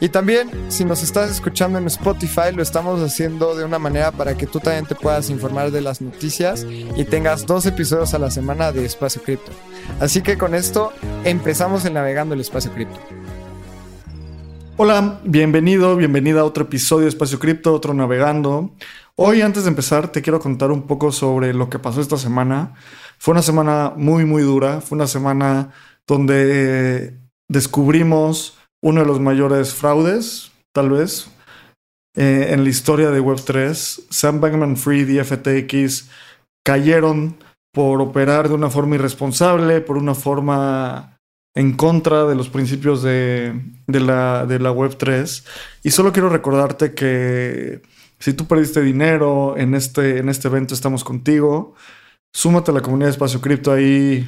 Y 0.00 0.10
también, 0.10 0.48
si 0.68 0.84
nos 0.84 1.02
estás 1.02 1.28
escuchando 1.28 1.76
en 1.78 1.86
Spotify, 1.88 2.52
lo 2.54 2.62
estamos 2.62 3.02
haciendo 3.02 3.56
de 3.56 3.64
una 3.64 3.80
manera 3.80 4.12
para 4.12 4.36
que 4.36 4.46
tú 4.46 4.60
también 4.60 4.86
te 4.86 4.94
puedas 4.94 5.28
informar 5.28 5.72
de 5.72 5.80
las 5.80 6.00
noticias 6.00 6.64
y 6.96 7.04
tengas 7.04 7.46
dos 7.46 7.66
episodios 7.66 8.14
a 8.14 8.20
la 8.20 8.30
semana 8.30 8.70
de 8.70 8.84
Espacio 8.84 9.22
Cripto. 9.22 9.50
Así 9.98 10.22
que 10.22 10.38
con 10.38 10.54
esto 10.54 10.92
empezamos 11.24 11.84
el 11.84 11.94
Navegando 11.94 12.34
el 12.34 12.40
Espacio 12.40 12.72
Cripto. 12.72 13.00
Hola, 14.76 15.18
bienvenido, 15.24 15.96
bienvenida 15.96 16.42
a 16.42 16.44
otro 16.44 16.62
episodio 16.62 17.02
de 17.02 17.08
Espacio 17.08 17.40
Cripto, 17.40 17.74
otro 17.74 17.92
Navegando. 17.92 18.70
Hoy, 19.16 19.42
antes 19.42 19.64
de 19.64 19.70
empezar, 19.70 20.12
te 20.12 20.22
quiero 20.22 20.38
contar 20.38 20.70
un 20.70 20.82
poco 20.82 21.10
sobre 21.10 21.52
lo 21.52 21.68
que 21.68 21.80
pasó 21.80 22.00
esta 22.00 22.18
semana. 22.18 22.74
Fue 23.18 23.32
una 23.32 23.42
semana 23.42 23.92
muy, 23.96 24.24
muy 24.24 24.42
dura. 24.42 24.80
Fue 24.80 24.94
una 24.94 25.08
semana 25.08 25.70
donde 26.06 27.18
descubrimos 27.48 28.57
uno 28.82 29.00
de 29.00 29.06
los 29.06 29.20
mayores 29.20 29.74
fraudes, 29.74 30.52
tal 30.72 30.90
vez, 30.90 31.30
eh, 32.16 32.48
en 32.50 32.64
la 32.64 32.70
historia 32.70 33.10
de 33.10 33.22
Web3. 33.22 34.06
Sam 34.10 34.40
Bankman 34.40 34.76
Fried 34.76 35.08
y 35.08 35.22
FTX 35.22 36.08
cayeron 36.64 37.36
por 37.72 38.00
operar 38.00 38.48
de 38.48 38.54
una 38.54 38.70
forma 38.70 38.96
irresponsable, 38.96 39.80
por 39.80 39.96
una 39.96 40.14
forma 40.14 41.18
en 41.54 41.72
contra 41.72 42.24
de 42.24 42.34
los 42.34 42.48
principios 42.48 43.02
de, 43.02 43.52
la, 43.86 44.46
de 44.46 44.58
la 44.58 44.72
Web3. 44.72 45.44
Y 45.82 45.90
solo 45.90 46.12
quiero 46.12 46.28
recordarte 46.28 46.94
que 46.94 47.82
si 48.18 48.32
tú 48.32 48.46
perdiste 48.46 48.82
dinero 48.82 49.56
en 49.56 49.74
este, 49.74 50.18
en 50.18 50.28
este 50.28 50.48
evento, 50.48 50.74
estamos 50.74 51.04
contigo. 51.04 51.74
Súmate 52.32 52.70
a 52.70 52.74
la 52.74 52.80
comunidad 52.80 53.08
de 53.08 53.12
Espacio 53.12 53.40
Cripto. 53.40 53.72
Ahí 53.72 54.26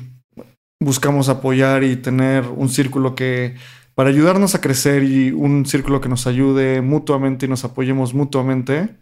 buscamos 0.80 1.28
apoyar 1.28 1.84
y 1.84 1.96
tener 1.96 2.46
un 2.46 2.69
círculo 2.69 3.14
que 3.14 3.56
para 4.00 4.08
ayudarnos 4.08 4.54
a 4.54 4.62
crecer 4.62 5.02
y 5.02 5.30
un 5.30 5.66
círculo 5.66 6.00
que 6.00 6.08
nos 6.08 6.26
ayude 6.26 6.80
mutuamente 6.80 7.44
y 7.44 7.50
nos 7.50 7.64
apoyemos 7.64 8.14
mutuamente. 8.14 8.96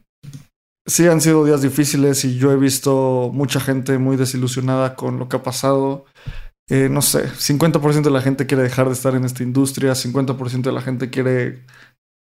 Sí 0.89 1.07
han 1.07 1.21
sido 1.21 1.45
días 1.45 1.63
difíciles 1.63 2.25
y 2.25 2.37
yo 2.37 2.51
he 2.51 2.57
visto 2.57 3.31
mucha 3.33 3.61
gente 3.61 3.97
muy 3.99 4.17
desilusionada 4.17 4.97
con 4.97 5.21
lo 5.21 5.29
que 5.29 5.37
ha 5.37 5.43
pasado. 5.45 6.05
Eh, 6.69 6.89
no 6.91 7.01
sé, 7.01 7.29
50% 7.29 8.03
de 8.03 8.11
la 8.11 8.23
gente 8.23 8.47
quiere 8.47 8.65
dejar 8.65 8.89
de 8.89 8.95
estar 8.95 9.15
en 9.15 9.25
esta 9.25 9.45
industria, 9.45 9.93
50% 9.93 10.63
de 10.63 10.73
la 10.73 10.81
gente 10.81 11.11
quiere 11.11 11.65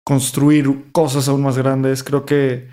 construir 0.04 0.92
cosas 0.92 1.28
aún 1.28 1.44
más 1.44 1.60
grandes. 1.60 2.04
Creo 2.04 2.26
que 2.26 2.68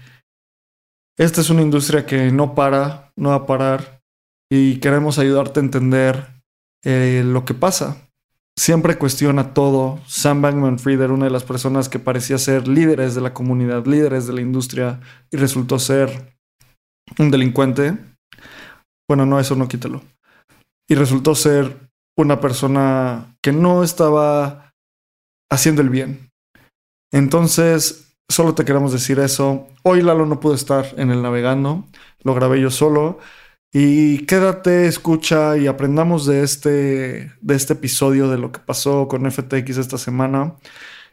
esta 1.19 1.43
es 1.43 1.51
una 1.51 1.61
industria 1.61 2.07
que 2.07 2.33
no 2.33 2.55
para, 2.55 3.13
no 3.15 3.29
va 3.29 3.35
a 3.35 3.47
parar 3.47 4.01
y 4.51 4.81
queremos 4.81 5.19
ayudarte 5.19 5.61
a 5.61 5.65
entender 5.65 6.43
eh, 6.83 7.23
lo 7.27 7.45
que 7.45 7.53
pasa 7.53 8.09
siempre 8.59 8.99
cuestiona 8.99 9.55
todo. 9.55 10.01
Sam 10.07 10.43
Bankman 10.43 10.79
Fried 10.79 11.01
era 11.01 11.13
una 11.13 11.27
de 11.27 11.31
las 11.31 11.45
personas 11.45 11.89
que 11.89 11.99
parecía 11.99 12.39
ser 12.39 12.69
líderes 12.69 13.15
de 13.15 13.21
la 13.21 13.35
comunidad, 13.35 13.87
líderes 13.87 14.27
de 14.27 14.35
la 14.35 14.41
industria 14.41 15.01
y 15.31 15.37
resultó 15.37 15.79
ser 15.79 16.37
un 17.19 17.31
delincuente. 17.31 17.99
Bueno, 19.09 19.27
no, 19.27 19.41
eso 19.41 19.57
no 19.57 19.69
quítalo. 19.69 20.03
Y 20.89 20.95
resultó 20.95 21.35
ser 21.35 21.91
una 22.17 22.41
persona 22.41 23.37
que 23.43 23.53
no 23.53 23.83
estaba 23.83 24.73
haciendo 25.51 25.83
el 25.83 25.91
bien. 25.91 26.31
Entonces, 27.13 28.15
solo 28.31 28.55
te 28.55 28.65
queremos 28.65 28.93
decir 28.93 29.19
eso. 29.19 29.69
Hoy 29.83 30.03
Lalo 30.03 30.27
no 30.27 30.41
pudo 30.41 30.55
estar 30.55 30.87
en 30.97 31.11
el 31.11 31.23
navegando, 31.23 31.87
lo 32.23 32.35
grabé 32.35 32.61
yo 32.61 32.71
solo. 32.71 33.19
Y 33.75 34.27
quédate, 34.27 34.87
escucha 34.87 35.57
y 35.57 35.67
aprendamos 35.67 36.27
de 36.27 36.43
este, 36.43 37.33
de 37.41 37.55
este 37.55 37.73
episodio, 37.73 38.29
de 38.29 38.37
lo 38.37 38.53
que 38.53 38.61
pasó 38.61 39.09
con 39.09 39.31
FTX 39.31 39.79
esta 39.79 39.97
semana. 39.97 40.57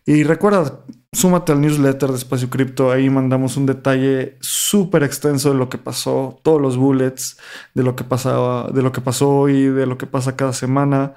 Y 0.05 0.23
recuerda, 0.23 0.83
súmate 1.13 1.53
al 1.53 1.61
newsletter 1.61 2.09
de 2.09 2.17
Espacio 2.17 2.49
Cripto, 2.49 2.91
ahí 2.91 3.09
mandamos 3.09 3.57
un 3.57 3.65
detalle 3.65 4.37
súper 4.41 5.03
extenso 5.03 5.49
de 5.51 5.55
lo 5.55 5.69
que 5.69 5.77
pasó, 5.77 6.39
todos 6.43 6.61
los 6.61 6.77
bullets, 6.77 7.37
de 7.75 7.83
lo 7.83 7.95
que 7.95 8.03
pasaba, 8.03 8.69
de 8.73 8.81
lo 8.81 8.91
que 8.91 9.01
pasó 9.01 9.29
hoy, 9.29 9.67
de 9.67 9.85
lo 9.85 9.97
que 9.97 10.07
pasa 10.07 10.35
cada 10.35 10.53
semana. 10.53 11.13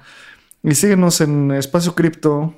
Y 0.63 0.75
síguenos 0.75 1.19
en 1.21 1.51
Espacio 1.51 1.95
Cripto, 1.95 2.55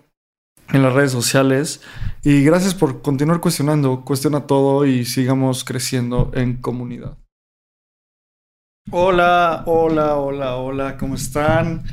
en 0.69 0.84
las 0.84 0.94
redes 0.94 1.12
sociales. 1.12 1.81
Y 2.24 2.44
gracias 2.44 2.75
por 2.75 3.01
continuar 3.01 3.41
cuestionando, 3.41 4.03
cuestiona 4.06 4.47
todo 4.47 4.85
y 4.85 5.06
sigamos 5.06 5.63
creciendo 5.63 6.31
en 6.35 6.57
comunidad. 6.57 7.18
Hola, 8.91 9.63
hola, 9.66 10.16
hola, 10.16 10.57
hola, 10.57 10.97
¿cómo 10.97 11.16
están? 11.16 11.84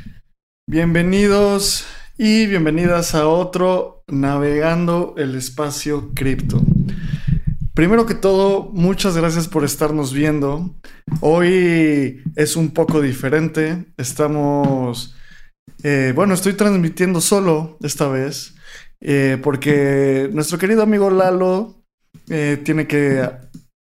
Bienvenidos 0.69 1.85
y 2.19 2.45
bienvenidas 2.45 3.15
a 3.15 3.27
otro 3.27 4.03
Navegando 4.07 5.15
el 5.17 5.33
Espacio 5.33 6.11
Cripto. 6.13 6.61
Primero 7.73 8.05
que 8.05 8.13
todo, 8.13 8.69
muchas 8.71 9.17
gracias 9.17 9.47
por 9.47 9.63
estarnos 9.63 10.13
viendo. 10.13 10.75
Hoy 11.21 12.21
es 12.35 12.55
un 12.55 12.71
poco 12.71 13.01
diferente. 13.01 13.85
Estamos, 13.97 15.15
eh, 15.81 16.13
bueno, 16.15 16.35
estoy 16.35 16.53
transmitiendo 16.53 17.21
solo 17.21 17.79
esta 17.81 18.07
vez 18.07 18.53
eh, 19.01 19.39
porque 19.41 20.29
nuestro 20.31 20.59
querido 20.59 20.83
amigo 20.83 21.09
Lalo 21.09 21.83
eh, 22.29 22.61
tiene 22.63 22.85
que 22.85 23.27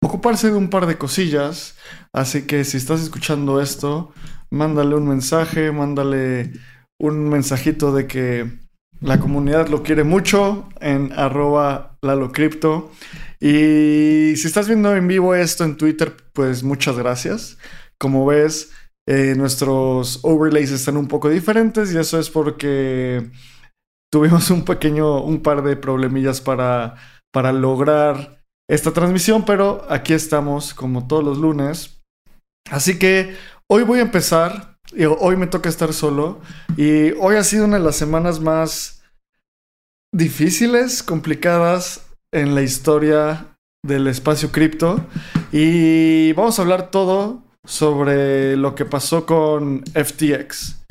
ocuparse 0.03 0.52
de 0.52 0.58
un 0.58 0.69
par 0.69 0.85
de 0.85 0.97
cosillas. 0.97 1.75
Así 2.13 2.44
que 2.44 2.63
si 2.63 2.78
estás 2.78 3.02
escuchando 3.02 3.62
esto, 3.62 4.13
mándale 4.50 4.96
un 4.96 5.08
mensaje, 5.08 5.72
mándale 5.72 6.53
un 7.00 7.30
mensajito 7.30 7.94
de 7.94 8.08
que 8.08 8.68
la 9.02 9.19
comunidad 9.19 9.68
lo 9.68 9.84
quiere 9.84 10.03
mucho 10.03 10.69
en 10.80 11.12
arroba 11.13 11.97
lalocrypto. 12.02 12.91
Y 13.40 14.34
si 14.35 14.47
estás 14.47 14.68
viendo 14.68 14.96
en 14.96 15.08
vivo 15.08 15.35
esto 15.35 15.63
en 15.63 15.78
Twitter, 15.78 16.16
pues 16.34 16.64
muchas 16.64 16.97
gracias. 16.97 17.58
Como 18.00 18.25
ves, 18.25 18.72
eh, 19.08 19.35
nuestros 19.38 20.19
overlays 20.24 20.72
están 20.72 20.97
un 20.97 21.08
poco 21.08 21.29
diferentes 21.29 21.94
y 21.94 21.97
eso 21.97 22.19
es 22.19 22.29
porque 22.29 23.29
tuvimos 24.12 24.50
un 24.50 24.66
pequeño, 24.66 25.22
un 25.22 25.41
par 25.41 25.64
de 25.64 25.75
problemillas 25.75 26.41
para, 26.41 26.96
para 27.31 27.52
lograr 27.52 28.36
esta 28.69 28.91
transmisión, 28.91 29.45
pero 29.45 29.85
aquí 29.89 30.13
estamos 30.13 30.73
como 30.73 31.07
todos 31.07 31.23
los 31.23 31.38
lunes. 31.38 32.01
Así 32.69 33.00
que 33.00 33.35
hoy 33.69 33.83
voy 33.83 34.00
a 34.00 34.03
empezar, 34.03 34.78
hoy 35.19 35.38
me 35.38 35.47
toca 35.47 35.69
estar 35.69 35.94
solo 35.94 36.41
y 36.75 37.11
hoy 37.13 37.35
ha 37.35 37.44
sido 37.44 37.66
una 37.66 37.78
de 37.78 37.83
las 37.83 37.95
semanas 37.95 38.39
más 38.41 39.03
difíciles, 40.13 41.01
complicadas 41.01 42.05
en 42.33 42.55
la 42.55 42.61
historia 42.61 43.57
del 43.85 44.07
espacio 44.07 44.51
cripto 44.51 45.05
y 45.51 46.34
vamos 46.34 46.59
a 46.59 46.61
hablar 46.63 46.91
todo 46.91 47.44
sobre 47.66 48.57
lo 48.57 48.75
que 48.75 48.85
pasó 48.85 49.25
con 49.25 49.84
FTX. 49.94 50.84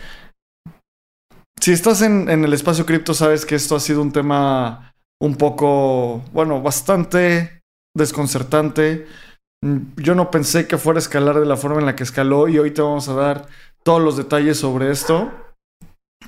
Si 1.61 1.73
estás 1.73 2.01
en, 2.03 2.31
en 2.31 2.45
el 2.45 2.53
espacio 2.53 2.87
cripto 2.87 3.13
sabes 3.13 3.45
que 3.45 3.55
esto 3.55 3.77
ha 3.77 3.81
sido 3.81 4.01
un 4.01 4.13
tema 4.13 4.93
un 5.21 5.37
poco, 5.37 6.23
bueno, 6.33 6.63
bastante 6.63 7.56
desconcertante. 7.97 9.07
Mm, 9.63 9.79
yo 9.97 10.15
no 10.15 10.31
pensé 10.31 10.67
que 10.67 10.79
fuera 10.79 10.99
a 10.99 11.03
escalar 11.03 11.41
de 11.41 11.47
la 11.47 11.57
forma 11.57 11.81
en 11.81 11.87
la 11.87 11.97
que 11.97 12.05
escaló 12.05 12.49
y 12.49 12.59
hoy 12.59 12.71
te 12.71 12.83
vamos 12.83 13.09
a 13.09 13.15
dar 13.15 13.47
todos 13.83 14.03
los 14.03 14.17
detalles 14.17 14.59
sobre 14.59 14.91
esto. 14.91 15.33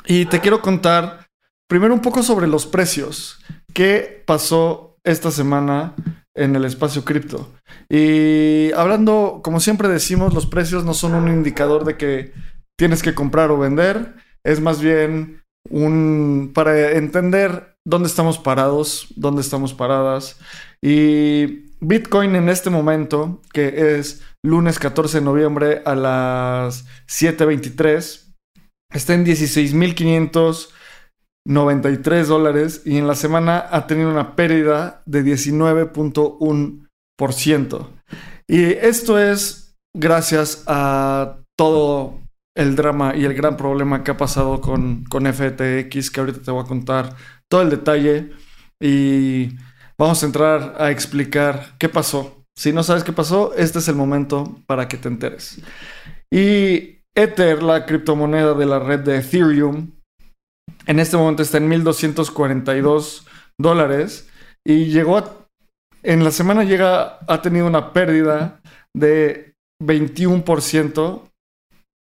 Y 0.07 0.27
te 0.27 0.41
quiero 0.41 0.63
contar 0.63 1.29
primero 1.69 1.95
un 1.95 2.01
poco 2.01 2.23
sobre 2.23 2.47
los 2.47 2.67
precios. 2.67 3.41
¿Qué 3.73 4.23
pasó 4.27 4.97
esta 5.05 5.31
semana 5.31 5.95
en 6.35 6.57
el 6.57 6.65
espacio 6.65 7.05
cripto? 7.05 7.53
Y 7.89 8.73
hablando, 8.73 9.41
como 9.43 9.61
siempre 9.61 9.89
decimos, 9.89 10.35
los 10.35 10.47
precios 10.47 10.85
no 10.85 10.95
son 10.95 11.15
un 11.15 11.29
indicador 11.29 11.85
de 11.85 11.97
que 11.97 12.33
tienes 12.77 13.03
que 13.03 13.15
comprar 13.15 13.51
o 13.51 13.59
vender. 13.59 14.15
Es 14.45 14.61
más 14.61 14.81
bien 14.81 15.43
un 15.71 16.53
para 16.55 16.93
entender 16.93 17.77
dónde 17.85 18.09
estamos 18.09 18.39
parados, 18.39 19.09
dónde 19.17 19.43
estamos 19.43 19.75
paradas. 19.75 20.39
Y 20.83 21.69
Bitcoin 21.81 22.35
en 22.37 22.49
este 22.49 22.71
momento, 22.71 23.43
que 23.53 23.99
es 23.99 24.23
lunes 24.45 24.79
14 24.79 25.19
de 25.19 25.25
noviembre 25.25 25.83
a 25.85 25.95
las 25.95 26.87
7.23, 27.07 28.33
está 28.93 29.15
en 29.15 29.27
16.593 29.27 32.25
dólares 32.25 32.83
y 32.85 32.97
en 32.97 33.07
la 33.07 33.15
semana 33.15 33.65
ha 33.71 33.87
tenido 33.87 34.11
una 34.11 34.35
pérdida 34.35 35.03
de 35.07 35.25
19.1%. 35.25 37.89
Y 38.49 38.65
esto 38.65 39.17
es 39.19 39.77
gracias 39.95 40.65
a 40.67 41.39
todo 41.57 42.19
el 42.57 42.75
drama 42.77 43.15
y 43.15 43.25
el 43.25 43.35
gran 43.35 43.57
problema 43.57 44.03
que 44.03 44.11
ha 44.11 44.17
pasado 44.17 44.61
con, 44.61 45.05
con 45.05 45.33
FTX, 45.33 46.11
que 46.11 46.21
ahorita 46.21 46.43
te 46.43 46.51
voy 46.51 46.65
a 46.65 46.69
contar 46.69 47.15
todo 47.49 47.63
el 47.63 47.71
detalle 47.71 48.33
y 48.81 49.51
vamos 49.99 50.23
a 50.23 50.27
entrar 50.27 50.77
a 50.79 50.91
explicar 50.91 51.75
qué 51.79 51.89
pasó. 51.89 52.45
Si 52.57 52.73
no 52.73 52.83
sabes 52.83 53.05
qué 53.05 53.13
pasó, 53.13 53.55
este 53.55 53.79
es 53.79 53.89
el 53.89 53.95
momento 53.95 54.61
para 54.67 54.89
que 54.89 54.97
te 54.97 55.09
enteres. 55.09 55.61
Y 56.31 56.99
Ether, 57.15 57.63
la 57.63 57.87
criptomoneda 57.87 58.55
de 58.55 58.67
la 58.67 58.79
red 58.79 59.01
de 59.01 59.19
Ethereum, 59.19 59.93
en 60.87 61.01
este 61.01 61.17
momento 61.17 61.43
está 61.43 61.59
en 61.59 61.69
1242 61.69 63.27
dólares 63.59 64.29
y 64.65 64.87
llegó 64.87 65.19
a, 65.19 65.39
en 66.03 66.25
la 66.25 66.31
semana 66.31 66.65
llega, 66.65 67.19
ha 67.27 67.43
tenido 67.43 67.67
una 67.67 67.93
pérdida 67.93 68.61
de 68.97 69.55
21%. 69.83 71.23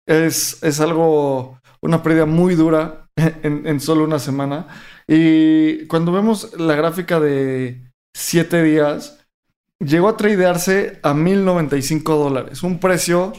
Es, 0.08 0.62
es 0.64 0.80
algo, 0.80 1.60
una 1.82 2.04
pérdida 2.04 2.26
muy 2.26 2.56
dura 2.56 3.08
en, 3.16 3.66
en 3.68 3.80
solo 3.80 4.04
una 4.04 4.20
semana. 4.20 4.68
Y 5.08 5.86
cuando 5.88 6.12
vemos 6.12 6.58
la 6.60 6.76
gráfica 6.76 7.20
de 7.20 7.85
7 8.16 8.64
días, 8.64 9.20
llegó 9.78 10.08
a 10.08 10.16
tradearse 10.16 11.00
a 11.04 11.14
1095 11.14 12.16
dólares, 12.16 12.64
un 12.64 12.80
precio 12.80 13.34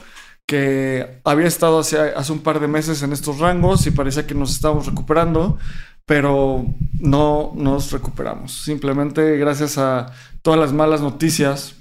que 0.46 1.18
había 1.24 1.46
estado 1.46 1.78
hace, 1.78 1.98
hace 1.98 2.30
un 2.30 2.40
par 2.40 2.60
de 2.60 2.68
meses 2.68 3.02
en 3.02 3.14
estos 3.14 3.38
rangos 3.38 3.86
y 3.86 3.90
parecía 3.90 4.26
que 4.26 4.34
nos 4.34 4.52
estábamos 4.52 4.84
recuperando, 4.84 5.58
pero 6.04 6.66
no 7.00 7.52
nos 7.56 7.90
recuperamos. 7.90 8.52
Simplemente 8.64 9.38
gracias 9.38 9.78
a 9.78 10.12
todas 10.42 10.60
las 10.60 10.74
malas 10.74 11.00
noticias 11.00 11.76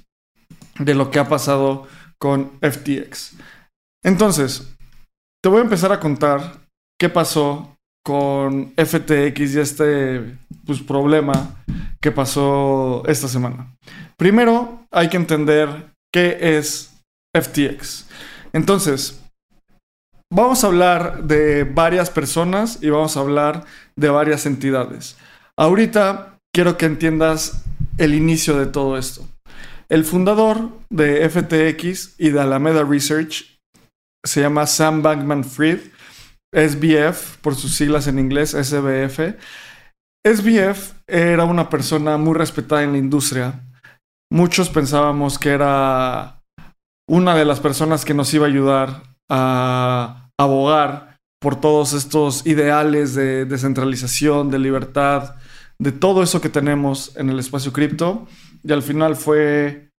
de 0.78 0.94
lo 0.94 1.10
que 1.10 1.18
ha 1.18 1.28
pasado 1.28 1.86
con 2.18 2.52
FTX. 2.62 3.34
Entonces, 4.02 4.74
te 5.42 5.50
voy 5.50 5.58
a 5.58 5.64
empezar 5.64 5.92
a 5.92 6.00
contar 6.00 6.66
qué 6.98 7.10
pasó 7.10 7.75
con 8.06 8.72
FTX 8.76 9.54
y 9.56 9.58
este 9.58 10.38
pues, 10.64 10.80
problema 10.80 11.56
que 12.00 12.12
pasó 12.12 13.02
esta 13.08 13.26
semana. 13.26 13.74
Primero, 14.16 14.86
hay 14.92 15.08
que 15.08 15.16
entender 15.16 15.90
qué 16.14 16.38
es 16.40 16.94
FTX. 17.36 18.06
Entonces, 18.52 19.20
vamos 20.32 20.62
a 20.62 20.68
hablar 20.68 21.24
de 21.24 21.64
varias 21.64 22.08
personas 22.08 22.78
y 22.80 22.90
vamos 22.90 23.16
a 23.16 23.20
hablar 23.20 23.64
de 23.96 24.08
varias 24.08 24.46
entidades. 24.46 25.16
Ahorita 25.58 26.38
quiero 26.54 26.76
que 26.76 26.86
entiendas 26.86 27.64
el 27.98 28.14
inicio 28.14 28.56
de 28.56 28.66
todo 28.66 28.96
esto. 28.96 29.26
El 29.88 30.04
fundador 30.04 30.70
de 30.90 31.28
FTX 31.28 32.14
y 32.18 32.30
de 32.30 32.40
Alameda 32.40 32.84
Research 32.84 33.58
se 34.24 34.42
llama 34.42 34.68
Sam 34.68 35.02
Bankman 35.02 35.42
Fried, 35.42 35.80
SBF 36.54 37.38
por 37.40 37.54
sus 37.54 37.74
siglas 37.74 38.06
en 38.06 38.18
inglés, 38.18 38.50
SBF. 38.50 39.36
SBF 40.26 40.94
era 41.06 41.44
una 41.44 41.68
persona 41.68 42.16
muy 42.16 42.34
respetada 42.34 42.82
en 42.82 42.92
la 42.92 42.98
industria. 42.98 43.60
Muchos 44.30 44.68
pensábamos 44.68 45.38
que 45.38 45.50
era 45.50 46.42
una 47.08 47.34
de 47.36 47.44
las 47.44 47.60
personas 47.60 48.04
que 48.04 48.14
nos 48.14 48.32
iba 48.34 48.46
a 48.46 48.48
ayudar 48.48 49.02
a 49.30 50.28
abogar 50.38 51.18
por 51.40 51.60
todos 51.60 51.92
estos 51.92 52.46
ideales 52.46 53.14
de 53.14 53.44
descentralización, 53.44 54.50
de 54.50 54.58
libertad, 54.58 55.36
de 55.78 55.92
todo 55.92 56.22
eso 56.22 56.40
que 56.40 56.48
tenemos 56.48 57.16
en 57.16 57.30
el 57.30 57.38
espacio 57.38 57.72
cripto 57.72 58.26
y 58.64 58.72
al 58.72 58.82
final 58.82 59.14
fue 59.14 59.90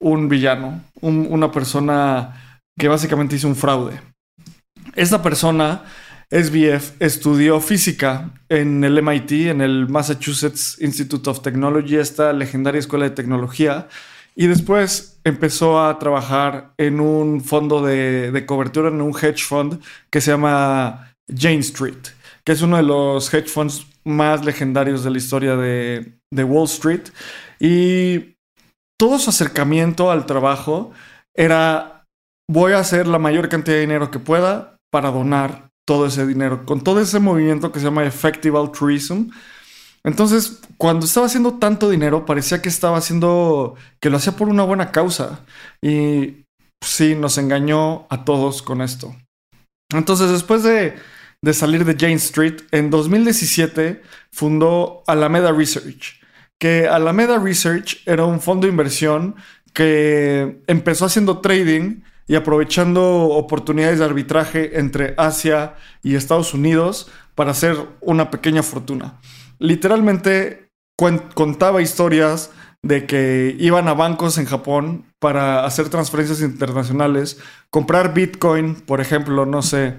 un 0.00 0.28
villano, 0.28 0.82
una 1.00 1.50
persona 1.50 2.60
que 2.78 2.88
básicamente 2.88 3.36
hizo 3.36 3.48
un 3.48 3.56
fraude. 3.56 4.11
Esta 4.94 5.22
persona, 5.22 5.84
SBF, 6.30 7.00
estudió 7.00 7.60
física 7.60 8.30
en 8.50 8.84
el 8.84 9.02
MIT, 9.02 9.32
en 9.48 9.62
el 9.62 9.88
Massachusetts 9.88 10.76
Institute 10.80 11.28
of 11.30 11.40
Technology, 11.40 11.96
esta 11.96 12.32
legendaria 12.34 12.78
escuela 12.78 13.06
de 13.06 13.12
tecnología, 13.12 13.88
y 14.34 14.48
después 14.48 15.18
empezó 15.24 15.82
a 15.82 15.98
trabajar 15.98 16.74
en 16.76 17.00
un 17.00 17.42
fondo 17.42 17.82
de, 17.82 18.30
de 18.32 18.46
cobertura, 18.46 18.88
en 18.88 19.00
un 19.00 19.16
hedge 19.16 19.42
fund 19.42 19.80
que 20.10 20.20
se 20.20 20.30
llama 20.30 21.14
Jane 21.34 21.58
Street, 21.58 22.08
que 22.44 22.52
es 22.52 22.60
uno 22.60 22.76
de 22.76 22.82
los 22.82 23.32
hedge 23.32 23.48
funds 23.48 23.86
más 24.04 24.44
legendarios 24.44 25.04
de 25.04 25.10
la 25.10 25.18
historia 25.18 25.56
de, 25.56 26.18
de 26.30 26.44
Wall 26.44 26.64
Street. 26.64 27.08
Y 27.60 28.36
todo 28.98 29.18
su 29.18 29.30
acercamiento 29.30 30.10
al 30.10 30.26
trabajo 30.26 30.92
era, 31.34 32.06
voy 32.50 32.72
a 32.72 32.78
hacer 32.78 33.06
la 33.06 33.18
mayor 33.18 33.48
cantidad 33.48 33.76
de 33.76 33.82
dinero 33.82 34.10
que 34.10 34.18
pueda 34.18 34.71
para 34.92 35.10
donar 35.10 35.70
todo 35.86 36.06
ese 36.06 36.26
dinero, 36.26 36.64
con 36.64 36.84
todo 36.84 37.00
ese 37.00 37.18
movimiento 37.18 37.72
que 37.72 37.80
se 37.80 37.86
llama 37.86 38.04
Effective 38.04 38.56
Altruism. 38.56 39.30
Entonces, 40.04 40.60
cuando 40.76 41.06
estaba 41.06 41.26
haciendo 41.26 41.54
tanto 41.54 41.90
dinero, 41.90 42.26
parecía 42.26 42.60
que 42.60 42.68
estaba 42.68 42.98
haciendo, 42.98 43.74
que 44.00 44.10
lo 44.10 44.18
hacía 44.18 44.36
por 44.36 44.48
una 44.48 44.64
buena 44.64 44.92
causa. 44.92 45.40
Y 45.80 46.44
sí, 46.84 47.14
nos 47.14 47.38
engañó 47.38 48.06
a 48.10 48.24
todos 48.24 48.62
con 48.62 48.82
esto. 48.82 49.14
Entonces, 49.92 50.30
después 50.30 50.62
de, 50.62 50.94
de 51.42 51.52
salir 51.52 51.84
de 51.84 51.96
Jane 51.98 52.14
Street, 52.14 52.62
en 52.70 52.90
2017 52.90 54.02
fundó 54.30 55.02
Alameda 55.06 55.52
Research 55.52 56.22
que 56.62 56.86
Alameda 56.86 57.40
Research 57.40 58.00
era 58.06 58.24
un 58.24 58.40
fondo 58.40 58.68
de 58.68 58.70
inversión 58.70 59.34
que 59.72 60.62
empezó 60.68 61.06
haciendo 61.06 61.40
trading 61.40 62.02
y 62.32 62.34
aprovechando 62.34 63.24
oportunidades 63.24 63.98
de 63.98 64.06
arbitraje 64.06 64.78
entre 64.78 65.12
Asia 65.18 65.74
y 66.02 66.14
Estados 66.14 66.54
Unidos 66.54 67.10
para 67.34 67.50
hacer 67.50 67.76
una 68.00 68.30
pequeña 68.30 68.62
fortuna. 68.62 69.20
Literalmente 69.58 70.70
contaba 71.34 71.82
historias 71.82 72.50
de 72.80 73.04
que 73.04 73.54
iban 73.58 73.86
a 73.86 73.92
bancos 73.92 74.38
en 74.38 74.46
Japón 74.46 75.04
para 75.18 75.66
hacer 75.66 75.90
transferencias 75.90 76.40
internacionales, 76.40 77.38
comprar 77.68 78.14
Bitcoin, 78.14 78.76
por 78.76 79.02
ejemplo, 79.02 79.44
no 79.44 79.60
sé, 79.60 79.98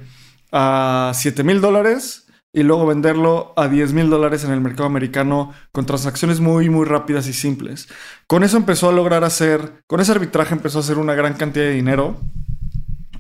a 0.52 1.12
7 1.14 1.44
mil 1.44 1.62
dólares 1.62 2.23
y 2.54 2.62
luego 2.62 2.86
venderlo 2.86 3.52
a 3.56 3.68
10 3.68 3.94
mil 3.94 4.10
dólares 4.10 4.44
en 4.44 4.52
el 4.52 4.62
mercado 4.62 4.86
americano 4.86 5.52
con 5.72 5.88
transacciones 5.88 6.40
muy, 6.40 6.70
muy 6.70 6.86
rápidas 6.86 7.28
y 7.28 7.34
simples. 7.34 7.90
Con 8.28 8.44
eso 8.44 8.58
empezó 8.58 8.90
a 8.90 8.94
lograr 8.94 9.24
hacer, 9.24 9.84
con 9.88 10.00
ese 10.00 10.12
arbitraje 10.12 10.54
empezó 10.54 10.78
a 10.78 10.82
hacer 10.82 11.00
una 11.00 11.16
gran 11.16 11.34
cantidad 11.34 11.66
de 11.66 11.74
dinero 11.74 12.22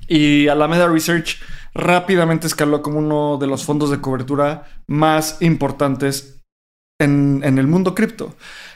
y 0.07 0.47
Alameda 0.47 0.87
Research 0.87 1.39
rápidamente 1.73 2.45
escaló 2.45 2.83
como 2.83 2.99
uno 2.99 3.37
de 3.37 3.47
los 3.47 3.65
fondos 3.65 3.89
de 3.89 4.01
cobertura 4.01 4.67
más 4.85 5.41
importantes 5.41 6.43
en, 6.99 7.41
en 7.43 7.57
el 7.57 7.65
mundo 7.65 7.95
cripto. 7.95 8.35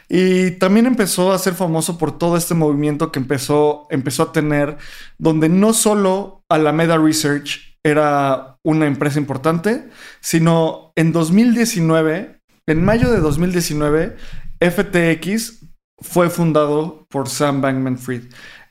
Y 0.09 0.51
también 0.51 0.87
empezó 0.87 1.33
a 1.33 1.37
ser 1.37 1.53
famoso 1.53 1.99
por 1.99 2.17
todo 2.17 2.37
este 2.37 2.55
movimiento 2.55 3.11
que 3.11 3.19
empezó, 3.19 3.87
empezó 3.91 4.23
a 4.23 4.31
tener, 4.31 4.77
donde 5.19 5.49
no 5.49 5.73
solo 5.73 6.41
Alameda 6.49 6.97
Research 6.97 7.77
era 7.83 8.56
una 8.67 8.85
empresa 8.85 9.17
importante, 9.17 9.87
sino 10.19 10.91
en 10.97 11.13
2019, 11.13 12.41
en 12.67 12.83
mayo 12.83 13.09
de 13.09 13.21
2019, 13.21 14.17
FTX 14.59 15.61
fue 16.01 16.29
fundado 16.29 17.07
por 17.09 17.29
Sam 17.29 17.61
Bankman 17.61 17.97
Fried. 17.97 18.23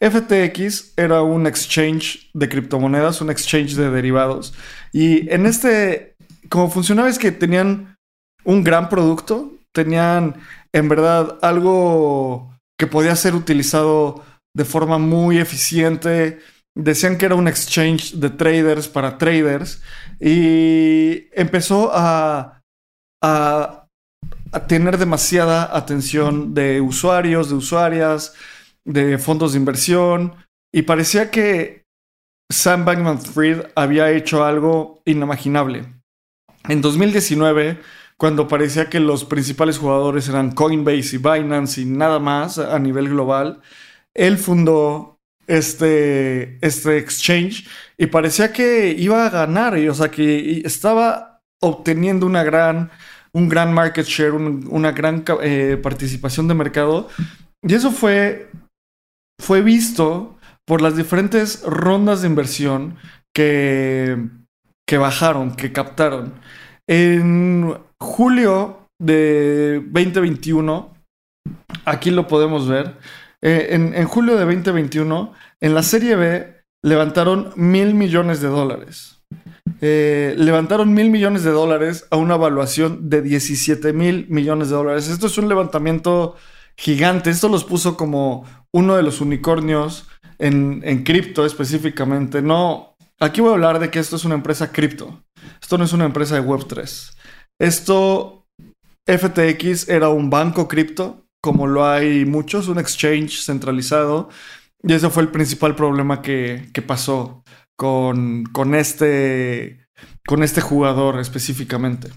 FTX 0.03 0.93
era 0.99 1.23
un 1.23 1.47
exchange 1.47 2.31
de 2.35 2.47
criptomonedas, 2.47 3.23
un 3.23 3.31
exchange 3.31 3.75
de 3.75 3.91
derivados. 3.91 4.53
Y 4.93 5.33
en 5.33 5.47
este, 5.47 6.15
como 6.51 6.69
funcionaba 6.71 7.09
es 7.09 7.19
que 7.19 7.33
tenían 7.33 7.97
un 8.45 8.65
gran 8.65 8.91
producto, 8.91 9.55
tenían 9.73 10.35
en 10.75 10.91
verdad 10.91 11.39
algo 11.41 12.55
que 12.79 12.87
podía 12.87 13.17
ser 13.17 13.35
utilizado 13.35 14.23
de 14.55 14.67
forma 14.67 14.99
muy 14.99 15.39
eficiente, 15.39 16.39
decían 16.77 17.17
que 17.17 17.25
era 17.25 17.35
un 17.35 17.49
exchange 17.49 18.13
de 18.13 18.31
traders 18.31 18.87
para 18.87 19.19
traders 19.19 19.83
y 20.21 21.27
empezó 21.33 21.91
a, 21.93 22.63
a, 23.23 23.89
tener 24.69 24.99
demasiada 24.99 25.77
atención 25.77 26.55
de 26.55 26.81
usuarios, 26.81 27.49
de 27.49 27.57
usuarias, 27.57 28.35
de 28.85 29.19
fondos 29.19 29.53
de 29.53 29.59
inversión 29.59 30.35
y 30.73 30.83
parecía 30.83 31.31
que 31.31 31.85
Sam 32.51 32.85
Bankman 32.85 33.21
Fried 33.21 33.63
había 33.75 34.11
hecho 34.13 34.45
algo 34.45 35.03
inimaginable. 35.05 35.95
En 36.69 36.81
2019, 36.83 37.81
cuando 38.19 38.49
parecía 38.49 38.89
que 38.89 39.01
los 39.01 39.25
principales 39.25 39.79
jugadores 39.79 40.29
eran 40.29 40.53
Coinbase 40.53 41.17
y 41.17 41.19
Binance 41.19 41.81
y 41.81 41.85
nada 41.87 42.19
más 42.19 42.59
a 42.59 42.79
nivel 42.79 43.09
global, 43.09 43.61
él 44.15 44.39
fundó 44.39 45.16
este, 45.47 46.59
este 46.67 46.99
exchange 46.99 47.69
y 47.97 48.07
parecía 48.07 48.53
que 48.53 48.95
iba 48.97 49.27
a 49.27 49.31
ganar, 49.31 49.79
y, 49.79 49.89
o 49.89 49.95
sea, 49.95 50.11
que 50.11 50.63
estaba 50.65 51.41
obteniendo 51.63 52.27
una 52.27 52.43
gran, 52.43 52.91
un 53.33 53.49
gran 53.49 53.73
market 53.73 54.07
share, 54.07 54.33
una 54.33 54.93
gran 54.93 55.25
eh, 55.43 55.79
participación 55.83 56.49
de 56.49 56.55
mercado. 56.55 57.09
Y 57.63 57.75
eso 57.75 57.91
fue, 57.91 58.51
fue 59.41 59.63
visto 59.63 60.39
por 60.67 60.83
las 60.83 60.97
diferentes 60.97 61.63
rondas 61.63 62.23
de 62.23 62.29
inversión 62.29 62.97
que, 63.35 64.29
que 64.87 64.99
bajaron, 64.99 65.55
que 65.55 65.73
captaron. 65.73 66.35
En 66.89 67.77
julio 68.01 68.87
de 69.01 69.83
2021, 69.91 70.95
aquí 71.85 72.11
lo 72.11 72.27
podemos 72.27 72.69
ver, 72.69 72.97
eh, 73.49 73.69
en, 73.77 74.05
julio 74.07 74.37
de 74.37 74.45
2021, 74.45 75.33
en 75.61 75.75
la 75.75 75.85
Serie 75.85 76.17
B 76.17 76.65
levantaron 76.83 77.53
mil 77.55 77.95
millones 77.95 78.41
de 78.41 78.49
dólares. 78.49 79.23
Eh, 79.81 80.35
levantaron 80.37 80.93
mil 80.93 81.11
millones 81.11 81.45
de 81.45 81.53
dólares 81.53 82.09
a 82.11 82.17
una 82.17 82.35
evaluación 82.35 83.09
de 83.09 83.23
17 83.23 83.93
mil 83.93 84.27
millones 84.31 84.69
de 84.69 84.75
dólares. 84.75 85.09
Esto 85.09 85.29
es 85.29 85.39
un 85.39 85.49
levantamiento 85.49 86.35
gigante. 86.77 87.31
Esto 87.31 87.49
los 87.49 87.63
puso 87.63 87.97
como 87.97 88.45
uno 88.73 88.97
de 88.97 89.05
los 89.05 89.21
unicornios 89.21 90.09
en, 90.41 90.81
en 90.85 91.05
cripto 91.05 91.47
específicamente. 91.47 92.43
No, 92.43 92.97
aquí 93.21 93.41
voy 93.41 93.51
a 93.51 93.55
hablar 93.55 93.79
de 93.79 93.91
que 93.91 94.01
esto 94.01 94.17
es 94.17 94.25
una 94.25 94.35
empresa 94.35 94.73
cripto. 94.73 95.23
Esto 95.63 95.79
no 95.79 95.85
es 95.85 95.93
una 95.93 96.07
empresa 96.07 96.35
de 96.35 96.43
Web3. 96.43 97.17
Esto, 97.61 98.49
FTX 99.07 99.89
era 99.89 100.09
un 100.09 100.31
banco 100.31 100.67
cripto 100.67 101.26
como 101.47 101.69
lo 101.69 101.89
hay 101.89 102.25
muchos, 102.25 102.67
un 102.67 102.81
exchange 102.81 103.45
centralizado. 103.45 104.31
Y 104.83 104.93
ese 104.93 105.11
fue 105.11 105.23
el 105.23 105.29
principal 105.29 105.77
problema 105.77 106.21
que, 106.21 106.73
pasó 106.85 107.45
con, 107.77 108.43
con, 108.47 108.75
este, 108.75 109.87
con 110.27 110.43
este 110.43 110.61
jugador 110.61 111.21
específicamente. 111.21 112.09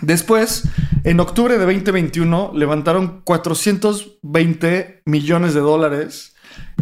Después, 0.00 0.64
en 1.04 1.20
octubre 1.20 1.58
de 1.58 1.66
2021, 1.66 2.52
levantaron 2.54 3.20
420 3.22 5.02
millones 5.04 5.52
de 5.52 5.60
dólares. 5.60 6.34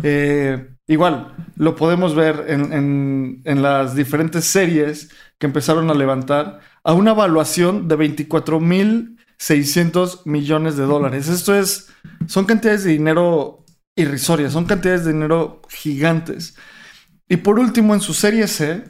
Eh, 0.04 0.76
igual, 0.86 1.34
lo 1.56 1.74
podemos 1.74 2.14
ver 2.14 2.44
en, 2.46 3.42
en, 3.44 3.62
las 3.62 3.96
diferentes 3.96 4.44
series 4.44 5.10
que 5.40 5.46
empezaron 5.46 5.90
a 5.90 5.94
levantar 5.94 6.60
a 6.84 6.92
una 6.92 7.10
evaluación 7.10 7.88
de 7.88 7.96
24 7.96 8.60
mil 8.60 9.16
600 9.40 10.26
millones 10.26 10.76
de 10.76 10.84
dólares. 10.84 11.28
Esto 11.28 11.54
es, 11.54 11.88
son 12.26 12.44
cantidades 12.44 12.84
de 12.84 12.92
dinero 12.92 13.64
irrisorias, 13.96 14.52
son 14.52 14.66
cantidades 14.66 15.06
de 15.06 15.14
dinero 15.14 15.62
gigantes. 15.70 16.56
Y 17.26 17.38
por 17.38 17.58
último, 17.58 17.94
en 17.94 18.02
su 18.02 18.12
serie 18.12 18.46
C, 18.48 18.84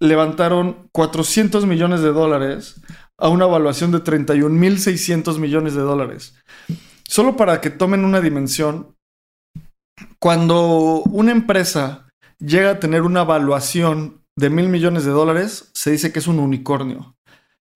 levantaron 0.00 0.90
400 0.92 1.64
millones 1.64 2.02
de 2.02 2.12
dólares 2.12 2.82
a 3.16 3.30
una 3.30 3.46
evaluación 3.46 3.92
de 3.92 4.04
31.600 4.04 5.38
millones 5.38 5.74
de 5.74 5.80
dólares. 5.80 6.34
Solo 7.08 7.36
para 7.36 7.62
que 7.62 7.70
tomen 7.70 8.04
una 8.04 8.20
dimensión, 8.20 8.94
cuando 10.18 11.02
una 11.04 11.32
empresa 11.32 12.08
llega 12.38 12.72
a 12.72 12.80
tener 12.80 13.02
una 13.02 13.22
evaluación 13.22 14.22
de 14.36 14.50
mil 14.50 14.68
millones 14.68 15.04
de 15.04 15.12
dólares, 15.12 15.70
se 15.72 15.92
dice 15.92 16.12
que 16.12 16.18
es 16.18 16.26
un 16.26 16.40
unicornio. 16.40 17.16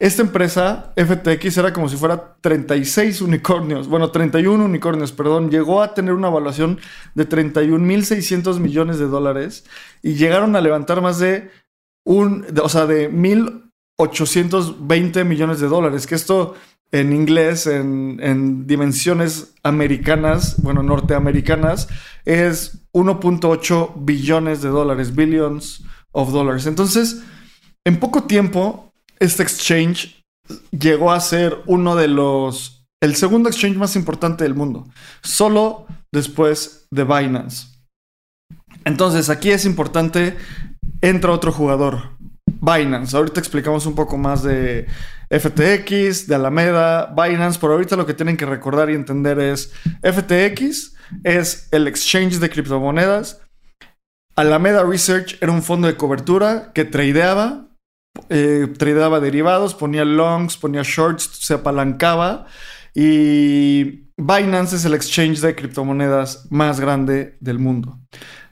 Esta 0.01 0.23
empresa, 0.23 0.93
FTX, 0.97 1.59
era 1.59 1.73
como 1.73 1.89
si 1.89 1.97
fuera 1.97 2.37
36 2.41 3.21
unicornios, 3.21 3.89
bueno, 3.89 4.13
31 4.13 4.65
unicornios, 4.65 5.11
perdón, 5.11 5.51
llegó 5.51 5.83
a 5.83 5.93
tener 5.93 6.15
una 6.15 6.29
evaluación 6.29 6.79
de 7.17 7.29
31.600 7.29 8.61
millones 8.61 9.01
de 9.01 9.07
dólares 9.07 9.65
y 10.01 10.15
llegaron 10.15 10.55
a 10.55 10.61
levantar 10.61 11.03
más 11.03 11.19
de 11.19 11.51
un, 12.05 12.47
o 12.63 12.69
sea, 12.69 12.87
de 12.87 13.11
1.820 13.11 15.25
millones 15.25 15.59
de 15.59 15.67
dólares, 15.67 16.07
que 16.07 16.15
esto 16.15 16.55
en 16.93 17.13
inglés, 17.13 17.67
en, 17.67 18.21
en 18.23 18.69
dimensiones 18.69 19.53
americanas, 19.65 20.63
bueno, 20.63 20.85
norteamericanas, 20.85 21.89
es 22.25 22.89
1.8 22.93 23.95
billones 23.97 24.63
de 24.63 24.69
dólares, 24.69 25.17
billions 25.17 25.83
of 26.13 26.31
dollars. 26.31 26.67
Entonces, 26.67 27.21
en 27.85 27.99
poco 27.99 28.23
tiempo, 28.23 28.88
este 29.21 29.43
exchange 29.43 30.25
llegó 30.71 31.13
a 31.13 31.21
ser 31.21 31.59
uno 31.67 31.97
de 31.97 32.09
los, 32.09 32.87
el 33.03 33.17
segundo 33.17 33.49
exchange 33.49 33.77
más 33.77 33.97
importante 33.97 34.45
del 34.45 34.55
mundo, 34.55 34.89
solo 35.23 35.87
después 36.13 36.87
de 36.91 37.05
Binance. 37.05 37.69
Entonces 38.85 39.29
aquí 39.29 39.51
es 39.51 39.65
importante, 39.65 40.37
entra 41.01 41.33
otro 41.33 41.53
jugador, 41.53 42.17
Binance. 42.61 43.17
Ahorita 43.17 43.41
explicamos 43.41 43.87
un 43.87 43.95
poco 43.95 44.17
más 44.17 44.43
de 44.43 44.87
FTX, 45.31 46.27
de 46.27 46.35
Alameda, 46.35 47.15
Binance, 47.15 47.59
pero 47.61 47.75
ahorita 47.75 47.97
lo 47.97 48.07
que 48.07 48.15
tienen 48.15 48.37
que 48.37 48.47
recordar 48.47 48.91
y 48.91 48.95
entender 48.95 49.39
es 49.39 49.73
FTX 50.03 50.95
es 51.25 51.69
el 51.71 51.87
exchange 51.87 52.39
de 52.39 52.51
criptomonedas. 52.51 53.41
Alameda 54.37 54.85
Research 54.85 55.37
era 55.41 55.53
un 55.53 55.63
fondo 55.63 55.89
de 55.89 55.97
cobertura 55.97 56.73
que 56.73 56.85
tradeaba 56.85 57.68
eh, 58.29 58.67
tradeaba 58.79 59.21
derivados, 59.21 59.75
ponía 59.75 60.05
longs, 60.05 60.57
ponía 60.57 60.83
shorts, 60.85 61.31
se 61.41 61.55
apalancaba. 61.55 62.47
Y 62.95 64.09
Binance 64.17 64.77
es 64.77 64.85
el 64.85 64.95
exchange 64.95 65.41
de 65.41 65.55
criptomonedas 65.55 66.47
más 66.51 66.81
grande 66.81 67.37
del 67.41 67.59
mundo. 67.59 68.01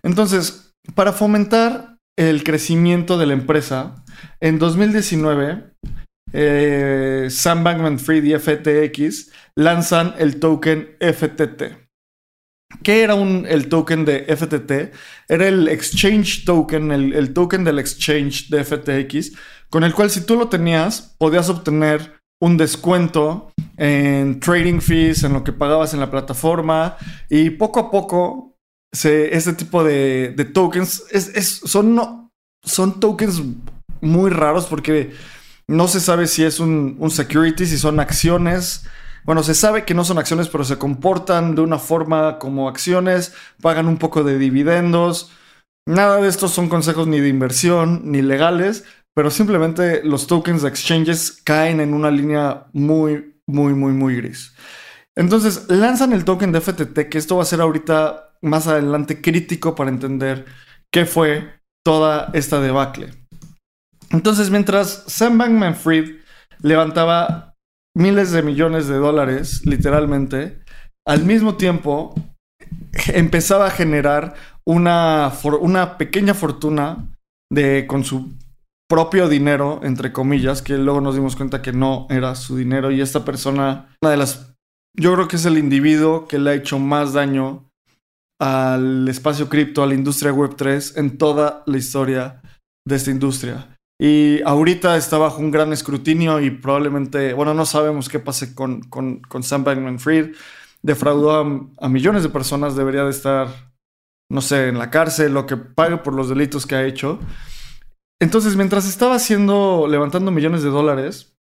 Entonces, 0.03 0.75
para 0.95 1.13
fomentar 1.13 1.99
el 2.17 2.45
crecimiento 2.45 3.19
de 3.19 3.27
la 3.27 3.33
empresa, 3.33 4.05
en 4.41 4.59
2019, 4.59 5.73
eh, 6.33 7.27
Sam 7.31 7.65
Bankman 7.65 7.99
Fried 7.99 8.25
y 8.25 8.39
FTX 8.39 9.33
lanzan 9.57 10.15
el 10.19 10.39
token 10.39 10.97
FTT. 11.01 11.86
¿Qué 12.83 13.03
era 13.03 13.15
un, 13.15 13.47
el 13.49 13.69
token 13.69 14.05
de 14.05 14.25
FTT? 14.25 14.95
Era 15.29 15.49
el 15.49 15.69
exchange 15.69 16.45
token, 16.45 16.93
el, 16.93 17.13
el 17.13 17.33
token 17.33 17.65
del 17.65 17.79
exchange 17.79 18.49
de 18.49 18.65
FTX, 18.65 19.33
con 19.71 19.85
el 19.85 19.95
cual 19.95 20.11
si 20.11 20.21
tú 20.21 20.37
lo 20.37 20.49
tenías, 20.49 21.15
podías 21.19 21.49
obtener 21.49 22.21
un 22.41 22.57
descuento 22.57 23.53
en 23.77 24.41
trading 24.41 24.81
fees, 24.81 25.25
en 25.25 25.33
lo 25.33 25.45
que 25.45 25.53
pagabas 25.53 25.95
en 25.95 26.01
la 26.01 26.11
plataforma 26.11 26.97
y 27.29 27.51
poco 27.51 27.81
a 27.81 27.91
poco 27.91 28.57
se, 28.93 29.35
este 29.37 29.53
tipo 29.53 29.85
de, 29.85 30.35
tokens 30.53 31.05
es, 31.11 31.61
son, 31.65 32.31
son 32.63 33.01
tokens 33.01 33.43
muy 34.01 34.31
raros 34.31 34.67
porque 34.67 35.13
no 35.67 35.89
se 35.89 36.01
sabe 36.01 36.27
si 36.27 36.45
es 36.45 36.61
un, 36.61 36.97
un 36.99 37.11
security, 37.11 37.67
si 37.67 37.79
son 37.79 38.01
acciones. 38.01 38.87
Bueno, 39.27 39.43
se 39.43 39.55
sabe 39.55 39.85
que 39.85 39.93
no 39.93 40.05
son 40.05 40.19
acciones, 40.19 40.49
pero 40.49 40.65
se 40.65 40.79
comportan 40.79 41.57
de 41.57 41.61
una 41.61 41.79
forma 41.79 42.39
como 42.39 42.69
acciones, 42.69 43.35
pagan 43.61 43.89
un 43.89 43.99
poco 43.99 44.23
de 44.23 44.39
dividendos. 44.39 45.33
Nada 45.85 46.21
de 46.21 46.29
estos 46.29 46.53
son 46.53 46.69
consejos 46.69 47.09
ni 47.09 47.21
de 47.21 47.29
inversión 47.29 48.03
ni 48.05 48.23
legales, 48.23 48.85
pero 49.15 49.33
simplemente 49.33 50.05
los 50.05 50.29
tokens 50.29 50.63
de 50.63 50.69
exchanges 50.69 51.43
caen 51.43 51.81
en 51.81 51.93
una 51.93 52.11
línea 52.13 52.67
muy, 52.73 53.35
muy, 53.49 53.75
muy, 53.75 53.93
muy 53.93 54.15
gris. 54.17 54.55
Entonces 55.17 55.67
lanzan 55.69 56.13
el 56.13 56.25
token 56.25 56.53
de 56.53 56.61
FTT, 56.61 57.09
que 57.09 57.19
esto 57.19 57.37
va 57.37 57.43
a 57.43 57.47
ser 57.47 57.61
ahorita 57.61 58.37
más 58.43 58.69
adelante 58.69 59.21
crítico 59.21 59.75
para 59.75 59.91
entender 59.91 60.45
qué 60.93 61.05
fue 61.05 61.61
toda 61.85 62.31
esta 62.33 62.61
debacle. 62.61 63.11
Entonces, 64.11 64.51
mientras 64.51 65.05
Sam 65.09 65.39
Bankman 65.39 65.75
Fried 65.75 66.21
levantaba 66.61 67.56
miles 67.97 68.31
de 68.31 68.43
millones 68.43 68.89
de 68.89 68.97
dólares, 68.97 69.65
literalmente, 69.65 70.61
al 71.07 71.25
mismo 71.25 71.57
tiempo 71.57 72.15
empezaba 73.15 73.67
a 73.67 73.71
generar 73.71 74.35
una, 74.67 75.33
una 75.61 75.97
pequeña 75.97 76.35
fortuna 76.35 77.09
de, 77.51 77.87
con 77.87 78.05
su 78.05 78.35
propio 78.89 79.29
dinero, 79.29 79.81
entre 79.83 80.13
comillas, 80.13 80.61
que 80.61 80.77
luego 80.77 81.01
nos 81.01 81.15
dimos 81.15 81.37
cuenta 81.37 81.63
que 81.63 81.73
no 81.73 82.07
era 82.11 82.35
su 82.35 82.57
dinero 82.57 82.91
y 82.91 83.01
esta 83.01 83.25
persona, 83.25 83.97
una 84.03 84.11
de 84.11 84.17
las, 84.19 84.55
yo 84.95 85.15
creo 85.15 85.27
que 85.27 85.37
es 85.37 85.47
el 85.47 85.57
individuo 85.57 86.29
que 86.29 86.39
le 86.39 86.51
ha 86.51 86.55
hecho 86.55 86.79
más 86.79 87.15
daño 87.15 87.71
al 88.39 89.09
espacio 89.09 89.49
cripto, 89.49 89.83
a 89.83 89.87
la 89.87 89.95
industria 89.95 90.33
web 90.33 90.55
3 90.55 90.99
en 90.99 91.17
toda 91.17 91.63
la 91.67 91.79
historia 91.79 92.43
de 92.87 92.97
esta 92.97 93.11
industria. 93.11 93.76
Y 93.99 94.43
ahorita 94.43 94.97
está 94.97 95.17
bajo 95.17 95.41
un 95.41 95.51
gran 95.51 95.73
escrutinio 95.73 96.41
y 96.41 96.51
probablemente, 96.51 97.33
bueno, 97.33 97.55
no 97.55 97.65
sabemos 97.65 98.09
qué 98.09 98.19
pase 98.19 98.55
con, 98.55 98.83
con, 98.83 99.21
con 99.21 99.43
Sam 99.43 99.65
Bankman 99.65 99.99
Fried. 99.99 100.35
Defraudó 100.83 101.73
a, 101.79 101.89
millones 101.89 102.23
de 102.23 102.29
personas, 102.29 102.77
debería 102.77 103.05
de 103.05 103.11
estar, 103.11 103.49
no 104.31 104.43
sé, 104.43 104.69
en 104.69 104.79
la 104.79 104.91
cárcel, 104.91 105.33
lo 105.33 105.47
que 105.47 105.57
pague 105.57 105.97
por 105.97 106.15
los 106.15 106.29
delitos 106.29 106.67
que 106.67 106.75
ha 106.75 106.85
hecho. 106.85 107.19
Entonces, 108.21 108.57
mientras 108.57 108.87
estaba 108.87 109.15
haciendo, 109.15 109.87
levantando 109.89 110.31
millones 110.31 110.63
de 110.63 110.71
dólares, 110.71 111.35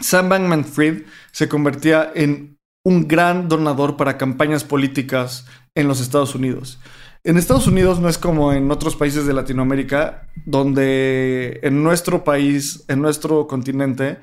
Sam 0.00 0.28
Bankman 0.28 0.64
Fried 0.64 1.04
se 1.30 1.48
convertía 1.48 2.10
en 2.14 2.58
un 2.84 3.06
gran 3.06 3.48
donador 3.48 3.96
para 3.96 4.18
campañas 4.18 4.64
políticas 4.64 5.46
en 5.74 5.86
los 5.86 6.00
Estados 6.00 6.34
Unidos. 6.34 6.80
En 7.22 7.36
Estados 7.36 7.66
Unidos 7.66 8.00
no 8.00 8.08
es 8.08 8.16
como 8.16 8.52
en 8.52 8.70
otros 8.70 8.96
países 8.96 9.26
de 9.26 9.34
Latinoamérica, 9.34 10.26
donde 10.46 11.60
en 11.62 11.82
nuestro 11.82 12.24
país, 12.24 12.84
en 12.88 13.02
nuestro 13.02 13.46
continente, 13.46 14.18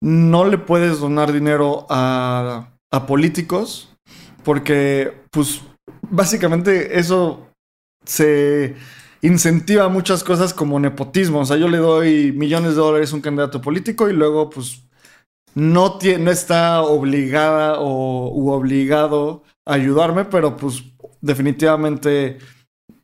no 0.00 0.44
le 0.44 0.58
puedes 0.58 0.98
donar 0.98 1.32
dinero 1.32 1.86
a, 1.88 2.68
políticos, 3.06 3.96
porque, 4.44 5.22
pues, 5.30 5.62
básicamente 6.10 6.98
eso 6.98 7.48
se 8.04 8.74
incentiva 9.22 9.88
muchas 9.88 10.24
cosas 10.24 10.52
como 10.52 10.80
nepotismo. 10.80 11.40
O 11.40 11.46
sea, 11.46 11.56
yo 11.56 11.68
le 11.68 11.78
doy 11.78 12.32
millones 12.32 12.70
de 12.70 12.80
dólares 12.80 13.12
a 13.12 13.16
un 13.16 13.22
candidato 13.22 13.60
político 13.62 14.10
y 14.10 14.12
luego, 14.12 14.50
pues, 14.50 14.82
no, 15.54 15.96
tiene, 15.98 16.24
no 16.24 16.30
está 16.30 16.82
obligada 16.82 17.78
o 17.78 18.30
u 18.34 18.50
obligado 18.50 19.44
a 19.64 19.74
ayudarme, 19.74 20.24
pero 20.24 20.56
pues 20.56 20.82
definitivamente 21.22 22.38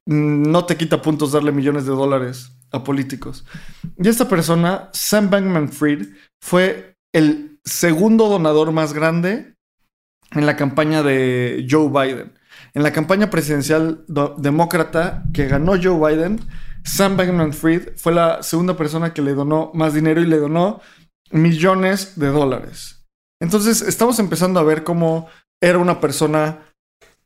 mm, 0.07 0.51
no 0.51 0.67
te 0.67 0.77
quita 0.77 1.01
puntos 1.01 1.33
darle 1.33 1.53
millones 1.53 1.87
de 1.87 1.93
dólares 1.93 2.53
a 2.71 2.85
políticos. 2.85 3.47
Y 3.97 4.09
esta 4.09 4.29
persona, 4.29 4.91
Sam 4.93 5.31
Bankman 5.31 5.71
Fried, 5.71 6.09
fue 6.43 6.97
el 7.15 7.59
segundo 7.65 8.29
donador 8.29 8.73
más 8.73 8.93
grande 8.93 9.55
en 10.33 10.47
la 10.47 10.57
campaña 10.57 11.03
de 11.03 11.67
Joe 11.69 11.89
Biden. 11.89 12.33
En 12.75 12.83
la 12.83 12.93
campaña 12.93 13.31
presidencial 13.31 14.05
demócrata 14.37 15.25
que 15.33 15.47
ganó 15.47 15.75
Joe 15.83 16.15
Biden, 16.15 16.41
Sam 16.85 17.17
Bankman 17.17 17.53
Fried 17.53 17.97
fue 17.97 18.13
la 18.13 18.43
segunda 18.43 18.77
persona 18.77 19.15
que 19.15 19.23
le 19.23 19.35
donó 19.35 19.71
más 19.75 19.95
dinero 19.95 20.21
y 20.21 20.27
le 20.27 20.39
donó 20.39 20.81
millones 21.31 22.19
de 22.19 22.29
dólares. 22.29 23.07
Entonces 23.41 23.83
estamos 23.83 24.19
empezando 24.19 24.61
a 24.61 24.65
ver 24.65 24.85
cómo 24.85 25.29
era 25.63 25.79
una 25.79 26.01
persona 26.01 26.68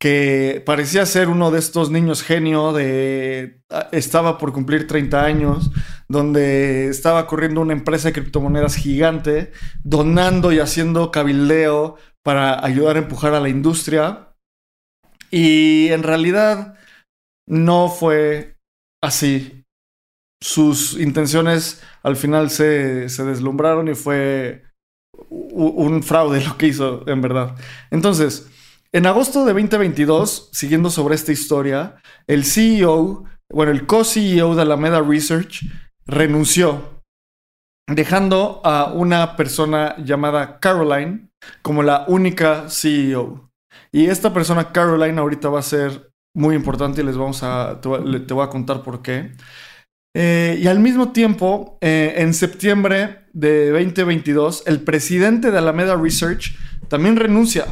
que 0.03 0.61
parecía 0.67 1.07
ser 1.07 1.29
uno 1.29 1.53
de 1.53 1.61
estos 1.61 1.93
niños 1.93 2.25
genio 2.25 2.73
de 2.73 3.63
ah, 3.71 3.89
estaba 3.93 4.37
por 4.37 4.53
cumplir 4.53 4.89
30 4.89 5.25
años, 5.25 5.71
donde 6.09 6.89
estaba 6.89 7.29
corriendo 7.29 7.61
una 7.61 7.73
empresa 7.73 8.09
de 8.09 8.15
criptomonedas 8.15 8.75
gigante, 8.75 9.53
donando 9.85 10.51
y 10.51 10.59
haciendo 10.59 11.13
cabildeo 11.13 11.99
para 12.25 12.67
ayudar 12.67 12.97
a 12.97 12.99
empujar 12.99 13.35
a 13.35 13.39
la 13.39 13.49
industria. 13.49 14.35
Y 15.31 15.87
en 15.91 16.03
realidad 16.03 16.75
no 17.47 17.89
fue 17.89 18.59
así. 19.01 19.65
Sus 20.43 20.99
intenciones 20.99 21.81
al 22.03 22.17
final 22.17 22.51
se, 22.51 23.09
se 23.09 23.23
deslumbraron 23.23 23.87
y 23.87 23.95
fue 23.95 24.65
un 25.31 26.03
fraude 26.03 26.45
lo 26.45 26.59
que 26.59 26.67
hizo 26.67 27.09
en 27.09 27.21
verdad. 27.21 27.55
Entonces, 27.93 28.51
en 28.93 29.07
agosto 29.07 29.47
de 29.47 29.55
2022, 29.55 30.51
siguiendo 30.53 30.91
sobre 30.91 31.15
esta 31.15 31.33
historia, 31.33 31.97
el 32.27 32.45
CEO, 32.45 33.25
bueno, 33.51 33.73
el 33.73 33.87
co-CEO 33.87 34.55
de 34.55 34.63
Alameda 34.63 35.01
Research 35.01 35.61
renunció, 36.05 37.03
dejando 37.89 38.61
a 38.65 38.93
una 38.93 39.35
persona 39.37 39.97
llamada 39.97 40.61
Caroline 40.61 41.31
como 41.63 41.83
la 41.83 42.05
única 42.07 42.69
CEO. 42.69 43.51
Y 43.91 44.07
esta 44.07 44.33
persona, 44.35 44.73
Caroline, 44.73 45.19
ahorita 45.19 45.49
va 45.49 45.61
a 45.61 45.63
ser 45.63 46.13
muy 46.35 46.55
importante 46.55 47.01
y 47.01 47.05
les 47.05 47.17
vamos 47.17 47.43
a, 47.43 47.81
te 47.81 47.89
voy 48.35 48.45
a 48.45 48.51
contar 48.51 48.83
por 48.83 49.01
qué. 49.01 49.33
Eh, 50.15 50.59
y 50.63 50.67
al 50.67 50.81
mismo 50.81 51.13
tiempo, 51.13 51.79
eh, 51.81 52.15
en 52.19 52.35
septiembre 52.35 53.25
de 53.33 53.71
2022, 53.71 54.65
el 54.67 54.83
presidente 54.83 55.51
de 55.51 55.57
Alameda 55.57 55.97
Research 55.97 56.55
también 56.89 57.17
renuncia 57.17 57.65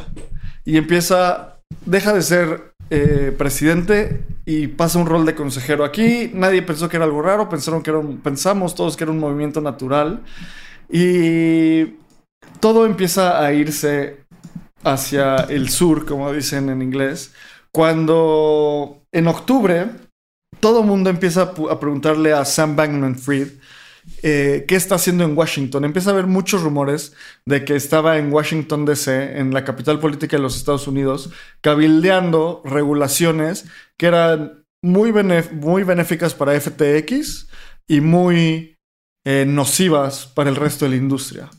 y 0.65 0.77
empieza, 0.77 1.59
deja 1.85 2.13
de 2.13 2.21
ser 2.21 2.73
eh, 2.89 3.33
presidente 3.37 4.25
y 4.45 4.67
pasa 4.67 4.99
un 4.99 5.05
rol 5.05 5.25
de 5.25 5.35
consejero. 5.35 5.85
Aquí 5.85 6.31
nadie 6.33 6.61
pensó 6.61 6.89
que 6.89 6.97
era 6.97 7.05
algo 7.05 7.21
raro, 7.21 7.49
pensaron 7.49 7.83
que 7.83 7.89
era 7.89 8.01
pensamos 8.23 8.75
todos 8.75 8.97
que 8.97 9.05
era 9.05 9.11
un 9.11 9.19
movimiento 9.19 9.61
natural 9.61 10.21
y 10.89 11.97
todo 12.59 12.85
empieza 12.85 13.43
a 13.43 13.53
irse 13.53 14.25
hacia 14.83 15.35
el 15.35 15.69
sur, 15.69 16.05
como 16.05 16.31
dicen 16.33 16.69
en 16.69 16.81
inglés, 16.81 17.33
cuando 17.71 19.03
en 19.11 19.27
octubre 19.27 19.87
todo 20.59 20.83
mundo 20.83 21.09
empieza 21.09 21.53
a, 21.69 21.79
preguntarle 21.79 22.33
a 22.33 22.45
Sam 22.45 22.75
Bankman 22.75 23.15
Fried 23.15 23.53
eh, 24.23 24.65
qué 24.67 24.75
está 24.75 24.95
haciendo 24.95 25.23
en 25.23 25.37
Washington. 25.37 25.85
Empieza 25.85 26.09
a 26.09 26.13
haber 26.13 26.27
muchos 26.27 26.61
rumores 26.61 27.13
de 27.45 27.65
que 27.65 27.75
estaba 27.75 28.17
en 28.17 28.31
Washington, 28.31 28.85
D.C., 28.85 29.39
en 29.39 29.53
la 29.53 29.63
capital 29.63 29.99
política 29.99 30.37
de 30.37 30.43
los 30.43 30.57
Estados 30.57 30.87
Unidos, 30.87 31.31
cabildeando 31.61 32.61
regulaciones 32.65 33.65
que 33.97 34.07
eran 34.07 34.63
muy, 34.83 35.13
muy 35.53 35.83
benéficas 35.83 36.33
para 36.33 36.59
FTX 36.59 37.47
y 37.87 38.01
muy 38.01 38.77
eh, 39.25 39.45
nocivas 39.47 40.25
para 40.27 40.49
el 40.49 40.55
resto 40.55 40.85
de 40.85 40.91
la 40.91 40.97
industria. 40.97 41.49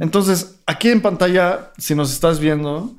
Entonces, 0.00 0.60
aquí 0.66 0.88
en 0.88 1.00
pantalla, 1.00 1.72
si 1.78 1.94
nos 1.94 2.12
estás 2.12 2.40
viendo, 2.40 2.96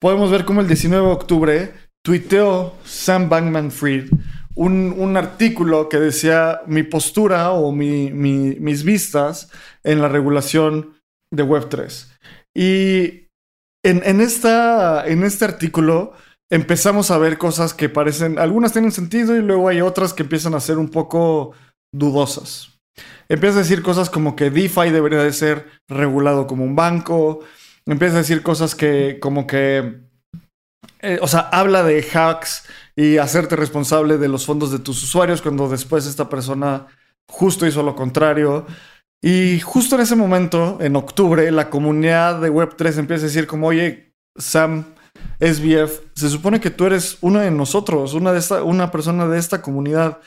podemos 0.00 0.30
ver 0.30 0.44
cómo 0.44 0.60
el 0.60 0.68
19 0.68 1.04
de 1.04 1.12
octubre 1.12 1.74
tuiteó 2.04 2.76
Sam 2.84 3.28
Bankman 3.28 3.70
Fried 3.70 4.08
un, 4.56 5.16
artículo 5.16 5.88
que 5.88 5.98
decía 5.98 6.62
mi 6.66 6.82
postura 6.82 7.52
o 7.52 7.72
mis 7.72 8.84
vistas 8.84 9.50
en 9.84 10.00
la 10.02 10.08
regulación 10.08 10.94
de 11.30 11.44
Web3. 11.44 12.08
Y 12.54 13.28
en, 13.84 14.20
esta, 14.20 15.06
en 15.06 15.22
este 15.22 15.44
artículo 15.44 16.14
empezamos 16.50 17.10
a 17.10 17.18
ver 17.18 17.38
cosas 17.38 17.74
que 17.74 17.88
parecen, 17.88 18.38
algunas 18.38 18.72
tienen 18.72 18.92
sentido 18.92 19.36
y 19.36 19.42
luego 19.42 19.68
hay 19.68 19.80
otras 19.80 20.14
que 20.14 20.22
empiezan 20.22 20.54
a 20.54 20.60
ser 20.60 20.78
un 20.78 20.88
poco 20.88 21.52
dudosas. 21.92 22.72
Empieza 23.28 23.58
a 23.58 23.62
decir 23.62 23.82
cosas 23.82 24.08
como 24.08 24.36
que 24.36 24.50
DeFi 24.50 24.90
debería 24.90 25.22
de 25.22 25.32
ser 25.32 25.66
regulado 25.88 26.46
como 26.46 26.64
un 26.64 26.76
banco. 26.76 27.40
Empieza 27.84 28.14
a 28.14 28.18
decir 28.18 28.42
cosas 28.42 28.74
que 28.74 29.18
como 29.20 29.46
que, 29.46 30.00
eh, 31.00 31.18
o 31.20 31.28
sea, 31.28 31.40
habla 31.52 31.82
de 31.82 32.02
hacks 32.02 32.64
y 32.96 33.18
hacerte 33.18 33.56
responsable 33.56 34.16
de 34.16 34.28
los 34.28 34.46
fondos 34.46 34.72
de 34.72 34.78
tus 34.78 35.02
usuarios 35.02 35.42
cuando 35.42 35.68
después 35.68 36.06
esta 36.06 36.30
persona 36.30 36.86
justo 37.28 37.66
hizo 37.66 37.82
lo 37.82 37.94
contrario. 37.94 38.66
Y 39.22 39.60
justo 39.60 39.96
en 39.96 40.02
ese 40.02 40.16
momento, 40.16 40.78
en 40.80 40.96
octubre, 40.96 41.50
la 41.50 41.68
comunidad 41.68 42.40
de 42.40 42.50
Web3 42.50 42.98
empieza 42.98 43.24
a 43.24 43.28
decir 43.28 43.46
como, 43.46 43.66
oye, 43.68 44.14
Sam, 44.36 44.84
SBF, 45.40 46.00
se 46.14 46.30
supone 46.30 46.60
que 46.60 46.70
tú 46.70 46.86
eres 46.86 47.18
uno 47.20 47.40
de 47.40 47.50
nosotros, 47.50 48.14
una, 48.14 48.32
de 48.32 48.38
esta, 48.38 48.62
una 48.62 48.90
persona 48.90 49.26
de 49.26 49.38
esta 49.38 49.60
comunidad. 49.60 50.20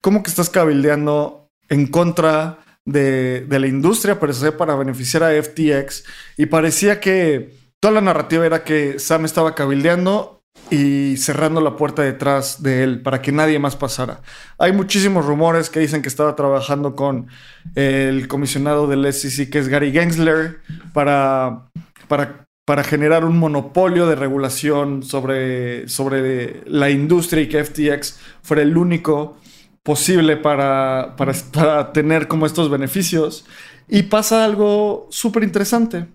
¿Cómo 0.00 0.22
que 0.22 0.30
estás 0.30 0.50
cabildeando 0.50 1.48
en 1.68 1.86
contra 1.86 2.58
de, 2.84 3.46
de 3.46 3.58
la 3.58 3.66
industria 3.66 4.20
per 4.20 4.34
se 4.34 4.52
para 4.52 4.76
beneficiar 4.76 5.24
a 5.24 5.42
FTX? 5.42 6.04
Y 6.36 6.46
parecía 6.46 7.00
que 7.00 7.56
toda 7.80 7.94
la 7.94 8.00
narrativa 8.00 8.46
era 8.46 8.62
que 8.62 8.98
Sam 8.98 9.24
estaba 9.24 9.54
cabildeando 9.54 10.33
y 10.70 11.16
cerrando 11.18 11.60
la 11.60 11.76
puerta 11.76 12.02
detrás 12.02 12.62
de 12.62 12.82
él 12.82 13.02
para 13.02 13.20
que 13.22 13.32
nadie 13.32 13.58
más 13.58 13.76
pasara. 13.76 14.20
Hay 14.58 14.72
muchísimos 14.72 15.26
rumores 15.26 15.70
que 15.70 15.80
dicen 15.80 16.02
que 16.02 16.08
estaba 16.08 16.34
trabajando 16.36 16.94
con 16.94 17.28
el 17.74 18.28
comisionado 18.28 18.86
del 18.86 19.12
SEC, 19.12 19.50
que 19.50 19.58
es 19.58 19.68
Gary 19.68 19.92
Gensler, 19.92 20.60
para, 20.92 21.68
para, 22.08 22.46
para 22.66 22.82
generar 22.82 23.24
un 23.24 23.38
monopolio 23.38 24.06
de 24.06 24.16
regulación 24.16 25.02
sobre, 25.02 25.88
sobre 25.88 26.62
la 26.66 26.90
industria 26.90 27.42
y 27.42 27.48
que 27.48 27.62
FTX 27.64 28.18
fuera 28.42 28.62
el 28.62 28.76
único 28.76 29.38
posible 29.84 30.36
para, 30.38 31.14
para, 31.16 31.92
tener 31.92 32.26
como 32.26 32.46
estos 32.46 32.70
beneficios. 32.70 33.44
Y 33.86 34.04
pasa 34.04 34.44
algo 34.44 35.08
súper 35.10 35.44
interesante. 35.44 36.06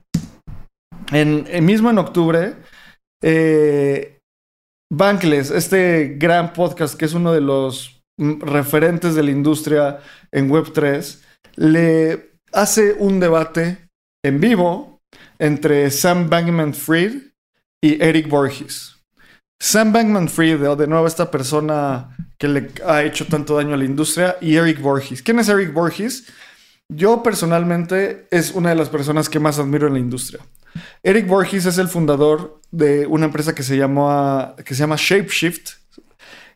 En, 1.11 1.45
mismo 1.65 1.89
en 1.91 1.99
octubre, 1.99 2.55
eh, 3.21 4.18
Bankless, 4.91 5.51
este 5.51 6.15
gran 6.17 6.51
podcast 6.53 6.97
que 6.97 7.05
es 7.05 7.13
uno 7.13 7.31
de 7.31 7.41
los 7.41 8.01
referentes 8.17 9.13
de 9.13 9.23
la 9.23 9.31
industria 9.31 9.99
en 10.31 10.49
Web3, 10.49 11.21
le 11.55 12.31
hace 12.51 12.93
un 12.93 13.19
debate 13.19 13.89
en 14.23 14.39
vivo 14.39 15.01
entre 15.37 15.91
Sam 15.91 16.29
Bankman 16.29 16.73
Fried 16.73 17.21
y 17.81 18.03
Eric 18.03 18.27
Borges. 18.29 18.95
Sam 19.61 19.93
Bankman 19.93 20.27
Fried, 20.27 20.59
de 20.59 20.87
nuevo 20.87 21.05
esta 21.05 21.29
persona 21.29 22.15
que 22.39 22.47
le 22.47 22.71
ha 22.85 23.03
hecho 23.03 23.27
tanto 23.27 23.57
daño 23.57 23.75
a 23.75 23.77
la 23.77 23.85
industria, 23.85 24.37
y 24.41 24.55
Eric 24.55 24.81
Borges. 24.81 25.21
¿Quién 25.21 25.39
es 25.39 25.49
Eric 25.49 25.73
Borges? 25.73 26.25
Yo 26.87 27.21
personalmente 27.21 28.27
es 28.31 28.51
una 28.51 28.69
de 28.69 28.75
las 28.75 28.89
personas 28.89 29.29
que 29.29 29.39
más 29.39 29.59
admiro 29.59 29.87
en 29.87 29.93
la 29.93 29.99
industria. 29.99 30.39
Eric 31.03 31.27
Borges 31.27 31.65
es 31.65 31.77
el 31.77 31.87
fundador 31.87 32.61
de 32.71 33.07
una 33.07 33.25
empresa 33.25 33.55
que 33.55 33.63
se, 33.63 33.77
llamó, 33.77 34.55
que 34.63 34.73
se 34.73 34.81
llama 34.81 34.95
Shapeshift. 34.97 35.71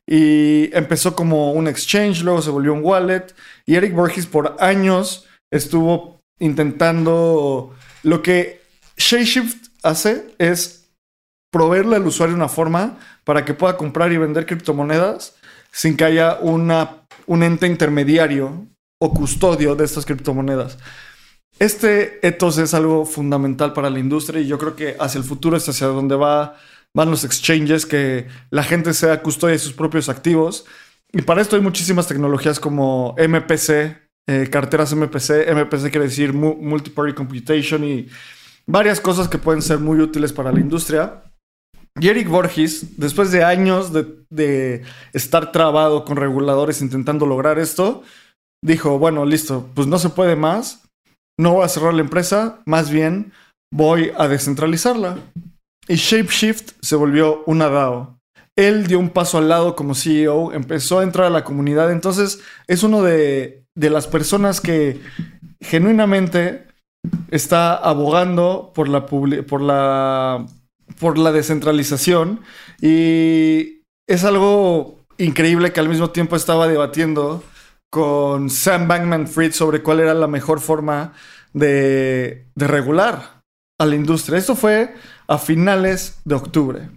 Y 0.06 0.70
empezó 0.76 1.16
como 1.16 1.54
un 1.54 1.68
exchange, 1.68 2.24
luego 2.24 2.42
se 2.42 2.50
volvió 2.50 2.74
un 2.74 2.84
wallet. 2.84 3.34
Y 3.66 3.76
Eric 3.76 3.94
Borges 3.94 4.26
por 4.26 4.58
años 4.60 5.26
estuvo 5.52 6.20
intentando... 6.40 7.76
Lo 8.04 8.22
que 8.22 8.62
Shapeshift 8.98 9.70
hace 9.82 10.36
es 10.38 10.90
proveerle 11.52 11.96
al 11.96 12.06
usuario 12.06 12.36
una 12.36 12.50
forma 12.50 13.00
para 13.24 13.46
que 13.46 13.54
pueda 13.54 13.78
comprar 13.78 14.12
y 14.12 14.18
vender 14.18 14.46
criptomonedas 14.46 15.36
sin 15.72 15.96
que 15.96 16.04
haya 16.04 16.38
una, 16.42 17.06
un 17.26 17.44
ente 17.44 17.68
intermediario 17.68 18.68
o 19.00 19.14
custodio 19.14 19.76
de 19.76 19.86
estas 19.86 20.06
criptomonedas. 20.06 20.78
Este 21.64 22.20
ethos 22.28 22.58
es 22.58 22.74
algo 22.74 23.06
fundamental 23.06 23.72
para 23.72 23.90
la 23.90 23.98
industria 23.98 24.42
y 24.42 24.48
yo 24.48 24.58
creo 24.58 24.76
que 24.76 24.98
hacia 25.00 25.18
el 25.18 25.24
futuro 25.24 25.56
es 25.56 25.70
hacia 25.70 25.88
donde 25.88 26.18
va, 26.18 26.58
van 26.94 27.10
los 27.10 27.24
exchanges, 27.24 27.86
que 27.86 28.28
la 28.50 28.64
gente 28.64 28.94
sea 28.94 29.22
custodia 29.22 29.54
de 29.54 29.60
sus 29.60 29.72
propios 29.72 30.10
activos. 30.10 30.66
y 31.14 31.22
para 31.22 31.42
esto 31.42 31.56
hay 31.56 31.62
muchísimas 31.62 32.06
tecnologías 32.06 32.60
como 32.60 33.16
MPC, 33.18 33.96
eh, 34.28 34.50
carteras 34.52 34.94
MPC. 34.94 35.54
MPC 35.54 35.90
quiere 35.90 36.08
decir 36.08 36.34
Multiparty 36.34 37.14
Computation 37.14 37.86
y 37.86 38.10
varias 38.68 39.00
cosas 39.00 39.30
que 39.30 39.38
pueden 39.38 39.62
ser 39.62 39.80
muy 39.80 40.02
útiles 40.02 40.34
para 40.34 40.52
la 40.52 40.60
industria. 40.60 41.24
Y 41.98 42.10
Eric 42.10 42.28
Borges, 42.28 42.98
después 42.98 43.32
de 43.32 43.46
años 43.46 43.94
de, 43.94 44.06
de, 44.30 44.84
estar 45.14 45.54
trabado 45.54 46.04
con 46.04 46.18
reguladores 46.18 46.82
intentando 46.82 47.26
lograr 47.26 47.58
esto, 47.58 48.04
dijo, 48.62 49.00
bueno, 49.00 49.24
listo, 49.24 49.70
pues 49.76 49.88
no 49.88 49.98
se 49.98 50.10
puede 50.10 50.36
más, 50.36 50.84
no 51.40 51.54
voy 51.54 51.66
a 51.66 51.70
cerrar 51.70 51.94
la 51.94 52.02
empresa, 52.02 52.60
más 52.66 52.90
bien 52.90 53.32
voy 53.74 54.12
a 54.18 54.28
descentralizarla. 54.28 55.18
Y 55.88 55.96
Shapeshift 55.96 56.74
se 56.82 56.96
volvió 56.96 57.44
una 57.46 57.70
DAO. 57.70 58.18
Él 58.56 58.88
dio 58.88 59.00
un 59.00 59.10
paso 59.10 59.40
al 59.40 59.50
lado 59.50 59.76
como 59.76 59.96
CEO, 59.96 60.54
empezó 60.54 61.00
a 61.00 61.04
entrar 61.04 61.28
a 61.28 61.32
la 61.32 61.44
comunidad, 61.44 61.92
entonces 61.92 62.40
es 62.68 62.84
uno 62.84 63.02
de, 63.02 63.64
de 63.76 63.90
las 63.90 64.08
personas 64.08 64.62
que 64.62 65.02
genuinamente 65.60 66.68
está 67.32 67.76
abogando 67.76 68.72
por 68.76 68.88
la, 68.88 69.06
por 69.06 69.62
la, 69.62 70.46
por 71.00 71.18
la 71.18 71.32
descentralización 71.32 72.42
y 72.82 73.82
es 74.08 74.24
algo 74.24 75.00
increíble 75.18 75.74
que 75.74 75.80
al 75.80 75.90
mismo 75.90 76.12
tiempo 76.12 76.36
estaba 76.36 76.68
debatiendo 76.68 77.44
con 77.94 78.50
Sam 78.50 78.88
Bankman 78.88 79.28
Fried 79.28 79.52
sobre 79.52 79.84
cuál 79.84 80.00
era 80.00 80.16
la 80.16 80.26
mejor 80.26 80.60
forma 80.60 81.14
de, 81.54 82.48
regular 82.56 83.44
a 83.80 83.86
la 83.86 83.94
industria. 83.94 84.40
Esto 84.40 84.56
fue 84.56 84.96
a 85.28 85.38
finales 85.38 86.18
de 86.26 86.34
octubre. 86.34 86.90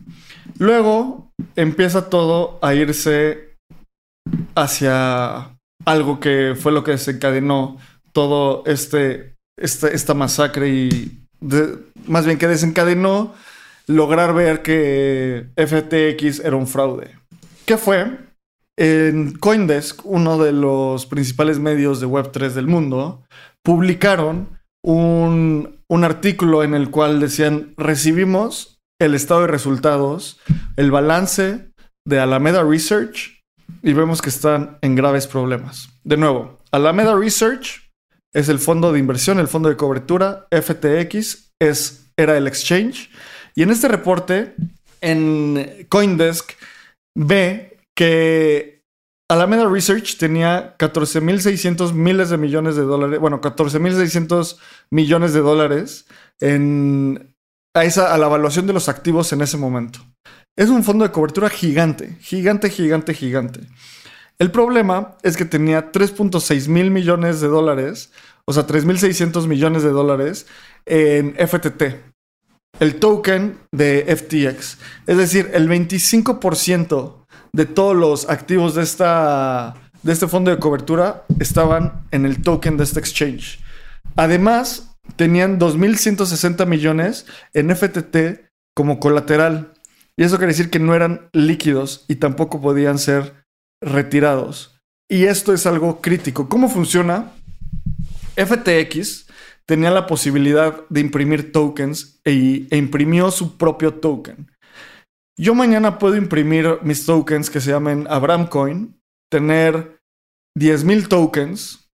Luego 0.58 1.28
empieza 1.54 2.08
todo 2.08 2.58
a 2.62 2.72
irse 2.72 3.58
hacia 4.54 5.58
algo 5.84 6.18
que 6.18 6.56
fue 6.58 6.72
lo 6.72 6.82
que 6.82 6.92
desencadenó 6.92 7.76
todo 8.14 8.62
este, 8.64 9.34
este 9.60 9.94
esta 9.94 10.14
masacre 10.14 10.70
y 10.70 11.26
más 12.06 12.24
bien 12.24 12.38
que 12.38 12.48
desencadenó 12.48 13.34
lograr 13.86 14.32
ver 14.32 14.62
que 14.62 15.50
FTX 15.56 16.40
era 16.40 16.56
un 16.56 16.66
fraude. 16.66 17.18
¿Qué 17.66 17.76
fue? 17.76 18.25
En 18.78 19.32
Coindesk, 19.38 20.04
uno 20.04 20.38
de 20.38 20.52
los 20.52 21.06
principales 21.06 21.58
medios 21.58 22.00
de 22.00 22.06
Web3 22.06 22.50
del 22.50 22.66
mundo, 22.66 23.24
publicaron 23.64 24.58
un, 24.84 25.80
un 25.88 26.04
artículo 26.04 26.62
en 26.62 26.74
el 26.74 26.90
cual 26.90 27.20
decían, 27.20 27.74
recibimos 27.76 28.78
el 29.00 29.14
estado 29.14 29.42
de 29.42 29.46
resultados, 29.48 30.40
el 30.76 30.90
balance 30.90 31.72
de 32.06 32.20
Alameda 32.20 32.62
Research 32.62 33.42
y 33.82 33.92
vemos 33.92 34.22
que 34.22 34.30
están 34.30 34.78
en 34.82 34.94
graves 34.94 35.26
problemas. 35.26 35.88
De 36.04 36.16
nuevo, 36.16 36.58
Alameda 36.70 37.16
Research 37.16 37.90
es 38.34 38.48
el 38.48 38.58
fondo 38.58 38.92
de 38.92 38.98
inversión, 38.98 39.38
el 39.38 39.48
fondo 39.48 39.68
de 39.68 39.76
cobertura, 39.76 40.46
FTX 40.50 41.52
es, 41.60 42.10
era 42.16 42.36
el 42.36 42.46
exchange. 42.46 43.10
Y 43.54 43.62
en 43.62 43.70
este 43.70 43.88
reporte, 43.88 44.54
en 45.00 45.86
Coindesk, 45.88 46.52
ve 47.16 47.75
que 47.96 48.84
Alameda 49.28 49.68
Research 49.68 50.18
tenía 50.18 50.76
14.600 50.78 51.92
miles 51.92 52.30
de 52.30 52.38
millones 52.38 52.76
de 52.76 52.82
dólares, 52.82 53.18
bueno, 53.18 53.40
14.600 53.40 54.58
millones 54.90 55.32
de 55.32 55.40
dólares 55.40 56.06
en, 56.38 57.34
a, 57.74 57.84
esa, 57.84 58.14
a 58.14 58.18
la 58.18 58.26
evaluación 58.26 58.68
de 58.68 58.72
los 58.72 58.88
activos 58.88 59.32
en 59.32 59.40
ese 59.40 59.56
momento. 59.56 59.98
Es 60.56 60.68
un 60.68 60.84
fondo 60.84 61.04
de 61.04 61.10
cobertura 61.10 61.48
gigante, 61.48 62.16
gigante, 62.20 62.70
gigante, 62.70 63.14
gigante. 63.14 63.60
El 64.38 64.50
problema 64.50 65.16
es 65.22 65.36
que 65.36 65.44
tenía 65.44 65.90
3.6 65.90 66.68
mil 66.68 66.90
millones 66.90 67.40
de 67.40 67.48
dólares, 67.48 68.12
o 68.44 68.52
sea, 68.52 68.66
3.600 68.66 69.46
millones 69.48 69.82
de 69.82 69.90
dólares 69.90 70.46
en 70.84 71.34
FTT, 71.34 71.82
el 72.78 72.96
token 72.96 73.58
de 73.72 74.04
FTX. 74.16 74.78
Es 75.06 75.16
decir, 75.16 75.50
el 75.52 75.68
25% 75.68 77.25
de 77.56 77.64
todos 77.64 77.96
los 77.96 78.28
activos 78.28 78.74
de, 78.74 78.82
esta, 78.82 79.74
de 80.02 80.12
este 80.12 80.28
fondo 80.28 80.50
de 80.50 80.58
cobertura 80.58 81.24
estaban 81.40 82.06
en 82.10 82.26
el 82.26 82.42
token 82.42 82.76
de 82.76 82.84
este 82.84 83.00
exchange. 83.00 83.60
Además, 84.14 84.94
tenían 85.16 85.58
2.160 85.58 86.66
millones 86.66 87.24
en 87.54 87.74
FTT 87.74 88.50
como 88.74 89.00
colateral. 89.00 89.72
Y 90.18 90.24
eso 90.24 90.36
quiere 90.36 90.52
decir 90.52 90.68
que 90.68 90.78
no 90.78 90.94
eran 90.94 91.30
líquidos 91.32 92.04
y 92.08 92.16
tampoco 92.16 92.60
podían 92.60 92.98
ser 92.98 93.46
retirados. 93.80 94.78
Y 95.08 95.24
esto 95.24 95.54
es 95.54 95.64
algo 95.64 96.02
crítico. 96.02 96.50
¿Cómo 96.50 96.68
funciona? 96.68 97.32
FTX 98.36 99.28
tenía 99.64 99.90
la 99.90 100.06
posibilidad 100.06 100.86
de 100.90 101.00
imprimir 101.00 101.52
tokens 101.52 102.20
e, 102.22 102.66
e, 102.70 102.76
imprimió 102.76 103.30
su 103.30 103.56
propio 103.56 103.94
token. 103.94 104.50
Yo 105.38 105.54
mañana 105.54 105.98
puedo 105.98 106.16
imprimir 106.16 106.78
mis 106.82 107.04
tokens 107.04 107.50
que 107.50 107.60
se 107.60 107.70
llamen 107.70 108.06
Abram 108.08 108.46
Coin, 108.46 108.98
tener 109.30 110.00
10.000 110.58 111.08
tokens, 111.08 111.90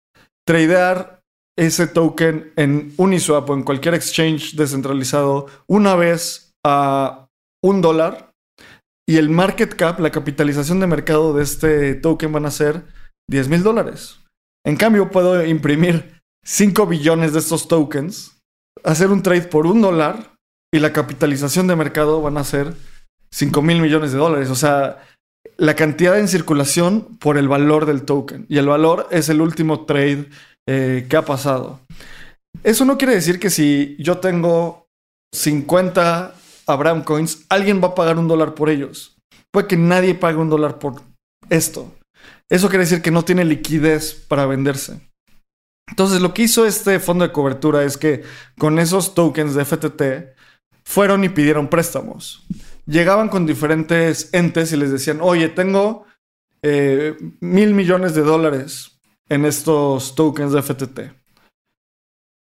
tradear 0.46 1.22
ese 1.58 1.86
token 1.86 2.52
en 2.56 2.92
Uniswap 2.98 3.48
o 3.48 3.54
en 3.54 3.62
cualquier 3.62 3.94
exchange 3.94 4.56
descentralizado 4.56 5.46
una 5.66 5.94
vez 5.94 6.52
a 6.64 7.28
un 7.62 7.80
dólar 7.80 8.32
y 9.08 9.16
el 9.16 9.30
market 9.30 9.74
cap, 9.74 9.98
la 10.00 10.10
capitalización 10.10 10.78
de 10.80 10.86
mercado 10.86 11.32
de 11.32 11.42
este 11.42 11.94
token 11.94 12.32
van 12.32 12.44
a 12.44 12.50
ser 12.50 12.84
10 13.28 13.48
mil 13.48 13.62
dólares. 13.62 14.20
En 14.66 14.76
cambio, 14.76 15.10
puedo 15.10 15.44
imprimir 15.44 16.20
5 16.44 16.86
billones 16.86 17.32
de 17.32 17.38
estos 17.38 17.68
tokens, 17.68 18.38
hacer 18.84 19.10
un 19.10 19.22
trade 19.22 19.42
por 19.42 19.66
un 19.66 19.80
dólar 19.80 20.36
y 20.72 20.78
la 20.78 20.92
capitalización 20.92 21.66
de 21.66 21.76
mercado 21.76 22.20
van 22.20 22.36
a 22.36 22.44
ser 22.44 22.74
5 23.32 23.62
mil 23.62 23.80
millones 23.80 24.12
de 24.12 24.18
dólares. 24.18 24.50
O 24.50 24.54
sea, 24.54 25.02
la 25.56 25.74
cantidad 25.74 26.18
en 26.18 26.28
circulación 26.28 27.18
por 27.18 27.36
el 27.36 27.48
valor 27.48 27.86
del 27.86 28.02
token. 28.02 28.46
Y 28.48 28.58
el 28.58 28.66
valor 28.66 29.08
es 29.10 29.28
el 29.28 29.40
último 29.40 29.84
trade 29.84 30.28
eh, 30.68 31.06
que 31.08 31.16
ha 31.16 31.24
pasado. 31.24 31.80
Eso 32.62 32.84
no 32.84 32.98
quiere 32.98 33.14
decir 33.14 33.38
que 33.38 33.50
si 33.50 33.96
yo 33.98 34.18
tengo 34.18 34.86
50 35.34 36.34
Abraham 36.66 37.04
Coins, 37.04 37.44
alguien 37.48 37.82
va 37.82 37.88
a 37.88 37.94
pagar 37.94 38.18
un 38.18 38.28
dólar 38.28 38.54
por 38.54 38.70
ellos. 38.70 39.16
Puede 39.52 39.66
que 39.66 39.76
nadie 39.76 40.14
pague 40.14 40.38
un 40.38 40.50
dólar 40.50 40.78
por 40.78 41.02
esto. 41.48 41.92
Eso 42.48 42.68
quiere 42.68 42.84
decir 42.84 43.02
que 43.02 43.10
no 43.10 43.24
tiene 43.24 43.44
liquidez 43.44 44.14
para 44.14 44.46
venderse. 44.46 45.00
Entonces, 45.88 46.20
lo 46.20 46.32
que 46.32 46.42
hizo 46.42 46.66
este 46.66 47.00
fondo 47.00 47.26
de 47.26 47.32
cobertura 47.32 47.82
es 47.84 47.96
que 47.96 48.22
con 48.58 48.78
esos 48.78 49.14
tokens 49.14 49.54
de 49.54 49.64
FTT 49.64 50.02
fueron 50.84 51.24
y 51.24 51.28
pidieron 51.28 51.68
préstamos. 51.68 52.46
Llegaban 52.90 53.28
con 53.28 53.46
diferentes 53.46 54.28
entes 54.32 54.72
y 54.72 54.76
les 54.76 54.90
decían, 54.90 55.20
oye, 55.22 55.48
tengo 55.48 56.04
eh, 56.62 57.16
mil 57.40 57.72
millones 57.74 58.14
de 58.14 58.22
dólares 58.22 58.98
en 59.28 59.44
estos 59.44 60.14
tokens 60.14 60.52
de 60.52 60.62
FTT 60.62 61.20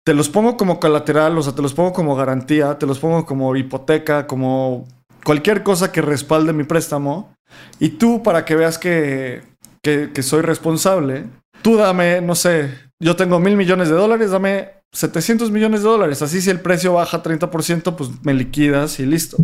te 0.06 0.14
los 0.14 0.30
pongo 0.30 0.56
como 0.56 0.80
colateral, 0.80 1.36
o 1.36 1.42
sea, 1.42 1.54
te 1.54 1.64
los 1.64 1.74
pongo 1.74 1.92
como 1.92 2.16
garantía, 2.16 2.78
te 2.78 2.86
los 2.86 3.00
pongo 3.00 3.26
como 3.26 3.56
hipoteca, 3.56 4.28
como 4.28 4.88
cualquier 5.24 5.64
cosa 5.64 5.92
que 5.92 6.02
respalde 6.02 6.54
mi 6.54 6.64
préstamo. 6.64 7.36
Y 7.80 7.90
tú, 7.90 8.22
para 8.22 8.46
que 8.46 8.56
veas 8.56 8.78
que, 8.78 9.42
que, 9.82 10.22
soy 10.22 10.42
responsable, 10.42 11.26
tú 11.64 11.76
dame, 11.76 12.22
no 12.22 12.36
sé, 12.36 12.72
yo 13.00 13.16
tengo 13.16 13.40
mil 13.40 13.58
millones 13.58 13.90
de 13.90 13.96
dólares, 13.96 14.30
dame 14.30 14.74
700 14.92 15.50
millones 15.50 15.82
de 15.82 15.90
dólares. 15.90 16.22
Así 16.22 16.40
si 16.40 16.52
el 16.52 16.60
precio 16.60 16.94
baja 16.94 17.24
30%, 17.24 17.96
pues 17.96 18.12
me 18.22 18.36
liquidas 18.36 19.00
y 19.00 19.08
listo. 19.08 19.38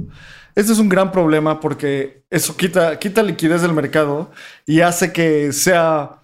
Este 0.56 0.74
es 0.74 0.80
un 0.80 0.90
gran 0.90 1.12
problema 1.12 1.60
porque 1.60 2.24
eso 2.30 2.56
quita, 2.58 2.98
liquidez 3.24 3.62
del 3.62 3.74
mercado 3.74 4.32
y 4.66 4.82
hace 4.82 5.12
que 5.12 5.54
sea 5.54 6.18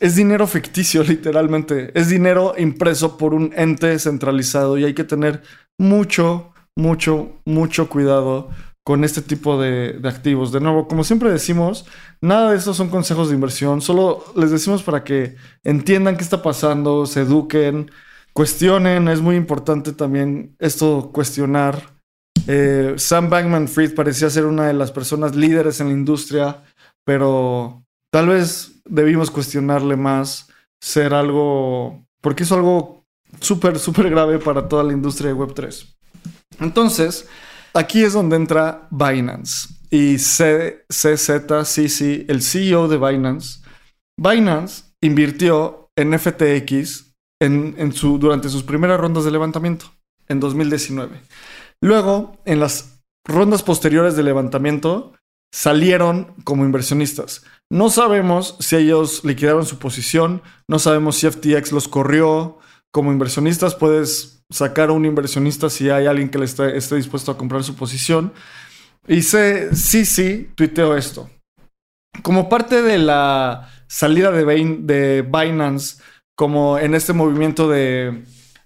es 0.00 0.16
dinero 0.16 0.46
ficticio, 0.46 1.02
literalmente. 1.04 1.90
Es 1.98 2.08
dinero 2.08 2.54
impreso 2.58 3.16
por 3.18 3.34
un 3.34 3.52
ente 3.56 3.98
centralizado 3.98 4.78
y 4.78 4.84
hay 4.84 4.94
que 4.94 5.04
tener 5.04 5.42
mucho, 5.78 6.52
mucho, 6.76 7.40
mucho 7.44 7.88
cuidado 7.88 8.48
con 8.82 9.04
este 9.04 9.22
tipo 9.22 9.60
de, 9.60 10.00
activos. 10.04 10.52
De 10.52 10.60
nuevo, 10.60 10.88
como 10.88 11.04
siempre 11.04 11.30
decimos, 11.30 11.86
nada 12.20 12.50
de 12.50 12.56
estos 12.56 12.76
son 12.76 12.88
consejos 12.88 13.28
de 13.28 13.34
inversión, 13.34 13.80
solo 13.82 14.24
les 14.36 14.50
decimos 14.50 14.82
para 14.82 15.04
que 15.04 15.36
entiendan 15.62 16.16
qué 16.16 16.24
está 16.24 16.42
pasando, 16.42 17.06
se 17.06 17.20
eduquen, 17.20 17.90
cuestionen, 18.32 19.08
es 19.08 19.20
muy 19.20 19.36
importante 19.36 19.92
también 19.92 20.56
esto 20.58 21.10
cuestionar. 21.12 21.99
Eh, 22.52 22.94
Sam 22.96 23.30
Bankman 23.30 23.68
Fried 23.68 23.94
parecía 23.94 24.28
ser 24.28 24.44
una 24.44 24.66
de 24.66 24.72
las 24.72 24.90
personas 24.90 25.36
líderes 25.36 25.80
en 25.80 25.86
la 25.86 25.92
industria, 25.92 26.64
pero 27.04 27.84
tal 28.12 28.26
vez 28.26 28.72
debimos 28.84 29.30
cuestionarle 29.30 29.94
más 29.94 30.48
ser 30.82 31.14
algo, 31.14 32.04
porque 32.20 32.42
es 32.42 32.50
algo 32.50 33.04
súper, 33.38 33.78
súper 33.78 34.10
grave 34.10 34.40
para 34.40 34.66
toda 34.66 34.82
la 34.82 34.92
industria 34.92 35.28
de 35.30 35.36
Web3. 35.36 35.94
Entonces, 36.58 37.28
aquí 37.72 38.02
es 38.02 38.14
donde 38.14 38.34
entra 38.34 38.88
Binance. 38.90 39.68
y 39.88 40.16
CZCC, 40.16 40.88
el 42.28 42.42
CEO 42.42 42.88
de 42.88 42.98
Binance, 42.98 43.60
Binance 44.16 44.86
invirtió 45.00 45.88
en 45.94 46.18
FTX 46.18 47.14
durante 48.18 48.48
sus 48.48 48.64
primeras 48.64 48.98
rondas 48.98 49.24
de 49.24 49.30
levantamiento 49.30 49.86
en 50.26 50.40
2019. 50.40 51.20
Luego, 51.82 52.38
en 52.44 52.60
las 52.60 53.02
rondas 53.24 53.62
posteriores 53.62 54.16
de 54.16 54.22
levantamiento, 54.22 55.12
salieron 55.52 56.34
como 56.44 56.64
inversionistas. 56.64 57.44
No 57.70 57.90
sabemos 57.90 58.56
si 58.60 58.76
ellos 58.76 59.24
liquidaron 59.24 59.64
su 59.64 59.78
posición, 59.78 60.42
no 60.68 60.78
sabemos 60.78 61.16
si 61.16 61.30
FTX 61.30 61.72
los 61.72 61.88
corrió. 61.88 62.58
Como 62.92 63.12
inversionistas 63.12 63.74
puedes 63.74 64.44
sacar 64.50 64.90
a 64.90 64.92
un 64.92 65.06
inversionista 65.06 65.70
si 65.70 65.90
hay 65.90 66.06
alguien 66.06 66.28
que 66.28 66.38
le 66.38 66.44
esté, 66.44 66.96
dispuesto 66.96 67.32
a 67.32 67.38
comprar 67.38 67.64
su 67.64 67.76
posición. 67.76 68.32
Y 69.06 69.22
sé, 69.22 69.74
sí, 69.74 70.04
sí, 70.04 70.50
tuiteo 70.54 70.96
esto. 70.96 71.30
Como 72.22 72.48
parte 72.48 72.82
de 72.82 72.98
la 72.98 73.70
salida 73.86 74.30
de 74.30 75.22
Binance, 75.22 76.02
como 76.36 76.78
en 76.78 76.94
este 76.94 77.12
movimiento 77.12 77.68
de, 77.68 78.24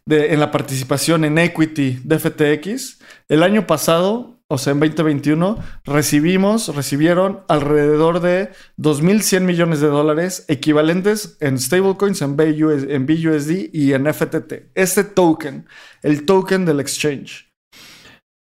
en 0.09 0.41
la 0.41 0.51
participación 0.51 1.25
en 1.25 1.39
equity 1.39 2.01
de 2.05 2.19
FTX, 2.19 2.99
el 3.29 3.43
año 3.43 3.67
pasado, 3.67 4.39
o 4.49 4.59
sea, 4.59 4.73
en 4.73 4.81
2021, 4.81 5.59
recibimos, 5.85 6.75
recibieron 6.75 7.41
alrededor 7.49 8.21
de 8.21 8.51
2.100 8.79 9.41
millones 9.41 9.81
de 9.81 9.89
dólares 9.89 10.45
equivalentes 10.49 11.39
en 11.41 11.59
stablecoins, 11.59 12.21
en, 12.21 12.37
BUSD 12.37 13.71
y 13.73 13.95
en 13.95 14.13
FTT. 14.13 14.71
Este 14.75 15.05
token, 15.05 15.67
el 16.03 16.27
token 16.27 16.67
del 16.67 16.81
exchange. 16.81 17.51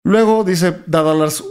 Luego 0.03 0.43
dice, 0.43 0.83
dadas 0.87 1.17
las 1.17 1.43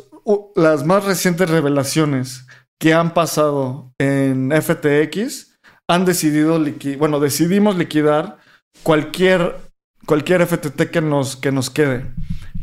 las 0.55 0.85
más 0.85 1.05
recientes 1.05 1.51
revelaciones 1.51 2.47
que 2.81 2.95
han 2.95 3.15
pasado 3.15 3.93
en 3.99 4.51
FTX, 4.53 5.57
han 5.89 6.05
decidido 6.05 6.59
liquidar, 6.59 6.99
bueno, 6.99 7.21
decidimos 7.21 7.77
liquidar 7.77 8.39
cualquier, 8.83 9.57
cualquier 10.07 10.47
FTT 10.47 10.91
que 10.91 11.01
nos, 11.01 11.37
que 11.37 11.53
nos 11.53 11.71
quede. 11.71 12.07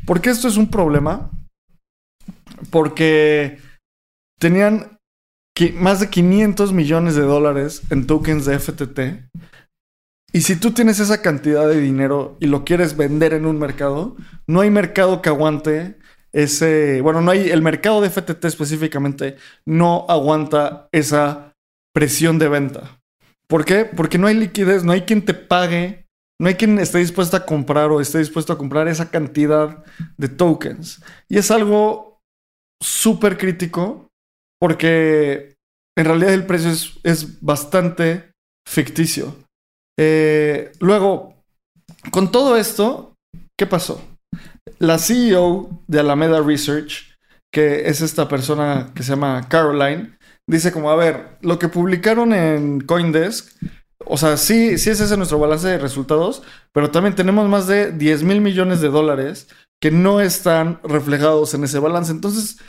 ¿Por 0.06 0.22
qué 0.22 0.30
esto 0.30 0.48
es 0.48 0.58
un 0.58 0.70
problema? 0.70 1.32
Porque 2.70 3.60
tenían 4.40 4.98
más 5.76 6.00
de 6.00 6.10
500 6.10 6.74
millones 6.74 7.16
de 7.16 7.22
dólares 7.22 7.84
en 7.90 8.08
tokens 8.08 8.46
de 8.46 8.58
FTT. 8.58 9.00
Y 10.34 10.42
si 10.42 10.56
tú 10.56 10.72
tienes 10.72 11.00
esa 11.00 11.22
cantidad 11.22 11.68
de 11.68 11.80
dinero 11.80 12.38
y 12.40 12.48
lo 12.48 12.64
quieres 12.64 12.96
vender 12.96 13.34
en 13.34 13.46
un 13.46 13.60
mercado, 13.60 14.16
no 14.48 14.62
hay 14.62 14.70
mercado 14.70 15.22
que 15.22 15.30
aguante 15.30 15.98
ese, 16.32 17.02
bueno, 17.02 17.22
no 17.22 17.32
hay, 17.32 17.50
el 17.50 17.62
mercado 17.62 18.02
de 18.02 18.10
FTT 18.10 18.46
específicamente 18.46 19.36
no 19.66 20.06
aguanta 20.08 20.88
esa 20.94 21.54
presión 21.94 22.40
de 22.40 22.48
venta. 22.48 23.02
¿Por 23.48 23.66
qué? 23.66 23.84
Porque 23.84 24.18
no 24.18 24.28
hay 24.28 24.36
liquidez, 24.36 24.86
no 24.86 24.94
hay 24.94 25.02
quien 25.02 25.26
te 25.26 25.34
pague, 25.34 26.08
no 26.42 26.48
hay 26.48 26.56
quien 26.56 26.80
esté 26.80 26.98
dispuesto 26.98 27.38
a 27.38 27.46
comprar 27.46 27.92
o 27.92 28.02
esté 28.02 28.18
dispuesto 28.18 28.52
a 28.52 28.58
comprar 28.58 28.88
esa 28.88 29.12
cantidad 29.12 29.86
de 30.18 30.28
tokens. 30.28 31.00
Y 31.30 31.38
es 31.38 31.52
algo 31.52 32.20
súper 32.82 33.38
crítico 33.38 34.08
porque 34.60 35.54
en 35.96 36.06
realidad 36.06 36.34
el 36.34 36.48
precio 36.48 36.72
es, 37.04 37.42
bastante 37.42 38.32
ficticio. 38.68 39.36
Eh, 40.00 40.72
luego, 40.80 41.36
con 42.10 42.32
todo 42.32 42.58
esto, 42.58 43.14
¿qué 43.56 43.68
pasó? 43.68 44.02
La 44.80 44.98
CEO 44.98 45.84
de 45.86 46.00
Alameda 46.00 46.42
Research, 46.42 47.16
que 47.54 47.88
es 47.88 48.02
esta 48.02 48.28
persona 48.28 48.92
que 48.96 49.04
se 49.04 49.12
llama 49.12 49.48
Caroline, 49.48 50.18
dice 50.50 50.72
como, 50.72 50.90
a 50.90 50.96
ver, 50.96 51.38
lo 51.42 51.60
que 51.60 51.70
publicaron 51.70 52.34
en 52.34 52.82
Coindesk, 52.82 53.62
o 54.06 54.18
sea, 54.18 54.38
sí, 54.38 54.78
sí 54.78 54.90
es 54.90 55.00
ese 55.00 55.18
nuestro 55.18 55.40
balance 55.40 55.68
de 55.68 55.78
resultados, 55.78 56.44
pero 56.72 56.92
también 56.92 57.16
tenemos 57.16 57.48
más 57.50 57.68
de 57.68 57.92
10 57.92 58.24
mil 58.24 58.42
millones 58.42 58.82
de 58.82 58.90
dólares 58.90 59.48
que 59.82 59.92
no 59.92 60.22
están 60.22 60.80
reflejados 60.84 61.54
en 61.54 61.64
ese 61.64 61.80
balance. 61.80 62.12
Entonces, 62.12 62.60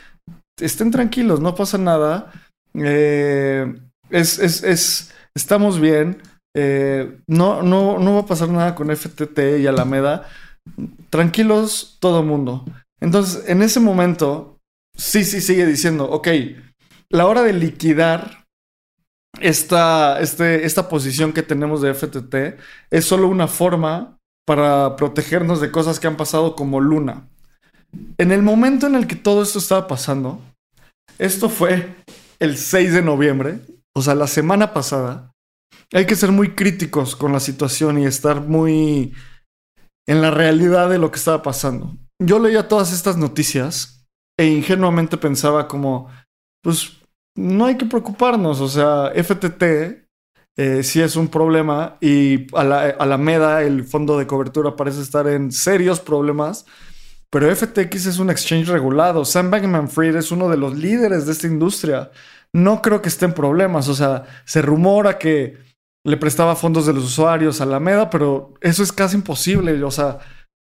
estén 0.59 0.91
tranquilos, 0.91 1.39
no 1.39 1.55
pasa 1.55 1.77
nada. 1.77 2.31
Eh, 2.73 3.73
es, 4.09 4.39
es, 4.39 5.13
estamos 5.35 5.79
bien. 5.79 6.21
Eh, 6.55 7.17
no, 7.27 7.61
no, 7.63 7.99
no 7.99 8.13
va 8.15 8.19
a 8.21 8.25
pasar 8.25 8.49
nada 8.49 8.75
con 8.75 8.95
FTT 8.95 9.59
y 9.59 9.67
Alameda 9.67 10.27
tranquilos 11.09 11.97
todo 11.99 12.23
mundo. 12.23 12.65
Entonces, 12.99 13.43
en 13.47 13.61
ese 13.61 13.79
momento, 13.79 14.59
sí, 14.97 15.23
sí 15.23 15.41
sigue 15.41 15.65
diciendo, 15.65 16.09
ok, 16.09 16.27
la 17.09 17.27
hora 17.27 17.43
de 17.43 17.53
liquidar 17.53 18.42
esta, 19.39 20.19
este, 20.19 20.65
esta 20.65 20.89
posición 20.89 21.33
que 21.33 21.43
tenemos 21.43 21.81
de 21.81 21.93
FTT 21.93 22.59
es 22.91 23.05
solo 23.05 23.27
una 23.27 23.47
forma 23.47 24.19
para 24.45 24.95
protegernos 24.95 25.61
de 25.61 25.71
cosas 25.71 25.99
que 25.99 26.07
han 26.07 26.17
pasado 26.17 26.55
como 26.55 26.79
Luna. 26.79 27.27
En 28.17 28.31
el 28.31 28.41
momento 28.41 28.87
en 28.87 28.95
el 28.95 29.07
que 29.07 29.15
todo 29.15 29.43
esto 29.43 29.59
estaba 29.59 29.87
pasando, 29.87 30.41
esto 31.19 31.49
fue 31.49 31.95
el 32.39 32.57
6 32.57 32.93
de 32.93 33.01
noviembre, 33.01 33.59
o 33.95 34.01
sea, 34.01 34.15
la 34.15 34.27
semana 34.27 34.73
pasada, 34.73 35.31
hay 35.93 36.05
que 36.05 36.15
ser 36.15 36.31
muy 36.31 36.55
críticos 36.55 37.15
con 37.15 37.31
la 37.31 37.39
situación 37.39 37.99
y 37.99 38.05
estar 38.05 38.41
muy 38.41 39.13
en 40.07 40.21
la 40.21 40.31
realidad 40.31 40.89
de 40.89 40.97
lo 40.97 41.11
que 41.11 41.17
estaba 41.17 41.41
pasando. 41.43 41.95
Yo 42.19 42.39
leía 42.39 42.67
todas 42.67 42.91
estas 42.91 43.17
noticias 43.17 44.05
e 44.37 44.47
ingenuamente 44.47 45.17
pensaba 45.17 45.67
como, 45.67 46.09
pues 46.63 47.02
no 47.35 47.65
hay 47.65 47.77
que 47.77 47.85
preocuparnos, 47.85 48.61
o 48.61 48.67
sea, 48.67 49.11
FTT 49.15 50.03
eh, 50.55 50.83
sí 50.83 51.01
es 51.01 51.15
un 51.15 51.29
problema 51.29 51.97
y 51.99 52.45
a 52.55 52.63
la, 52.63 52.81
Alameda, 52.99 53.63
el 53.63 53.83
fondo 53.85 54.17
de 54.19 54.27
cobertura, 54.27 54.75
parece 54.75 55.01
estar 55.01 55.27
en 55.27 55.51
serios 55.51 55.99
problemas. 55.99 56.65
Pero 57.33 57.53
FTX 57.53 58.05
es 58.05 58.19
un 58.19 58.29
exchange 58.29 58.67
regulado. 58.67 59.25
Sam 59.25 59.49
Bankman 59.49 59.89
Fried 59.89 60.15
es 60.15 60.31
uno 60.31 60.49
de 60.49 60.57
los 60.57 60.77
líderes 60.77 61.25
de 61.25 61.31
esta 61.31 61.47
industria. 61.47 62.11
No 62.53 62.79
creo 62.79 63.01
que 63.01 63.09
esté 63.09 63.25
en 63.25 63.33
problemas. 63.33 63.89
O 63.89 63.95
sea, 63.95 64.25
se 64.45 64.61
rumora 64.61 65.17
que 65.17 65.57
le 66.05 66.17
prestaba 66.17 66.55
fondos 66.55 66.85
de 66.85 66.93
los 66.93 67.05
usuarios 67.05 67.59
a 67.59 67.63
Alameda, 67.63 68.11
pero 68.11 68.53
eso 68.61 68.83
es 68.83 68.91
casi 68.91 69.15
imposible. 69.15 69.83
O 69.83 69.89
sea, 69.89 70.19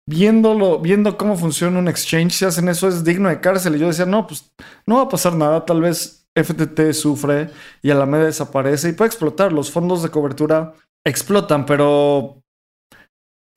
viéndolo, 0.07 0.77
viendo 0.77 1.17
cómo 1.17 1.35
funciona 1.35 1.79
un 1.79 1.87
exchange, 1.87 2.33
si 2.33 2.45
hacen 2.45 2.69
eso 2.69 2.87
es 2.87 3.03
digno 3.03 3.29
de 3.29 3.41
cárcel. 3.41 3.75
Y 3.75 3.79
yo 3.79 3.87
decía, 3.87 4.05
no, 4.05 4.27
pues 4.27 4.51
no 4.85 4.97
va 4.97 5.03
a 5.03 5.09
pasar 5.09 5.33
nada. 5.33 5.65
Tal 5.65 5.81
vez 5.81 6.20
FTT 6.35 6.93
sufre 6.93 7.49
y 7.81 7.91
Alameda 7.91 8.25
desaparece 8.25 8.89
y 8.89 8.93
puede 8.93 9.09
explotar. 9.09 9.51
Los 9.51 9.71
fondos 9.71 10.03
de 10.03 10.09
cobertura 10.09 10.73
explotan, 11.05 11.65
pero 11.65 12.41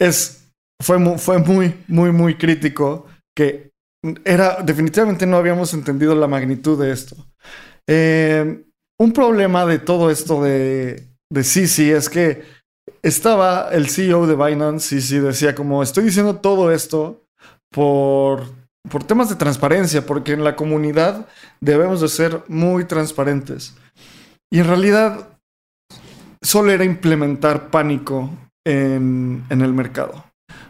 es, 0.00 0.52
fue, 0.82 1.18
fue 1.18 1.38
muy, 1.38 1.74
muy, 1.88 2.10
muy 2.10 2.36
crítico 2.36 3.06
que 3.36 3.70
era, 4.24 4.62
definitivamente 4.62 5.26
no 5.26 5.36
habíamos 5.36 5.72
entendido 5.74 6.14
la 6.14 6.26
magnitud 6.26 6.80
de 6.80 6.92
esto. 6.92 7.16
Eh, 7.86 8.64
un 8.98 9.12
problema 9.12 9.66
de 9.66 9.78
todo 9.78 10.10
esto 10.10 10.42
de 10.42 11.14
de 11.34 11.44
sí 11.44 11.90
es 11.90 12.08
que 12.08 12.44
estaba 13.02 13.70
el 13.72 13.88
CEO 13.88 14.26
de 14.26 14.36
Binance, 14.36 15.00
sí 15.00 15.18
decía 15.18 15.54
como 15.54 15.82
estoy 15.82 16.04
diciendo 16.04 16.36
todo 16.36 16.70
esto 16.72 17.26
por, 17.70 18.44
por 18.88 19.04
temas 19.04 19.28
de 19.28 19.36
transparencia, 19.36 20.06
porque 20.06 20.32
en 20.32 20.44
la 20.44 20.56
comunidad 20.56 21.26
debemos 21.60 22.00
de 22.00 22.08
ser 22.08 22.42
muy 22.48 22.84
transparentes. 22.84 23.74
Y 24.52 24.60
en 24.60 24.66
realidad 24.66 25.28
solo 26.42 26.70
era 26.70 26.84
implementar 26.84 27.70
pánico 27.70 28.30
en, 28.66 29.44
en 29.48 29.60
el 29.62 29.72
mercado. 29.72 30.24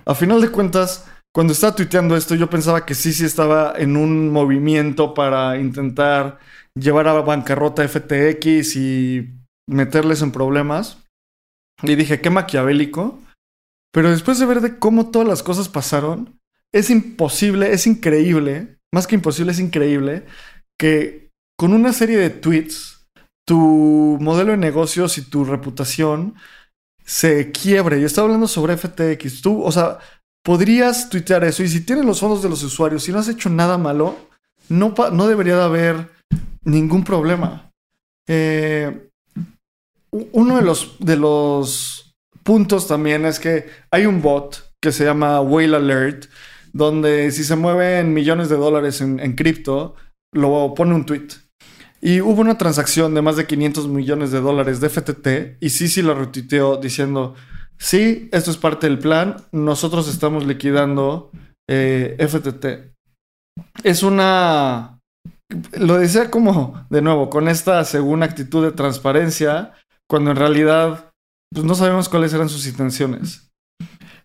A 0.07 0.14
final 0.14 0.40
de 0.40 0.50
cuentas, 0.50 1.07
cuando 1.35 1.53
estaba 1.53 1.74
tuiteando 1.74 2.16
esto, 2.16 2.35
yo 2.35 2.48
pensaba 2.48 2.87
que 2.87 2.94
sí, 2.94 3.12
sí 3.12 3.24
estaba 3.24 3.74
en 3.77 3.96
un 3.96 4.31
movimiento 4.31 5.14
para 5.14 5.59
intentar 5.59 6.38
llevar 6.79 7.09
a 7.09 7.20
bancarrota 7.20 7.87
FTX 7.87 8.77
y 8.77 9.35
meterles 9.68 10.22
en 10.22 10.31
problemas. 10.31 10.98
Y 11.83 11.96
dije, 11.96 12.20
qué 12.20 12.31
maquiavélico. 12.31 13.18
Pero 13.92 14.11
después 14.11 14.38
de 14.38 14.46
ver 14.46 14.61
de 14.61 14.79
cómo 14.79 15.11
todas 15.11 15.27
las 15.27 15.42
cosas 15.42 15.68
pasaron, 15.68 16.38
es 16.74 16.90
imposible, 16.90 17.72
es 17.72 17.87
increíble, 17.87 18.78
más 18.92 19.06
que 19.06 19.14
imposible, 19.14 19.52
es 19.52 19.60
increíble 19.60 20.24
que 20.76 21.30
con 21.56 21.72
una 21.72 21.92
serie 21.92 22.18
de 22.18 22.30
tweets, 22.30 23.06
tu 23.46 24.18
modelo 24.20 24.50
de 24.50 24.56
negocios 24.56 25.16
y 25.16 25.22
tu 25.22 25.44
reputación 25.44 26.34
se 27.04 27.52
quiebre. 27.52 28.00
Yo 28.00 28.06
estaba 28.06 28.26
hablando 28.26 28.48
sobre 28.48 28.76
FTX. 28.76 29.40
Tú, 29.40 29.62
o 29.62 29.70
sea, 29.70 29.98
podrías 30.44 31.08
tuitear 31.10 31.44
eso 31.44 31.62
y 31.62 31.68
si 31.68 31.82
tienes 31.82 32.04
los 32.04 32.18
fondos 32.18 32.42
de 32.42 32.48
los 32.48 32.62
usuarios 32.64 33.08
y 33.08 33.12
no 33.12 33.20
has 33.20 33.28
hecho 33.28 33.48
nada 33.50 33.78
malo, 33.78 34.16
no, 34.68 34.94
no 35.12 35.28
debería 35.28 35.56
de 35.56 35.62
haber 35.62 36.10
ningún 36.64 37.04
problema. 37.04 37.70
Eh, 38.26 39.10
uno 40.10 40.56
de 40.56 40.62
los, 40.62 40.96
de 40.98 41.16
los 41.16 42.14
puntos 42.42 42.88
también 42.88 43.26
es 43.26 43.38
que 43.38 43.68
hay 43.92 44.06
un 44.06 44.20
bot 44.20 44.72
que 44.80 44.90
se 44.90 45.04
llama 45.04 45.40
Whale 45.40 45.76
Alert, 45.76 46.26
donde 46.74 47.30
si 47.30 47.44
se 47.44 47.56
mueven 47.56 48.12
millones 48.12 48.48
de 48.48 48.56
dólares 48.56 49.00
en, 49.00 49.34
cripto, 49.34 49.94
lo 50.32 50.74
pone 50.74 50.94
un 50.94 51.06
tweet. 51.06 51.28
Y 52.00 52.20
hubo 52.20 52.40
una 52.40 52.58
transacción 52.58 53.14
de 53.14 53.22
más 53.22 53.37
de 53.37 53.46
500 53.46 53.88
millones 53.88 54.32
de 54.32 54.40
dólares 54.40 54.80
de 54.80 54.90
FTT 54.90 55.62
y 55.62 55.70
Sisi 55.70 56.02
lo 56.02 56.14
retuiteó 56.14 56.76
diciendo, 56.76 57.34
sí, 57.78 58.28
esto 58.32 58.50
es 58.50 58.56
parte 58.56 58.88
del 58.88 58.98
plan, 58.98 59.37
nosotros 59.52 60.08
estamos 60.08 60.44
liquidando 60.44 61.30
eh, 61.70 62.16
FTT. 62.18 62.92
Es 63.84 64.02
una... 64.02 65.00
Lo 65.78 65.98
decía 65.98 66.30
como, 66.30 66.84
de 66.90 67.02
nuevo, 67.02 67.30
con 67.30 67.48
esta 67.48 67.84
segunda 67.84 68.26
actitud 68.26 68.64
de 68.64 68.72
transparencia, 68.72 69.72
cuando 70.10 70.32
en 70.32 70.37
realidad 70.37 71.12
pues, 71.52 71.64
no 71.64 71.76
sabemos 71.76 72.08
cuáles 72.08 72.34
eran 72.34 72.48
sus 72.48 72.66
intenciones. 72.66 73.43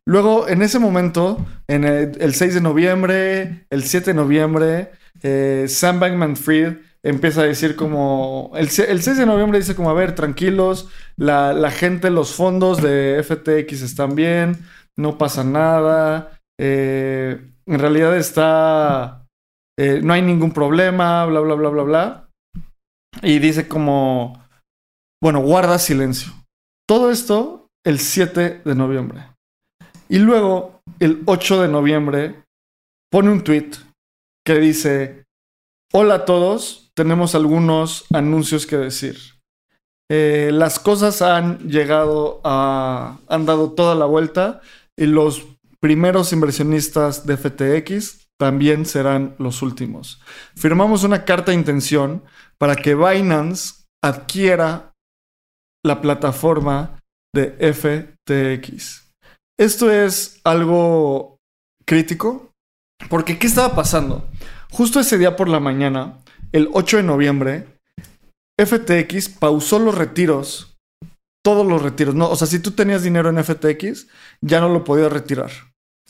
Luego, 0.10 0.48
en 0.48 0.63
ese 0.63 0.80
momento, 0.80 1.45
en 1.67 1.84
el, 1.84 2.34
6 2.34 2.56
de 2.56 2.62
noviembre, 2.62 3.67
el 3.69 3.84
7 3.84 4.08
de 4.08 4.13
noviembre, 4.15 4.89
eh, 5.22 5.67
Sam 5.69 6.00
Bankman 6.00 6.36
Fried 6.36 6.78
empieza 7.04 7.41
a 7.41 7.43
decir 7.43 7.76
como, 7.76 8.52
el, 8.56 8.72
6 8.72 9.06
de 9.06 9.26
noviembre 9.28 9.60
dice 9.60 9.76
como, 9.76 9.91
a 9.91 9.93
ver, 9.93 10.15
tranquilos, 10.15 10.89
la, 11.15 11.69
gente, 11.69 12.10
los 12.10 12.34
fondos 12.34 12.82
de 12.82 13.22
FTX 13.24 13.84
están 13.84 14.15
bien, 14.15 14.58
no 14.98 15.19
pasa 15.19 15.43
nada, 15.43 16.39
eh, 16.60 17.39
en 17.67 17.80
realidad 17.80 18.17
está, 18.17 19.28
eh, 19.78 20.02
no 20.02 20.13
hay 20.13 20.24
ningún 20.24 20.54
problema, 20.54 21.24
bla, 21.28 21.39
bla, 21.41 21.54
bla, 21.54 21.69
bla, 21.69 21.84
bla. 21.84 22.30
Y 23.22 23.38
dice 23.38 23.67
como, 23.67 24.43
bueno, 25.22 25.41
guarda 25.41 25.78
silencio. 25.78 26.34
Todo 26.88 27.12
esto 27.12 27.67
el 27.86 28.00
7 28.00 28.62
de 28.65 28.74
noviembre. 28.74 29.38
Y 30.10 30.19
luego, 30.19 30.82
el 31.00 31.22
8 31.26 31.62
de 31.62 31.67
noviembre, 31.67 32.43
pone 33.12 33.32
un 33.32 33.43
tweet 33.43 33.72
que 34.45 34.56
dice, 34.56 35.26
hola 35.93 36.15
a 36.15 36.26
todos, 36.26 36.91
tenemos 36.95 37.36
algunos 37.36 38.06
anuncios 38.12 38.65
que 38.65 38.78
decir. 38.78 39.17
Eh, 40.12 40.50
las 40.52 40.80
cosas 40.80 41.22
han 41.22 41.69
llegado 41.69 42.41
a. 42.43 43.19
han 43.28 43.45
dado 43.45 43.74
toda 43.74 43.93
la 43.93 44.06
vuelta 44.06 44.62
y 44.98 45.06
los 45.06 45.45
primeros 45.80 46.34
inversionistas 46.34 47.28
de 47.28 47.38
FTX 47.38 48.30
también 48.39 48.86
serán 48.86 49.36
los 49.38 49.62
últimos. 49.62 50.19
Firmamos 50.56 51.04
una 51.04 51.26
carta 51.26 51.52
de 51.52 51.58
intención 51.58 52.24
para 52.58 52.76
que 52.76 52.95
Binance 52.95 53.86
adquiera 54.04 54.93
la 55.86 56.02
plataforma 56.02 57.00
de 57.34 57.52
FTX. 57.74 59.09
Esto 59.60 59.91
es 59.91 60.39
algo 60.45 61.38
crítico 61.86 62.54
porque 63.10 63.38
¿qué 63.38 63.48
estaba 63.48 63.76
pasando? 63.76 64.30
Justo 64.72 65.02
ese 65.02 65.17
día 65.17 65.36
por 65.36 65.50
la 65.50 65.60
mañana, 65.60 66.19
el 66.54 66.69
8 66.72 66.98
de 66.98 67.04
noviembre, 67.04 67.67
FTX 68.58 69.28
pausó 69.28 69.80
los 69.80 69.95
retiros. 69.95 70.78
Todos 71.43 71.67
los 71.67 71.82
retiros. 71.82 72.15
No, 72.15 72.30
o 72.30 72.38
sea, 72.38 72.48
si 72.48 72.60
tú 72.60 72.72
tenías 72.72 73.04
dinero 73.04 73.30
en 73.30 73.43
FTX, 73.43 74.08
ya 74.39 74.62
no 74.62 74.69
lo 74.69 74.86
podías 74.86 75.12
retirar. 75.12 75.52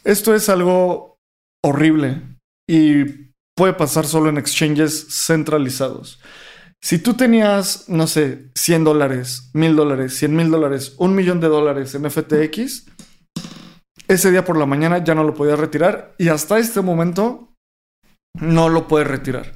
Esto 0.03 0.35
es 0.35 0.47
algo 0.49 1.17
horrible 1.63 2.21
y 2.67 3.31
puede 3.55 3.73
pasar 3.73 4.05
solo 4.05 4.29
en 4.29 4.37
exchanges 4.37 5.07
centralizados. 5.09 6.19
Si 6.81 6.99
tú 6.99 7.15
tenías, 7.15 7.89
no 7.89 8.05
sé, 8.05 8.51
100 8.53 8.83
dólares, 8.83 9.49
1000 9.53 9.75
dólares, 9.75 10.15
100 10.17 10.35
mil 10.35 10.51
dólares, 10.51 10.93
un 10.97 11.15
millón 11.15 11.39
de 11.39 11.47
dólares 11.47 11.95
en 11.95 12.09
FTX, 12.09 12.85
ese 14.07 14.31
día 14.31 14.45
por 14.45 14.57
la 14.57 14.65
mañana 14.65 15.03
ya 15.03 15.15
no 15.15 15.23
lo 15.23 15.33
podías 15.33 15.59
retirar 15.59 16.13
y 16.17 16.29
hasta 16.29 16.59
este 16.59 16.81
momento 16.81 17.49
no 18.39 18.69
lo 18.69 18.87
puedes 18.87 19.07
retirar. 19.07 19.53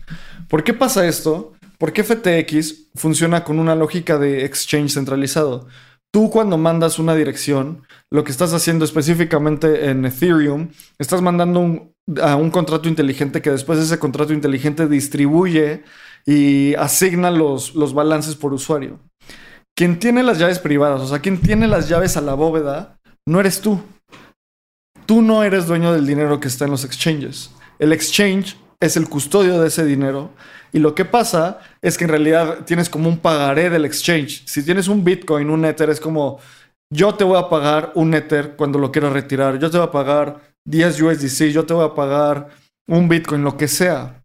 ¿Por 0.47 0.63
qué 0.63 0.73
pasa 0.73 1.08
esto? 1.08 1.53
Porque 1.77 2.03
FTX 2.03 2.91
funciona 2.95 3.43
con 3.43 3.60
una 3.60 3.75
lógica 3.75 4.17
de 4.17 4.45
exchange 4.45 4.93
centralizado. 4.93 5.67
Tú 6.13 6.29
cuando 6.29 6.58
mandas 6.58 6.99
una 6.99 7.15
dirección, 7.15 7.88
lo 8.12 8.23
que 8.23 8.32
estás 8.32 8.53
haciendo 8.53 8.86
específicamente 8.86 9.89
en 9.89 10.06
Ethereum, 10.06 10.69
estás 10.99 11.21
mandando 11.21 11.91
a 12.21 12.36
un 12.36 12.51
contrato 12.51 12.88
inteligente 12.88 13.41
que 13.41 13.49
después 13.49 13.79
ese 13.79 13.97
contrato 13.97 14.34
inteligente 14.34 14.88
distribuye 14.88 15.84
y 16.25 16.75
asigna 16.75 17.32
los, 17.32 17.73
los 17.75 17.93
balances 17.93 18.36
por 18.36 18.53
usuario. 18.53 18.99
Quien 19.75 19.97
tiene 19.97 20.21
las 20.21 20.38
llaves 20.38 20.60
privadas, 20.60 21.01
o 21.01 21.08
sea, 21.08 21.19
quien 21.19 21.41
tiene 21.41 21.67
las 21.67 21.89
llaves 21.89 22.15
a 22.15 22.21
la 22.21 22.36
bóveda, 22.36 22.99
no 23.27 23.39
eres 23.39 23.62
tú. 23.62 23.82
Tú 25.05 25.21
no 25.21 25.43
eres 25.43 25.67
dueño 25.67 25.93
del 25.93 26.07
dinero 26.07 26.39
que 26.39 26.47
está 26.47 26.65
en 26.65 26.71
los 26.71 26.85
exchanges. 26.85 27.51
El 27.79 27.91
exchange 27.91 28.57
es 28.79 28.97
el 28.97 29.09
custodio 29.09 29.61
de 29.61 29.67
ese 29.67 29.85
dinero. 29.85 30.31
Y 30.71 30.79
lo 30.79 30.95
que 30.95 31.05
pasa 31.05 31.59
es 31.81 31.97
que 31.97 32.05
en 32.05 32.09
realidad 32.09 32.65
tienes 32.65 32.89
como 32.89 33.07
un 33.09 33.19
pagaré 33.19 33.69
del 33.69 33.85
exchange. 33.85 34.43
Si 34.45 34.63
tienes 34.63 34.87
un 34.87 35.03
Bitcoin, 35.03 35.49
un 35.49 35.65
Ether, 35.65 35.89
es 35.89 35.99
como 35.99 36.39
yo 36.91 37.15
te 37.15 37.23
voy 37.23 37.37
a 37.37 37.49
pagar 37.49 37.91
un 37.95 38.13
Ether 38.13 38.55
cuando 38.55 38.79
lo 38.79 38.91
quieras 38.91 39.13
retirar. 39.13 39.59
Yo 39.59 39.69
te 39.69 39.77
voy 39.77 39.87
a 39.87 39.91
pagar 39.91 40.55
10 40.65 41.01
USDC, 41.01 41.51
yo 41.51 41.65
te 41.65 41.73
voy 41.73 41.85
a 41.85 41.93
pagar 41.93 42.49
un 42.87 43.07
Bitcoin, 43.09 43.43
lo 43.43 43.57
que 43.57 43.67
sea. 43.67 44.23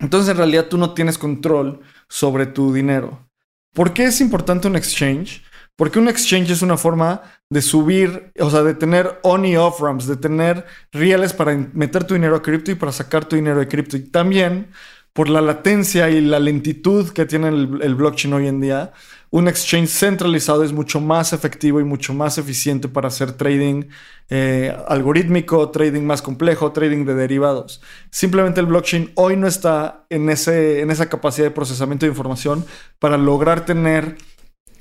Entonces 0.00 0.30
en 0.30 0.36
realidad 0.36 0.66
tú 0.66 0.78
no 0.78 0.94
tienes 0.94 1.18
control 1.18 1.80
sobre 2.08 2.46
tu 2.46 2.72
dinero. 2.72 3.26
¿Por 3.74 3.92
qué 3.92 4.04
es 4.04 4.20
importante 4.20 4.68
un 4.68 4.76
exchange? 4.76 5.44
Porque 5.78 6.00
un 6.00 6.08
exchange 6.08 6.50
es 6.50 6.62
una 6.62 6.76
forma 6.76 7.22
de 7.48 7.62
subir, 7.62 8.32
o 8.40 8.50
sea, 8.50 8.64
de 8.64 8.74
tener 8.74 9.20
on 9.22 9.44
y 9.44 9.56
off 9.56 9.80
ramps, 9.80 10.08
de 10.08 10.16
tener 10.16 10.66
reales 10.90 11.32
para 11.32 11.56
meter 11.72 12.02
tu 12.02 12.14
dinero 12.14 12.34
a 12.34 12.42
cripto 12.42 12.72
y 12.72 12.74
para 12.74 12.90
sacar 12.90 13.26
tu 13.26 13.36
dinero 13.36 13.60
de 13.60 13.68
cripto. 13.68 13.96
Y 13.96 14.00
también 14.00 14.72
por 15.12 15.28
la 15.28 15.40
latencia 15.40 16.10
y 16.10 16.20
la 16.20 16.40
lentitud 16.40 17.10
que 17.10 17.26
tiene 17.26 17.46
el, 17.46 17.94
blockchain 17.94 18.34
hoy 18.34 18.48
en 18.48 18.60
día, 18.60 18.92
un 19.30 19.46
exchange 19.46 19.88
centralizado 19.88 20.64
es 20.64 20.72
mucho 20.72 21.00
más 21.00 21.32
efectivo 21.32 21.78
y 21.78 21.84
mucho 21.84 22.12
más 22.12 22.38
eficiente 22.38 22.88
para 22.88 23.06
hacer 23.06 23.30
trading 23.34 23.84
eh, 24.30 24.76
algorítmico, 24.88 25.70
trading 25.70 26.02
más 26.02 26.22
complejo, 26.22 26.72
trading 26.72 27.04
de 27.04 27.14
derivados. 27.14 27.80
Simplemente 28.10 28.58
el 28.58 28.66
blockchain 28.66 29.12
hoy 29.14 29.36
no 29.36 29.46
está 29.46 30.06
en, 30.10 30.28
ese, 30.28 30.80
en 30.80 30.90
esa 30.90 31.08
capacidad 31.08 31.46
de 31.46 31.54
procesamiento 31.54 32.04
de 32.04 32.10
información 32.10 32.64
para 32.98 33.16
lograr 33.16 33.64
tener 33.64 34.16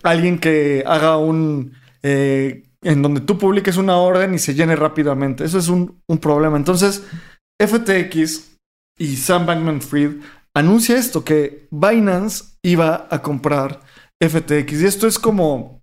alguien 0.04 0.40
que 0.40 0.84
haga 0.86 1.18
un... 1.18 1.74
Eh, 2.04 2.64
en 2.84 3.02
donde 3.02 3.22
tú 3.22 3.38
publiques 3.38 3.78
una 3.78 3.98
orden 3.98 4.34
y 4.34 4.40
se 4.40 4.54
llene 4.54 4.76
rápidamente. 4.76 5.44
Eso 5.44 5.58
es 5.58 5.68
un, 5.68 6.02
problema. 6.22 6.58
Entonces, 6.58 7.04
FTX 7.60 8.56
y 9.00 9.18
Sam 9.18 9.46
Bankman 9.46 9.82
Fried 9.82 10.22
anuncia 10.56 10.98
esto, 10.98 11.24
que 11.24 11.68
Binance 11.72 12.56
iba 12.64 13.08
a 13.10 13.22
comprar 13.22 13.82
FTX. 14.22 14.82
Y 14.82 14.86
esto 14.86 15.08
es 15.08 15.20
como... 15.20 15.82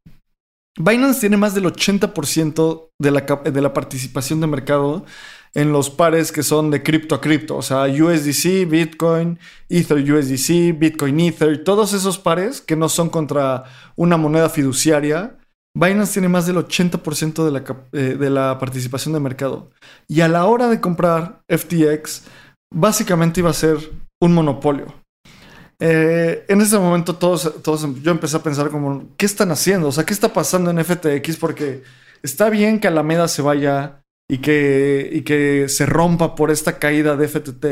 Binance 0.76 1.20
tiene 1.20 1.36
más 1.36 1.54
del 1.54 1.66
80% 1.66 2.90
de 2.98 3.10
la, 3.10 3.20
de 3.20 3.60
la 3.60 3.72
participación 3.72 4.40
de 4.40 4.46
mercado 4.48 5.04
en 5.54 5.72
los 5.72 5.88
pares 5.88 6.32
que 6.32 6.42
son 6.42 6.70
de 6.70 6.82
cripto 6.82 7.14
a 7.14 7.20
cripto, 7.20 7.56
o 7.56 7.62
sea, 7.62 7.84
USDC, 7.84 8.68
Bitcoin, 8.68 9.38
Ether 9.68 9.98
USDC, 9.98 10.76
Bitcoin 10.76 11.20
Ether, 11.20 11.62
todos 11.62 11.92
esos 11.92 12.18
pares 12.18 12.60
que 12.60 12.76
no 12.76 12.88
son 12.88 13.08
contra 13.08 13.64
una 13.96 14.16
moneda 14.16 14.48
fiduciaria. 14.50 15.38
Binance 15.76 16.12
tiene 16.12 16.28
más 16.28 16.46
del 16.46 16.56
80% 16.56 17.44
de 17.44 17.50
la, 17.50 17.64
eh, 17.92 18.16
de 18.18 18.30
la 18.30 18.58
participación 18.58 19.14
de 19.14 19.20
mercado. 19.20 19.70
Y 20.08 20.20
a 20.20 20.28
la 20.28 20.44
hora 20.46 20.68
de 20.68 20.80
comprar 20.80 21.40
FTX, 21.48 22.24
básicamente 22.72 23.40
iba 23.40 23.50
a 23.50 23.54
ser 23.54 23.78
un 24.20 24.34
monopolio. 24.34 24.86
Eh, 25.80 26.44
en 26.48 26.60
ese 26.60 26.78
momento 26.78 27.16
todos, 27.16 27.62
todos, 27.62 27.86
yo 28.02 28.10
empecé 28.12 28.36
a 28.36 28.42
pensar 28.42 28.70
como, 28.70 29.08
¿qué 29.16 29.26
están 29.26 29.50
haciendo? 29.50 29.88
O 29.88 29.92
sea, 29.92 30.04
¿qué 30.04 30.14
está 30.14 30.32
pasando 30.32 30.70
en 30.70 30.84
FTX? 30.84 31.36
Porque 31.36 31.82
está 32.22 32.50
bien 32.50 32.78
que 32.78 32.88
Alameda 32.88 33.26
se 33.26 33.42
vaya 33.42 34.03
y 34.30 34.38
que, 34.38 35.08
y 35.12 35.22
que 35.22 35.68
se 35.68 35.86
rompa 35.86 36.34
por 36.34 36.50
esta 36.50 36.78
caída 36.78 37.16
de 37.16 37.28
FTT. 37.28 37.66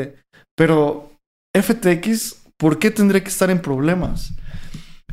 Pero 0.55 1.11
FTX, 1.53 2.43
¿por 2.57 2.79
qué 2.79 2.91
tendría 2.91 3.23
que 3.23 3.29
estar 3.29 3.49
en 3.49 3.61
problemas? 3.61 4.33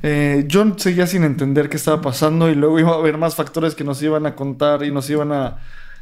Eh, 0.03 0.45
yo 0.47 0.79
seguía 0.79 1.07
sin 1.07 1.25
entender 1.25 1.69
qué 1.69 1.77
estaba 1.77 2.01
pasando 2.01 2.51
y 2.51 2.55
luego 2.55 2.79
iba 2.81 2.93
a 2.93 2.99
haber 2.99 3.19
más 3.19 3.35
factores 3.35 3.75
que 3.75 3.85
nos 3.85 4.03
iban 4.03 4.27
a 4.27 4.35
contar 4.35 4.83
y 4.85 4.91
nos 4.91 5.09
iban 5.11 5.33
a 5.33 5.59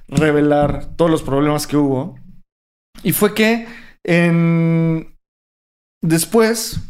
revelar 0.09 0.97
todos 0.97 1.11
los 1.11 1.23
problemas 1.23 1.67
que 1.67 1.77
hubo. 1.77 2.19
Y 3.03 3.13
fue 3.13 3.35
que 3.35 3.67
en... 4.05 5.17
después, 6.03 6.81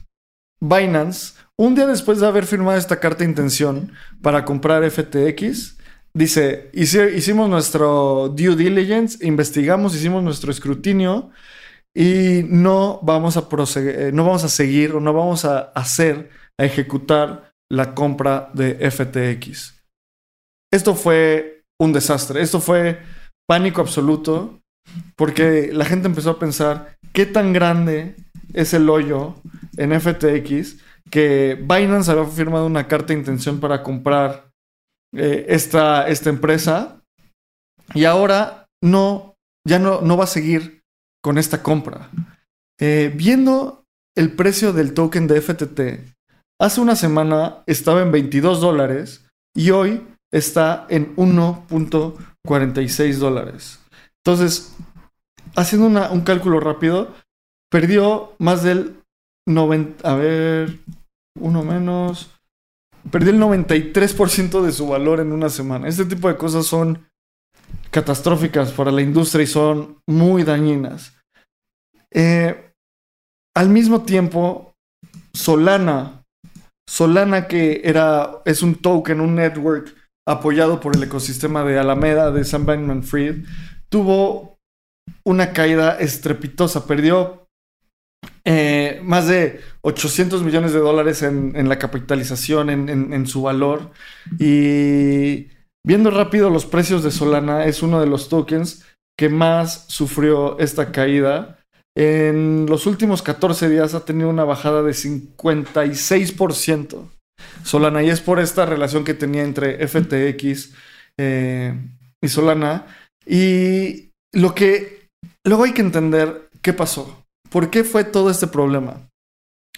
Binance, 0.60 1.34
un 1.56 1.74
día 1.74 1.86
después 1.86 2.20
de 2.20 2.26
haber 2.26 2.46
firmado 2.46 2.78
esta 2.78 3.00
carta 3.00 3.24
de 3.24 3.30
intención 3.30 3.92
para 4.22 4.44
comprar 4.44 4.88
FTX, 4.88 5.77
Dice, 6.14 6.70
hicimos 6.72 7.48
nuestro 7.48 8.28
due 8.30 8.56
diligence, 8.56 9.24
investigamos, 9.26 9.94
hicimos 9.94 10.22
nuestro 10.22 10.50
escrutinio 10.50 11.30
y 11.94 12.44
no 12.48 13.00
vamos 13.02 13.36
a 13.36 13.48
eh, 13.76 14.10
no 14.12 14.24
vamos 14.24 14.44
a 14.44 14.48
seguir 14.48 14.92
o 14.92 15.00
no 15.00 15.12
vamos 15.12 15.44
a 15.44 15.58
hacer, 15.74 16.30
a 16.58 16.64
ejecutar 16.64 17.52
la 17.70 17.94
compra 17.94 18.50
de 18.54 18.90
FTX. 18.90 19.74
Esto 20.72 20.94
fue 20.94 21.64
un 21.80 21.92
desastre, 21.92 22.42
esto 22.42 22.60
fue 22.60 23.00
pánico 23.46 23.80
absoluto 23.80 24.60
porque 25.16 25.70
la 25.72 25.84
gente 25.84 26.08
empezó 26.08 26.30
a 26.30 26.38
pensar 26.38 26.96
qué 27.12 27.26
tan 27.26 27.52
grande 27.52 28.16
es 28.54 28.74
el 28.74 28.88
hoyo 28.88 29.34
en 29.76 29.98
FTX 29.98 30.78
que 31.10 31.54
Binance 31.54 32.10
había 32.10 32.24
firmado 32.24 32.66
una 32.66 32.86
carta 32.86 33.08
de 33.08 33.18
intención 33.18 33.60
para 33.60 33.82
comprar 33.82 34.47
eh, 35.14 35.46
esta, 35.48 36.08
esta 36.08 36.30
empresa 36.30 37.02
y 37.94 38.04
ahora 38.04 38.66
no, 38.82 39.36
ya 39.66 39.78
no, 39.78 40.00
no 40.00 40.16
va 40.16 40.24
a 40.24 40.28
seguir 40.28 40.82
con 41.22 41.38
esta 41.38 41.62
compra. 41.62 42.10
Eh, 42.80 43.12
viendo 43.14 43.84
el 44.16 44.32
precio 44.32 44.72
del 44.72 44.94
token 44.94 45.26
de 45.26 45.40
FTT, 45.40 45.80
hace 46.60 46.80
una 46.80 46.96
semana 46.96 47.62
estaba 47.66 48.02
en 48.02 48.12
22 48.12 48.60
dólares 48.60 49.24
y 49.54 49.70
hoy 49.70 50.06
está 50.32 50.86
en 50.88 51.16
1.46 51.16 53.14
dólares. 53.14 53.80
Entonces, 54.24 54.76
haciendo 55.56 55.86
un 56.12 56.20
cálculo 56.20 56.60
rápido, 56.60 57.14
perdió 57.70 58.34
más 58.38 58.62
del 58.62 59.02
90, 59.46 60.08
a 60.08 60.14
ver, 60.14 60.78
uno 61.40 61.64
menos, 61.64 62.37
perdió 63.10 63.30
el 63.30 63.40
93% 63.40 64.62
de 64.62 64.72
su 64.72 64.88
valor 64.88 65.20
en 65.20 65.32
una 65.32 65.48
semana. 65.48 65.88
Este 65.88 66.04
tipo 66.04 66.28
de 66.28 66.36
cosas 66.36 66.66
son 66.66 67.08
catastróficas 67.90 68.72
para 68.72 68.90
la 68.90 69.02
industria 69.02 69.42
y 69.42 69.46
son 69.46 69.98
muy 70.06 70.42
dañinas. 70.42 71.14
Eh, 72.10 72.72
al 73.56 73.68
mismo 73.68 74.02
tiempo, 74.02 74.74
Solana, 75.32 76.24
Solana 76.88 77.48
que 77.48 77.82
era, 77.84 78.42
es 78.44 78.62
un 78.62 78.76
token, 78.76 79.20
un 79.20 79.34
network 79.34 79.94
apoyado 80.26 80.80
por 80.80 80.94
el 80.94 81.02
ecosistema 81.02 81.64
de 81.64 81.78
Alameda, 81.78 82.30
de 82.30 82.44
Sam 82.44 82.66
Bankman 82.66 83.02
Fried, 83.02 83.44
tuvo 83.88 84.58
una 85.24 85.52
caída 85.52 85.98
estrepitosa. 85.98 86.86
Perdió 86.86 87.47
eh, 88.44 89.00
más 89.04 89.28
de 89.28 89.60
800 89.82 90.42
millones 90.42 90.72
de 90.72 90.78
dólares 90.78 91.22
en, 91.22 91.68
la 91.68 91.78
capitalización, 91.78 92.70
en, 92.70 93.26
su 93.26 93.42
valor. 93.42 93.90
Y 94.38 95.48
viendo 95.84 96.10
rápido 96.10 96.48
los 96.48 96.64
precios 96.64 97.04
de 97.04 97.10
Solana, 97.10 97.66
es 97.66 97.82
uno 97.82 98.00
de 98.00 98.06
los 98.06 98.30
tokens 98.30 98.86
que 99.18 99.28
más 99.28 99.84
sufrió 99.88 100.58
esta 100.58 100.92
caída. 100.92 101.58
En 101.94 102.64
los 102.66 102.86
últimos 102.86 103.20
14 103.22 103.68
días 103.68 103.92
ha 103.94 104.06
tenido 104.06 104.30
una 104.30 104.44
bajada 104.44 104.82
de 104.82 104.92
56%. 104.92 107.10
Solana, 107.64 108.02
y 108.02 108.08
es 108.08 108.20
por 108.20 108.40
esta 108.40 108.64
relación 108.64 109.04
que 109.04 109.14
tenía 109.14 109.42
entre 109.42 109.86
FTX 109.86 110.72
eh, 111.18 111.74
y 112.22 112.28
Solana. 112.28 112.86
Y 113.26 114.10
lo 114.32 114.54
que 114.54 115.08
luego 115.44 115.64
hay 115.64 115.72
que 115.72 115.82
entender 115.82 116.48
qué 116.62 116.72
pasó. 116.72 117.17
¿Por 117.50 117.70
qué 117.70 117.84
fue 117.84 118.04
todo 118.04 118.30
este 118.30 118.46
problema? 118.46 119.08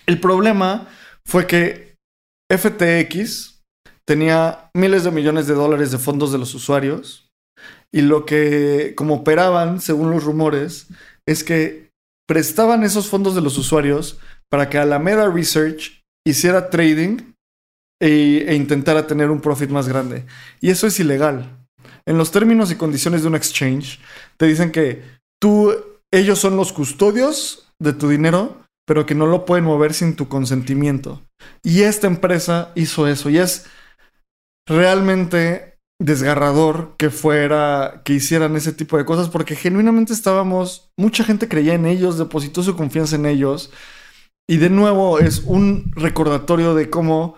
El 0.06 0.20
problema 0.20 0.88
fue 1.24 1.46
que 1.46 1.96
FTX 2.50 3.62
tenía 4.04 4.70
miles 4.74 5.04
de 5.04 5.10
millones 5.10 5.46
de 5.46 5.54
dólares 5.54 5.92
de 5.92 5.98
fondos 5.98 6.32
de 6.32 6.38
los 6.38 6.54
usuarios 6.54 7.30
y 7.92 8.02
lo 8.02 8.24
que, 8.24 8.94
como 8.96 9.16
operaban, 9.16 9.80
según 9.80 10.10
los 10.10 10.24
rumores, 10.24 10.88
es 11.26 11.44
que 11.44 11.90
prestaban 12.26 12.82
esos 12.82 13.08
fondos 13.08 13.34
de 13.34 13.40
los 13.40 13.58
usuarios 13.58 14.18
para 14.48 14.68
que 14.68 14.78
Alameda 14.78 15.28
Research 15.28 16.02
hiciera 16.26 16.70
trading 16.70 17.34
e, 18.00 18.46
e 18.48 18.54
intentara 18.54 19.06
tener 19.06 19.30
un 19.30 19.40
profit 19.40 19.70
más 19.70 19.88
grande. 19.88 20.24
Y 20.60 20.70
eso 20.70 20.86
es 20.86 20.98
ilegal. 20.98 21.66
En 22.06 22.18
los 22.18 22.30
términos 22.30 22.70
y 22.70 22.76
condiciones 22.76 23.22
de 23.22 23.28
un 23.28 23.34
exchange, 23.34 24.00
te 24.36 24.46
dicen 24.46 24.72
que 24.72 25.02
tú 25.40 25.74
ellos 26.12 26.38
son 26.38 26.56
los 26.56 26.72
custodios 26.72 27.72
de 27.78 27.92
tu 27.92 28.08
dinero, 28.08 28.60
pero 28.86 29.06
que 29.06 29.14
no 29.14 29.26
lo 29.26 29.44
pueden 29.44 29.64
mover 29.64 29.94
sin 29.94 30.16
tu 30.16 30.28
consentimiento. 30.28 31.22
Y 31.62 31.82
esta 31.82 32.06
empresa 32.06 32.72
hizo 32.74 33.06
eso. 33.06 33.30
Y 33.30 33.38
es 33.38 33.66
realmente 34.66 35.78
desgarrador 36.00 36.94
que 36.96 37.10
fuera, 37.10 38.02
que 38.04 38.14
hicieran 38.14 38.56
ese 38.56 38.72
tipo 38.72 38.96
de 38.96 39.04
cosas, 39.04 39.28
porque 39.28 39.54
genuinamente 39.54 40.12
estábamos, 40.12 40.90
mucha 40.98 41.24
gente 41.24 41.46
creía 41.46 41.74
en 41.74 41.86
ellos, 41.86 42.18
depositó 42.18 42.62
su 42.62 42.74
confianza 42.76 43.16
en 43.16 43.26
ellos. 43.26 43.70
Y 44.48 44.56
de 44.56 44.70
nuevo 44.70 45.18
es 45.18 45.44
un 45.46 45.92
recordatorio 45.94 46.74
de 46.74 46.90
cómo 46.90 47.36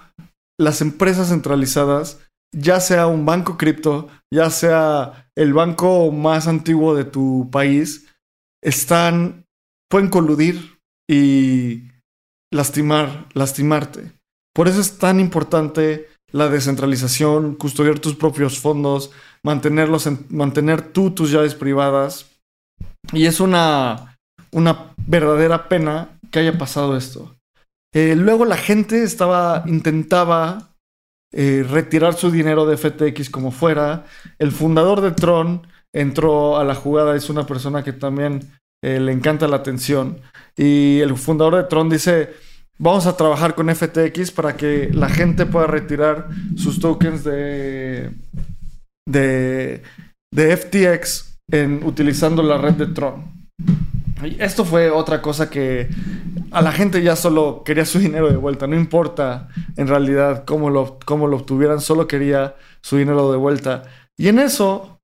las 0.59 0.81
empresas 0.81 1.29
centralizadas, 1.29 2.21
ya 2.55 2.81
sea 2.81 3.07
un 3.07 3.27
banco 3.27 3.59
cripto, 3.59 4.09
ya 4.33 4.49
sea 4.49 5.29
el 5.37 5.53
banco 5.53 6.11
más 6.13 6.47
antiguo 6.47 6.95
de 6.95 7.05
tu 7.05 7.51
país, 7.51 8.07
están, 8.63 9.45
pueden 9.91 10.09
coludir 10.09 10.79
y 11.09 11.83
lastimar, 12.53 13.27
lastimarte. 13.35 14.13
Por 14.55 14.69
eso 14.69 14.81
es 14.81 14.99
tan 14.99 15.21
importante 15.21 16.09
la 16.31 16.49
descentralización, 16.49 17.57
custodiar 17.57 17.99
tus 17.99 18.15
propios 18.15 18.59
fondos, 18.59 19.11
mantenerlos 19.43 20.09
mantener 20.31 20.83
tú 20.93 21.11
tus 21.11 21.31
llaves 21.31 21.55
privadas. 21.55 22.31
Y 23.13 23.27
es 23.27 23.41
una, 23.41 24.17
una 24.51 24.95
verdadera 25.07 25.69
pena 25.69 26.19
que 26.31 26.41
haya 26.41 26.57
pasado 26.57 26.97
esto. 26.97 27.35
Eh, 27.95 28.15
luego 28.17 28.47
la 28.47 28.57
gente 28.57 29.03
estaba, 29.03 29.65
intentaba 29.67 30.71
eh, 31.35 31.65
retirar 31.69 32.15
su 32.15 32.31
dinero 32.31 32.65
de 32.65 32.77
FTX 32.77 33.29
como 33.29 33.51
fuera. 33.51 34.07
El 34.39 34.53
fundador 34.53 35.01
de 35.03 35.11
Tron 35.11 35.67
entró 35.93 36.59
a 36.59 36.65
la 36.65 36.75
jugada, 36.75 37.17
es 37.17 37.31
una 37.31 37.47
persona 37.47 37.83
que 37.83 37.93
también 37.93 38.51
eh, 38.83 38.99
le 39.01 39.13
encanta 39.13 39.49
la 39.49 39.57
atención. 39.57 40.19
Y 40.57 41.01
el 41.01 41.17
fundador 41.17 41.57
de 41.57 41.65
Tron 41.65 41.89
dice, 41.89 42.31
vamos 42.79 43.07
a 43.07 43.17
trabajar 43.17 43.55
con 43.55 43.75
FTX 43.75 44.31
para 44.33 44.57
que 44.57 44.91
la 44.93 45.09
gente 45.09 45.47
pueda 45.47 45.67
retirar 45.67 46.29
sus 46.57 46.81
tokens 46.81 47.25
de, 47.25 48.11
de, 49.07 49.83
de 50.33 50.57
FTX 50.57 51.39
en, 51.51 51.85
utilizando 51.85 52.43
la 52.43 52.59
red 52.59 52.75
de 52.75 52.87
Tron. 52.87 53.43
Esto 54.39 54.65
fue 54.65 54.91
otra 54.91 55.21
cosa 55.21 55.51
que 55.51 55.89
a 56.53 56.63
la 56.63 56.71
gente 56.71 57.03
ya 57.03 57.17
solo 57.17 57.63
quería 57.65 57.85
su 57.85 57.99
dinero 57.99 58.31
de 58.31 58.37
vuelta, 58.37 58.67
no 58.67 58.77
importa 58.77 59.49
en 59.77 59.89
realidad 59.89 60.45
cómo 60.45 60.71
lo, 60.71 60.99
cómo 61.05 61.27
lo 61.27 61.39
obtuvieran, 61.39 61.81
solo 61.81 62.07
quería 62.07 62.55
su 62.83 62.99
dinero 62.99 63.33
de 63.33 63.39
vuelta. 63.39 63.83
Y 64.17 64.29
en 64.29 64.39
eso, 64.39 65.01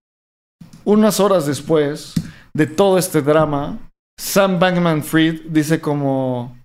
unas 0.89 1.21
horas 1.21 1.45
después 1.45 2.15
de 2.55 2.67
todo 2.67 2.97
este 2.97 3.21
drama, 3.21 3.79
Sam 4.19 4.59
Bankman 4.59 5.05
Fried 5.05 5.43
dice 5.51 5.83
como, 5.83 6.57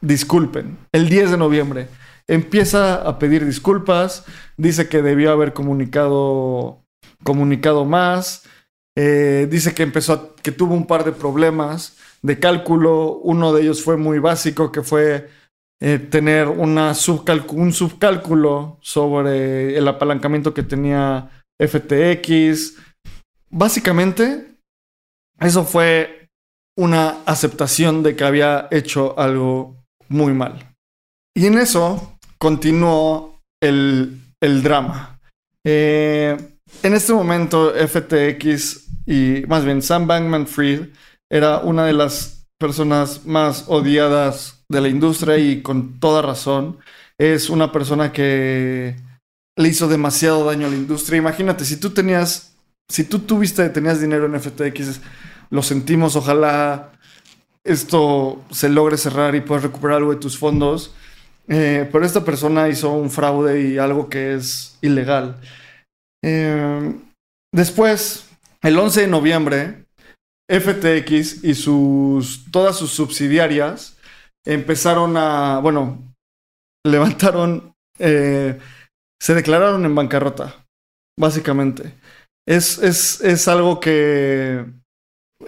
disculpen, 0.00 0.78
el 0.92 1.10
10 1.10 1.32
de 1.32 1.36
noviembre. 1.36 1.88
Empieza 2.26 3.06
a 3.06 3.18
pedir 3.18 3.44
disculpas, 3.44 4.24
dice 4.56 4.88
que 4.88 5.02
debió 5.02 5.30
haber 5.30 5.52
comunicado, 5.52 6.80
comunicado 7.22 7.84
más, 7.84 8.44
eh, 8.96 9.46
dice 9.50 9.74
que 9.74 9.82
empezó, 9.82 10.34
que 10.36 10.52
tuvo 10.52 10.72
un 10.74 10.86
par 10.86 11.04
de 11.04 11.12
problemas 11.12 11.98
de 12.22 12.38
cálculo, 12.38 13.18
uno 13.18 13.52
de 13.52 13.60
ellos 13.60 13.84
fue 13.84 13.98
muy 13.98 14.20
básico, 14.20 14.72
que 14.72 14.80
fue 14.80 15.28
eh, 15.82 15.98
tener 15.98 16.48
un 16.48 16.94
subcálculo 16.94 18.78
sobre 18.80 19.76
el 19.76 19.86
apalancamiento 19.86 20.54
que 20.54 20.62
tenía 20.62 21.28
FTX. 21.60 22.89
Básicamente, 23.50 24.56
eso 25.38 25.64
fue 25.64 26.28
una 26.78 27.22
aceptación 27.26 28.02
de 28.02 28.16
que 28.16 28.24
había 28.24 28.68
hecho 28.70 29.18
algo 29.18 29.84
muy 30.08 30.32
mal. 30.32 30.74
Y 31.36 31.46
en 31.46 31.58
eso 31.58 32.18
continuó 32.38 33.40
el, 33.62 34.20
drama. 34.40 35.20
Eh, 35.64 36.36
en 36.82 36.94
este 36.94 37.12
momento, 37.12 37.72
FTX 37.74 38.88
y 39.06 39.42
más 39.48 39.64
bien 39.64 39.82
Sam 39.82 40.06
Bankman 40.06 40.46
Fried 40.46 40.88
era 41.30 41.58
una 41.58 41.84
de 41.84 41.92
las 41.92 42.46
personas 42.58 43.26
más 43.26 43.64
odiadas 43.68 44.64
de 44.68 44.80
la 44.80 44.88
industria 44.88 45.36
y 45.38 45.62
con 45.62 45.98
toda 45.98 46.22
razón. 46.22 46.78
Es 47.18 47.50
una 47.50 47.72
persona 47.72 48.12
que 48.12 48.96
le 49.56 49.68
hizo 49.68 49.88
demasiado 49.88 50.44
daño 50.44 50.66
a 50.66 50.70
la 50.70 50.76
industria. 50.76 51.18
Imagínate, 51.18 51.64
si 51.64 51.78
tú 51.78 51.90
tenías, 51.90 52.49
si 52.90 53.04
tú 53.04 53.20
tuviste, 53.20 53.68
tenías 53.70 54.00
dinero 54.00 54.26
en 54.26 54.38
FTX, 54.38 55.00
lo 55.50 55.62
sentimos, 55.62 56.16
ojalá 56.16 56.90
esto 57.64 58.44
se 58.50 58.68
logre 58.68 58.96
cerrar 58.96 59.34
y 59.34 59.40
puedas 59.40 59.62
recuperar 59.62 59.98
algo 59.98 60.12
de 60.12 60.20
tus 60.20 60.36
fondos. 60.36 60.94
Eh, 61.48 61.88
pero 61.90 62.04
esta 62.04 62.24
persona 62.24 62.68
hizo 62.68 62.90
un 62.92 63.10
fraude 63.10 63.60
y 63.62 63.78
algo 63.78 64.08
que 64.08 64.34
es 64.34 64.76
ilegal. 64.80 65.40
Eh, 66.22 66.94
después, 67.52 68.28
el 68.62 68.78
11 68.78 69.02
de 69.02 69.06
noviembre, 69.06 69.84
FTX 70.48 71.44
y 71.44 71.54
sus, 71.54 72.50
todas 72.50 72.76
sus 72.76 72.90
subsidiarias 72.90 73.96
empezaron 74.44 75.16
a, 75.16 75.60
bueno, 75.60 76.14
levantaron, 76.84 77.72
eh, 77.98 78.58
se 79.20 79.34
declararon 79.34 79.84
en 79.84 79.94
bancarrota, 79.94 80.66
básicamente. 81.18 81.99
Es, 82.50 82.78
es, 82.78 83.20
es 83.20 83.46
algo 83.46 83.78
que... 83.78 84.66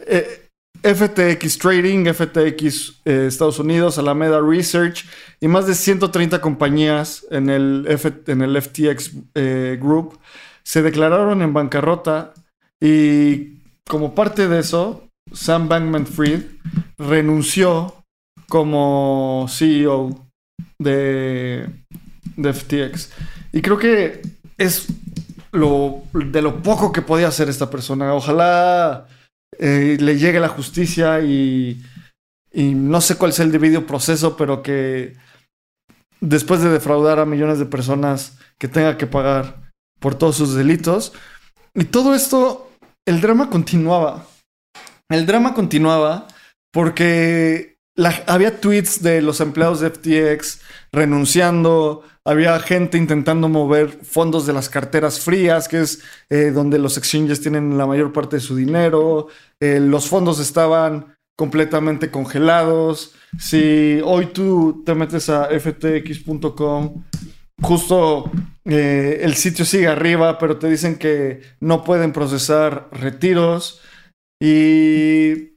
Eh, 0.07 0.39
FTX 0.85 1.59
Trading, 1.59 2.13
FTX 2.13 3.03
eh, 3.05 3.27
Estados 3.29 3.59
Unidos, 3.59 3.99
Alameda 3.99 4.41
Research 4.41 5.05
y 5.41 5.47
más 5.47 5.67
de 5.67 5.75
130 5.75 6.41
compañías 6.41 7.25
en 7.31 7.51
el, 7.51 7.87
en 8.27 8.43
el 8.43 8.61
FTX 8.61 9.13
eh, 9.35 9.79
Group 9.81 10.19
se 10.65 10.83
declararon 10.83 11.43
en 11.43 11.53
bancarrota 11.53 12.35
y 12.81 13.59
como 13.89 14.15
parte 14.15 14.49
de 14.49 14.61
eso, 14.61 15.09
Sam 15.33 15.69
Bankman 15.69 16.07
Fried 16.07 16.43
renunció 16.99 18.05
como 18.49 19.47
CEO 19.49 20.27
de, 20.79 21.69
de 22.37 22.53
FTX. 22.53 23.11
Y 23.53 23.63
creo 23.63 23.79
que 23.79 24.23
es 24.59 24.89
lo, 25.53 26.03
de 26.13 26.43
lo 26.43 26.63
poco 26.63 26.93
que 26.93 27.03
podía 27.03 27.29
hacer 27.29 27.49
esta 27.49 27.71
persona. 27.71 28.15
Ojalá 28.15 29.07
eh, 29.59 29.97
le 30.01 30.19
llegue 30.19 30.41
la 30.41 30.49
justicia 30.49 31.21
y, 31.21 31.83
y 32.53 32.75
no 32.75 33.01
sé 33.01 33.17
cuál 33.17 33.33
sea 33.33 33.45
el 33.45 33.53
debido 33.53 33.87
proceso, 33.87 34.37
pero 34.37 34.63
que 34.63 35.17
después 36.21 36.63
de 36.63 36.71
defraudar 36.71 37.19
a 37.19 37.27
millones 37.27 37.59
de 37.59 37.67
personas 37.67 38.39
que 38.59 38.69
tenga 38.69 38.97
que 38.97 39.07
pagar 39.07 39.71
por 40.01 40.15
todos 40.15 40.37
sus 40.37 40.55
delitos. 40.55 41.13
Y 41.75 41.85
todo 41.85 42.15
esto, 42.15 42.71
el 43.07 43.21
drama 43.21 43.51
continuaba. 43.51 44.27
El 45.09 45.27
drama 45.27 45.55
continuaba 45.55 46.27
porque 46.73 47.72
había 48.27 48.61
tweets 48.61 49.03
de 49.03 49.21
los 49.23 49.41
empleados 49.41 49.81
de 49.81 49.91
FTX 49.91 50.61
renunciando, 50.93 52.03
había 52.25 52.59
gente 52.61 52.99
intentando 52.99 53.49
mover 53.49 53.91
fondos 54.03 54.47
de 54.47 54.53
las 54.53 54.69
carteras 54.69 55.21
frías, 55.21 55.69
que 55.69 55.81
es 55.81 56.03
eh, 56.31 56.51
donde 56.53 56.79
los 56.79 56.97
exchanges 56.97 57.41
tienen 57.41 57.77
la 57.77 57.87
mayor 57.87 58.13
parte 58.13 58.37
de 58.37 58.41
su 58.41 58.57
dinero, 58.57 59.29
eh, 59.61 59.81
los 59.81 60.09
fondos 60.09 60.39
estaban 60.39 61.17
completamente 61.37 62.11
congelados. 62.11 63.15
Si 63.39 64.01
hoy 64.05 64.27
tú 64.27 64.83
te 64.85 64.95
metes 64.95 65.29
a 65.29 65.49
ftx.com, 65.49 67.05
justo 67.61 68.31
eh, 68.65 69.21
el 69.23 69.35
sitio 69.35 69.65
sigue 69.65 69.89
arriba, 69.89 70.39
pero 70.39 70.59
te 70.59 70.69
dicen 70.69 70.97
que 70.97 71.41
no 71.61 71.83
pueden 71.85 72.13
procesar 72.13 72.89
retiros. 72.93 73.81
Y 74.41 75.52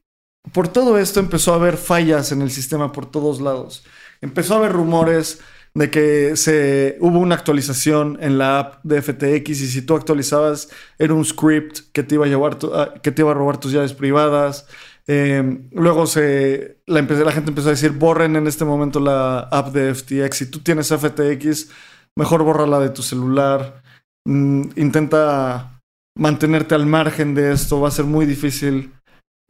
por 0.53 0.67
todo 0.67 0.97
esto 0.97 1.19
empezó 1.19 1.53
a 1.53 1.55
haber 1.55 1.77
fallas 1.77 2.31
en 2.31 2.41
el 2.41 2.51
sistema 2.51 2.91
por 2.91 3.05
todos 3.05 3.41
lados. 3.41 3.83
Empezó 4.21 4.55
a 4.55 4.57
haber 4.57 4.71
rumores 4.71 5.39
de 5.75 5.91
que 5.91 6.37
se 6.37 6.97
hubo 7.01 7.19
una 7.19 7.35
actualización 7.35 8.17
en 8.21 8.37
la 8.37 8.59
app 8.59 8.83
de 8.83 9.01
FTX 9.01 9.49
y 9.49 9.67
si 9.67 9.81
tú 9.81 9.95
actualizabas 9.95 10.69
era 10.97 11.13
un 11.13 11.25
script 11.25 11.79
que 11.91 12.01
te 12.01 12.15
iba 12.15 12.25
a 12.25 12.29
llevar 12.29 12.57
ah, 12.73 12.93
que 13.03 13.11
te 13.11 13.21
iba 13.21 13.31
a 13.31 13.33
robar 13.33 13.59
tus 13.59 13.73
llaves 13.73 13.93
privadas. 13.93 14.65
Em, 15.07 15.69
luego 15.71 16.07
se 16.07 16.79
la, 16.87 17.03
gente 17.03 17.49
empezó 17.51 17.67
a 17.67 17.71
decir 17.71 17.91
borren 17.91 18.35
en 18.37 18.47
este 18.47 18.65
momento 18.65 18.99
la 18.99 19.39
app 19.51 19.73
de 19.73 19.93
FTX. 19.93 20.37
Si 20.37 20.45
tú 20.49 20.59
tienes 20.59 20.87
FTX, 20.87 21.69
mejor 22.15 22.43
bórrala 22.43 22.79
de 22.79 22.89
tu 22.89 23.03
celular. 23.03 23.83
Mm, 24.25 24.69
intenta 24.77 25.81
mantenerte 26.17 26.73
al 26.73 26.85
margen 26.85 27.35
de 27.35 27.51
esto. 27.51 27.81
Va 27.81 27.89
a 27.89 27.91
ser 27.91 28.05
muy 28.05 28.25
difícil 28.25 28.93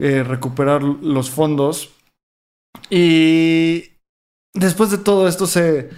eh, 0.00 0.22
recuperar 0.22 0.82
los 0.82 1.30
fondos. 1.30 1.94
Y 2.90 3.84
después 4.54 4.90
de 4.90 4.98
todo 4.98 5.28
esto 5.28 5.46
se, 5.46 5.90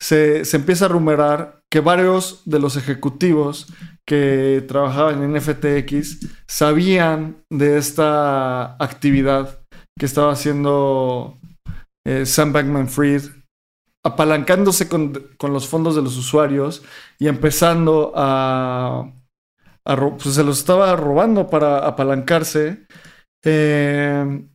se, 0.00 0.42
empieza 0.56 0.86
a 0.86 0.88
rumorar 0.88 1.60
que 1.70 1.80
varios 1.80 2.42
de 2.44 2.58
los 2.58 2.76
ejecutivos 2.76 3.66
que 4.06 4.64
trabajaban 4.68 5.22
en 5.22 5.40
FTX 5.40 6.28
sabían 6.46 7.42
de 7.50 7.78
esta 7.78 8.74
actividad 8.82 9.60
que 9.98 10.06
estaba 10.06 10.32
haciendo 10.32 11.38
eh, 12.06 12.26
Sam 12.26 12.52
Bankman 12.52 12.88
Fried, 12.88 13.22
apalancándose 14.04 14.88
con, 14.88 15.12
los 15.40 15.66
fondos 15.66 15.96
de 15.96 16.02
los 16.02 16.16
usuarios 16.16 16.82
y 17.18 17.28
empezando 17.28 18.12
a, 18.14 19.10
pues 19.84 20.34
se 20.34 20.44
los 20.44 20.58
estaba 20.58 20.94
robando 20.96 21.48
para 21.48 21.86
apalancarse. 21.86 22.86
Eh, 23.44 24.46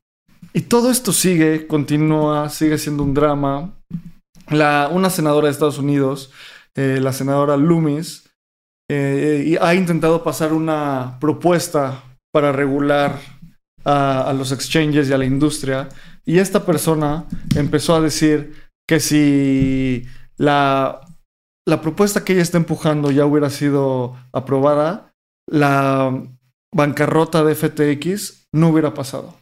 y 0.53 0.61
todo 0.61 0.89
esto 0.89 1.13
sigue, 1.13 1.67
continúa, 1.67 2.49
sigue 2.49 2.77
siendo 2.77 3.03
un 3.03 3.13
drama. 3.13 3.75
La, 4.49 4.89
una 4.91 5.09
senadora 5.09 5.45
de 5.45 5.51
Estados 5.51 5.77
Unidos, 5.77 6.31
eh, 6.75 6.99
la 7.01 7.13
senadora 7.13 7.55
Loomis, 7.55 8.29
eh, 8.89 9.57
ha 9.61 9.75
intentado 9.75 10.23
pasar 10.23 10.53
una 10.53 11.17
propuesta 11.19 12.03
para 12.33 12.51
regular 12.51 13.19
a, 13.85 14.33
los 14.35 14.51
exchanges 14.51 15.09
y 15.09 15.13
a 15.13 15.17
la 15.17 15.25
industria. 15.25 15.89
Y 16.25 16.39
esta 16.39 16.65
persona 16.65 17.25
empezó 17.55 17.95
a 17.95 18.01
decir 18.01 18.53
que 18.87 18.99
si 18.99 20.05
la, 20.37 21.01
la 21.67 21.81
propuesta 21.81 22.23
que 22.23 22.33
ella 22.33 22.41
está 22.41 22.57
empujando 22.57 23.11
ya 23.11 23.25
hubiera 23.25 23.49
sido 23.51 24.15
aprobada, 24.31 25.13
la 25.47 26.23
bancarrota 26.73 27.43
de 27.43 27.55
FTX 27.55 28.38
no 28.53 28.69
hubiera 28.69 28.93
pasado. 28.93 29.35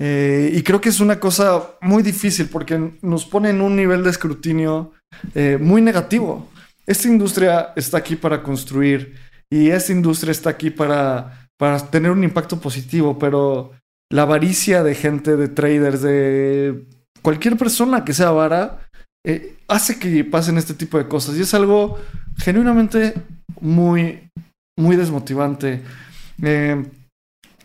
Eh, 0.00 0.50
y 0.54 0.62
creo 0.62 0.80
que 0.80 0.88
es 0.88 1.00
una 1.00 1.20
cosa 1.20 1.76
muy 1.80 2.02
difícil 2.02 2.48
porque 2.48 2.92
nos 3.02 3.24
pone 3.24 3.50
en 3.50 3.60
un 3.60 3.76
nivel 3.76 4.02
de 4.02 4.10
escrutinio 4.10 4.92
eh, 5.34 5.58
muy 5.60 5.80
negativo. 5.80 6.48
Esta 6.86 7.08
industria 7.08 7.72
está 7.76 7.98
aquí 7.98 8.16
para 8.16 8.42
construir 8.42 9.14
y 9.50 9.70
esta 9.70 9.92
industria 9.92 10.32
está 10.32 10.50
aquí 10.50 10.70
para, 10.70 11.48
para 11.56 11.78
tener 11.90 12.10
un 12.10 12.24
impacto 12.24 12.60
positivo, 12.60 13.18
pero 13.18 13.72
la 14.10 14.22
avaricia 14.22 14.82
de 14.82 14.94
gente, 14.94 15.36
de 15.36 15.48
traders, 15.48 16.02
de 16.02 16.84
cualquier 17.22 17.56
persona 17.56 18.04
que 18.04 18.12
sea 18.12 18.30
vara, 18.32 18.88
eh, 19.24 19.56
hace 19.68 19.98
que 19.98 20.24
pasen 20.24 20.58
este 20.58 20.74
tipo 20.74 20.98
de 20.98 21.08
cosas. 21.08 21.36
Y 21.36 21.42
es 21.42 21.54
algo 21.54 21.98
genuinamente 22.36 23.14
muy, 23.60 24.28
muy 24.76 24.96
desmotivante. 24.96 25.82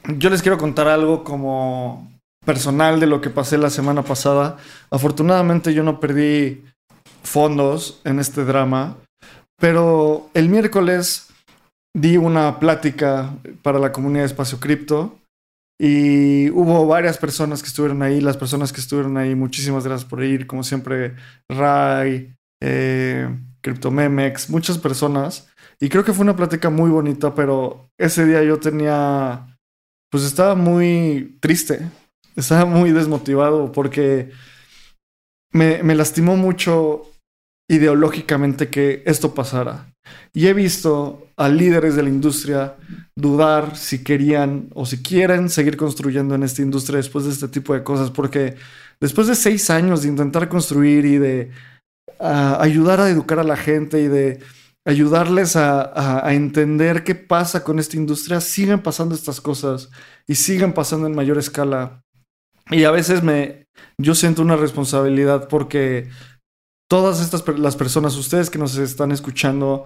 Yo 0.07 0.29
les 0.29 0.41
quiero 0.41 0.57
contar 0.57 0.87
algo 0.87 1.23
como 1.23 2.11
personal 2.45 2.99
de 2.99 3.07
lo 3.07 3.21
que 3.21 3.29
pasé 3.29 3.57
la 3.57 3.69
semana 3.69 4.03
pasada. 4.03 4.57
Afortunadamente 4.89 5.73
yo 5.73 5.83
no 5.83 5.99
perdí 5.99 6.63
fondos 7.23 8.01
en 8.05 8.19
este 8.19 8.45
drama, 8.45 8.97
pero 9.59 10.29
el 10.33 10.49
miércoles 10.49 11.27
di 11.93 12.17
una 12.17 12.59
plática 12.59 13.35
para 13.61 13.79
la 13.79 13.91
comunidad 13.91 14.21
de 14.21 14.27
Espacio 14.27 14.59
Cripto 14.59 15.19
y 15.81 16.49
hubo 16.51 16.85
varias 16.87 17.17
personas 17.17 17.61
que 17.61 17.69
estuvieron 17.69 18.01
ahí, 18.01 18.19
las 18.19 18.37
personas 18.37 18.73
que 18.73 18.81
estuvieron 18.81 19.17
ahí, 19.17 19.33
muchísimas 19.33 19.85
gracias 19.85 20.09
por 20.09 20.23
ir, 20.23 20.45
como 20.45 20.63
siempre, 20.63 21.15
Ray, 21.49 22.35
eh, 22.61 23.29
CryptoMemex, 23.61 24.49
muchas 24.49 24.77
personas. 24.77 25.49
Y 25.79 25.87
creo 25.87 26.03
que 26.03 26.11
fue 26.11 26.23
una 26.23 26.35
plática 26.35 26.69
muy 26.69 26.89
bonita, 26.89 27.33
pero 27.33 27.89
ese 27.97 28.25
día 28.25 28.43
yo 28.43 28.59
tenía, 28.59 29.48
pues 30.09 30.23
estaba 30.23 30.55
muy 30.55 31.37
triste, 31.39 31.89
estaba 32.35 32.65
muy 32.65 32.91
desmotivado 32.91 33.71
porque 33.71 34.31
me, 35.51 35.95
lastimó 35.95 36.35
mucho 36.35 37.03
ideológicamente 37.69 38.69
que 38.69 39.03
esto 39.05 39.33
pasara. 39.33 39.93
Y 40.33 40.47
he 40.47 40.53
visto 40.53 41.27
a 41.37 41.49
líderes 41.49 41.95
de 41.95 42.03
la 42.03 42.09
industria 42.09 42.75
dudar 43.15 43.77
si 43.77 44.03
querían 44.03 44.69
o 44.73 44.85
si 44.85 45.03
quieren 45.03 45.49
seguir 45.49 45.77
construyendo 45.77 46.33
en 46.35 46.43
esta 46.43 46.61
industria 46.61 46.97
después 46.97 47.25
de 47.25 47.31
este 47.31 47.47
tipo 47.47 47.73
de 47.73 47.83
cosas, 47.83 48.09
porque 48.09 48.55
después 48.99 49.27
de 49.27 49.35
seis 49.35 49.69
años 49.69 50.01
de 50.01 50.09
intentar 50.09 50.49
construir 50.49 51.05
y 51.05 51.17
de 51.17 51.51
ayudar 52.19 52.99
a 52.99 53.09
educar 53.09 53.39
a 53.39 53.43
la 53.43 53.55
gente 53.55 54.01
y 54.01 54.07
de 54.07 54.39
ayudarles 54.89 55.55
a, 55.55 56.23
entender 56.33 57.03
qué 57.03 57.13
pasa 57.13 57.63
con 57.63 57.79
esta 57.79 57.95
industria, 57.95 58.41
siguen 58.41 58.81
pasando 58.81 59.13
estas 59.13 59.39
cosas 59.39 59.89
y 60.27 60.35
siguen 60.35 60.73
pasando 60.73 61.05
en 61.05 61.15
mayor 61.15 61.37
escala. 61.37 62.03
Y 62.71 62.83
a 62.83 62.91
veces 62.91 63.23
me, 63.23 63.67
yo 63.99 64.15
siento 64.15 64.41
una 64.41 64.55
responsabilidad 64.55 65.47
porque 65.47 66.09
todas 66.89 67.21
estas 67.21 67.47
las 67.59 67.75
personas, 67.75 68.15
ustedes 68.15 68.49
que 68.49 68.57
nos 68.57 68.77
están 68.77 69.11
escuchando, 69.11 69.85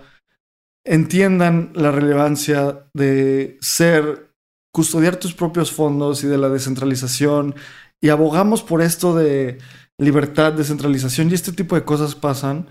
entiendan 0.86 1.72
la 1.76 1.91
relevancia 1.91 2.88
de 2.93 3.58
ser, 3.62 4.32
custodiar 4.74 5.18
tus 5.18 5.34
propios 5.34 5.72
fondos 5.72 6.24
y 6.24 6.28
de 6.28 6.38
la 6.38 6.49
descentralización. 6.49 7.56
Y 8.01 8.10
abogamos 8.10 8.64
por 8.64 8.82
esto 8.82 9.16
de 9.16 9.60
libertad, 9.97 10.54
descentralización 10.54 11.30
y 11.30 11.34
este 11.34 11.51
tipo 11.51 11.76
de 11.76 11.84
cosas 11.84 12.16
pasan. 12.16 12.68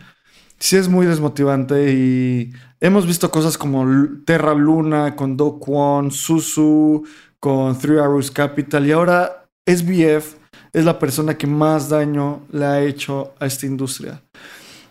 Sí 0.62 0.76
es 0.76 0.88
muy 0.88 1.06
desmotivante 1.06 1.92
y 1.92 2.52
hemos 2.80 3.04
visto 3.04 3.32
cosas 3.32 3.58
como 3.58 3.84
Terra 4.24 4.54
Luna, 4.54 5.16
con 5.16 5.36
Do 5.36 5.58
Kwon, 5.58 6.12
Susu, 6.12 7.04
con 7.40 7.76
Three 7.76 7.98
Arrows 7.98 8.30
Capital 8.30 8.86
y 8.86 8.92
ahora 8.92 9.48
SBF 9.66 10.36
es 10.72 10.84
la 10.84 11.00
persona 11.00 11.36
que 11.36 11.48
más 11.48 11.88
daño 11.88 12.46
le 12.52 12.64
ha 12.64 12.80
hecho 12.80 13.34
a 13.40 13.46
esta 13.46 13.66
industria. 13.66 14.22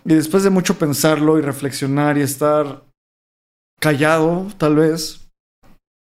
Y 0.04 0.14
después 0.14 0.44
de 0.44 0.50
mucho 0.50 0.78
pensarlo 0.78 1.40
y 1.40 1.42
reflexionar 1.42 2.18
y 2.18 2.22
estar 2.22 2.84
callado, 3.80 4.48
tal 4.58 4.76
vez, 4.76 5.30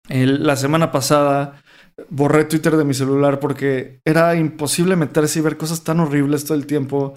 la 0.09 0.55
semana 0.55 0.91
pasada 0.91 1.61
borré 2.09 2.45
Twitter 2.45 2.75
de 2.75 2.85
mi 2.85 2.95
celular 2.95 3.39
porque 3.39 3.99
era 4.03 4.33
imposible 4.35 4.95
meterse 4.95 5.37
y 5.37 5.43
ver 5.43 5.57
cosas 5.57 5.83
tan 5.83 5.99
horribles 5.99 6.43
todo 6.43 6.57
el 6.57 6.65
tiempo. 6.65 7.13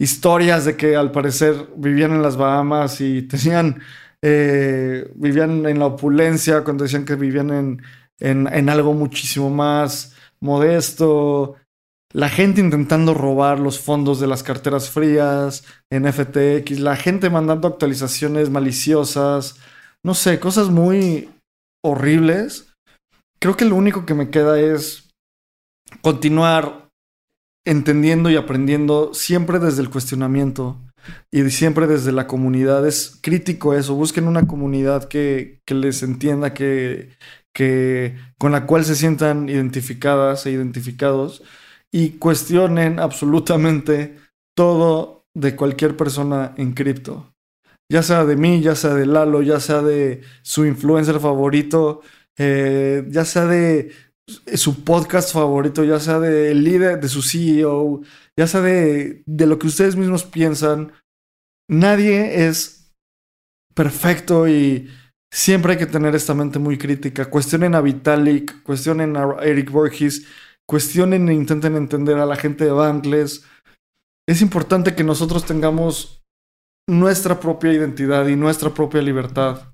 Historias 0.00 0.64
de 0.64 0.76
que 0.76 0.96
al 0.96 1.12
parecer 1.12 1.68
vivían 1.76 2.10
en 2.12 2.22
las 2.22 2.36
Bahamas 2.36 3.00
y 3.00 3.22
tenían, 3.22 3.80
eh, 4.22 5.08
vivían 5.14 5.66
en 5.66 5.78
la 5.78 5.86
opulencia 5.86 6.64
cuando 6.64 6.84
decían 6.84 7.04
que 7.04 7.14
vivían 7.14 7.50
en, 7.50 7.82
en, 8.18 8.68
algo 8.68 8.94
muchísimo 8.94 9.50
más 9.50 10.16
modesto. 10.40 11.56
La 12.12 12.28
gente 12.28 12.60
intentando 12.60 13.14
robar 13.14 13.60
los 13.60 13.78
fondos 13.78 14.18
de 14.18 14.26
las 14.26 14.42
carteras 14.42 14.90
frías 14.90 15.64
en 15.92 16.12
FTX, 16.12 16.80
la 16.80 16.96
gente 16.96 17.30
mandando 17.30 17.68
actualizaciones 17.68 18.50
maliciosas, 18.50 19.60
no 20.02 20.14
sé, 20.14 20.40
cosas 20.40 20.70
muy 20.70 21.30
horribles 21.84 22.70
creo 23.40 23.56
que 23.56 23.64
lo 23.64 23.74
único 23.74 24.06
que 24.06 24.14
me 24.14 24.30
queda 24.30 24.60
es 24.60 25.08
continuar 26.02 26.79
entendiendo 27.70 28.30
y 28.30 28.36
aprendiendo 28.36 29.14
siempre 29.14 29.58
desde 29.58 29.82
el 29.82 29.90
cuestionamiento 29.90 30.76
y 31.30 31.48
siempre 31.50 31.86
desde 31.86 32.12
la 32.12 32.26
comunidad. 32.26 32.86
Es 32.86 33.18
crítico 33.20 33.74
eso. 33.74 33.94
Busquen 33.94 34.26
una 34.26 34.46
comunidad 34.46 35.04
que, 35.04 35.60
les 35.68 36.02
entienda, 36.02 36.52
que, 36.52 37.10
que, 37.54 38.16
con 38.38 38.52
la 38.52 38.66
cual 38.66 38.84
se 38.84 38.96
sientan 38.96 39.48
identificadas 39.48 40.46
e 40.46 40.50
identificados 40.50 41.42
y 41.92 42.10
cuestionen 42.18 42.98
absolutamente 42.98 44.16
todo 44.56 45.24
de 45.34 45.54
cualquier 45.54 45.96
persona 45.96 46.54
en 46.56 46.72
cripto. 46.72 47.32
Ya 47.88 48.02
sea 48.02 48.24
de 48.24 48.36
mí, 48.36 48.60
ya 48.60 48.74
sea 48.74 48.94
de 48.94 49.06
Lalo, 49.06 49.42
ya 49.42 49.60
sea 49.60 49.82
de 49.82 50.22
su 50.42 50.64
influencer 50.66 51.20
favorito 51.20 52.02
eh, 52.42 53.04
ya 53.10 53.26
sea 53.26 53.44
de 53.44 53.92
su 54.54 54.84
podcast 54.84 55.32
favorito, 55.32 55.84
ya 55.84 56.00
sea 56.00 56.18
del 56.18 56.64
líder, 56.64 57.00
de 57.00 57.08
su 57.08 57.22
CEO, 57.22 58.02
ya 58.36 58.46
sea 58.46 58.60
de, 58.60 59.22
de 59.26 59.46
lo 59.46 59.58
que 59.58 59.66
ustedes 59.66 59.96
mismos 59.96 60.24
piensan, 60.24 60.92
nadie 61.68 62.46
es 62.46 62.92
perfecto 63.74 64.48
y 64.48 64.90
siempre 65.32 65.72
hay 65.72 65.78
que 65.78 65.86
tener 65.86 66.14
esta 66.14 66.34
mente 66.34 66.58
muy 66.58 66.78
crítica. 66.78 67.30
Cuestionen 67.30 67.74
a 67.74 67.80
Vitalik, 67.80 68.62
cuestionen 68.62 69.16
a 69.16 69.36
Eric 69.42 69.70
Borges, 69.70 70.26
cuestionen 70.66 71.28
e 71.28 71.34
intenten 71.34 71.76
entender 71.76 72.18
a 72.18 72.26
la 72.26 72.36
gente 72.36 72.64
de 72.64 72.72
Bankless. 72.72 73.44
Es 74.28 74.42
importante 74.42 74.94
que 74.94 75.04
nosotros 75.04 75.44
tengamos 75.44 76.22
nuestra 76.88 77.38
propia 77.40 77.72
identidad 77.72 78.26
y 78.26 78.36
nuestra 78.36 78.70
propia 78.70 79.02
libertad. 79.02 79.72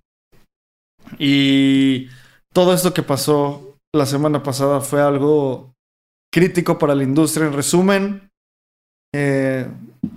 Y 1.18 2.08
todo 2.52 2.74
esto 2.74 2.92
que 2.92 3.02
pasó 3.02 3.75
la 3.96 4.06
semana 4.06 4.42
pasada 4.42 4.80
fue 4.80 5.00
algo 5.00 5.74
crítico 6.32 6.78
para 6.78 6.94
la 6.94 7.02
industria. 7.02 7.46
En 7.46 7.52
resumen, 7.52 8.30
eh, 9.14 9.66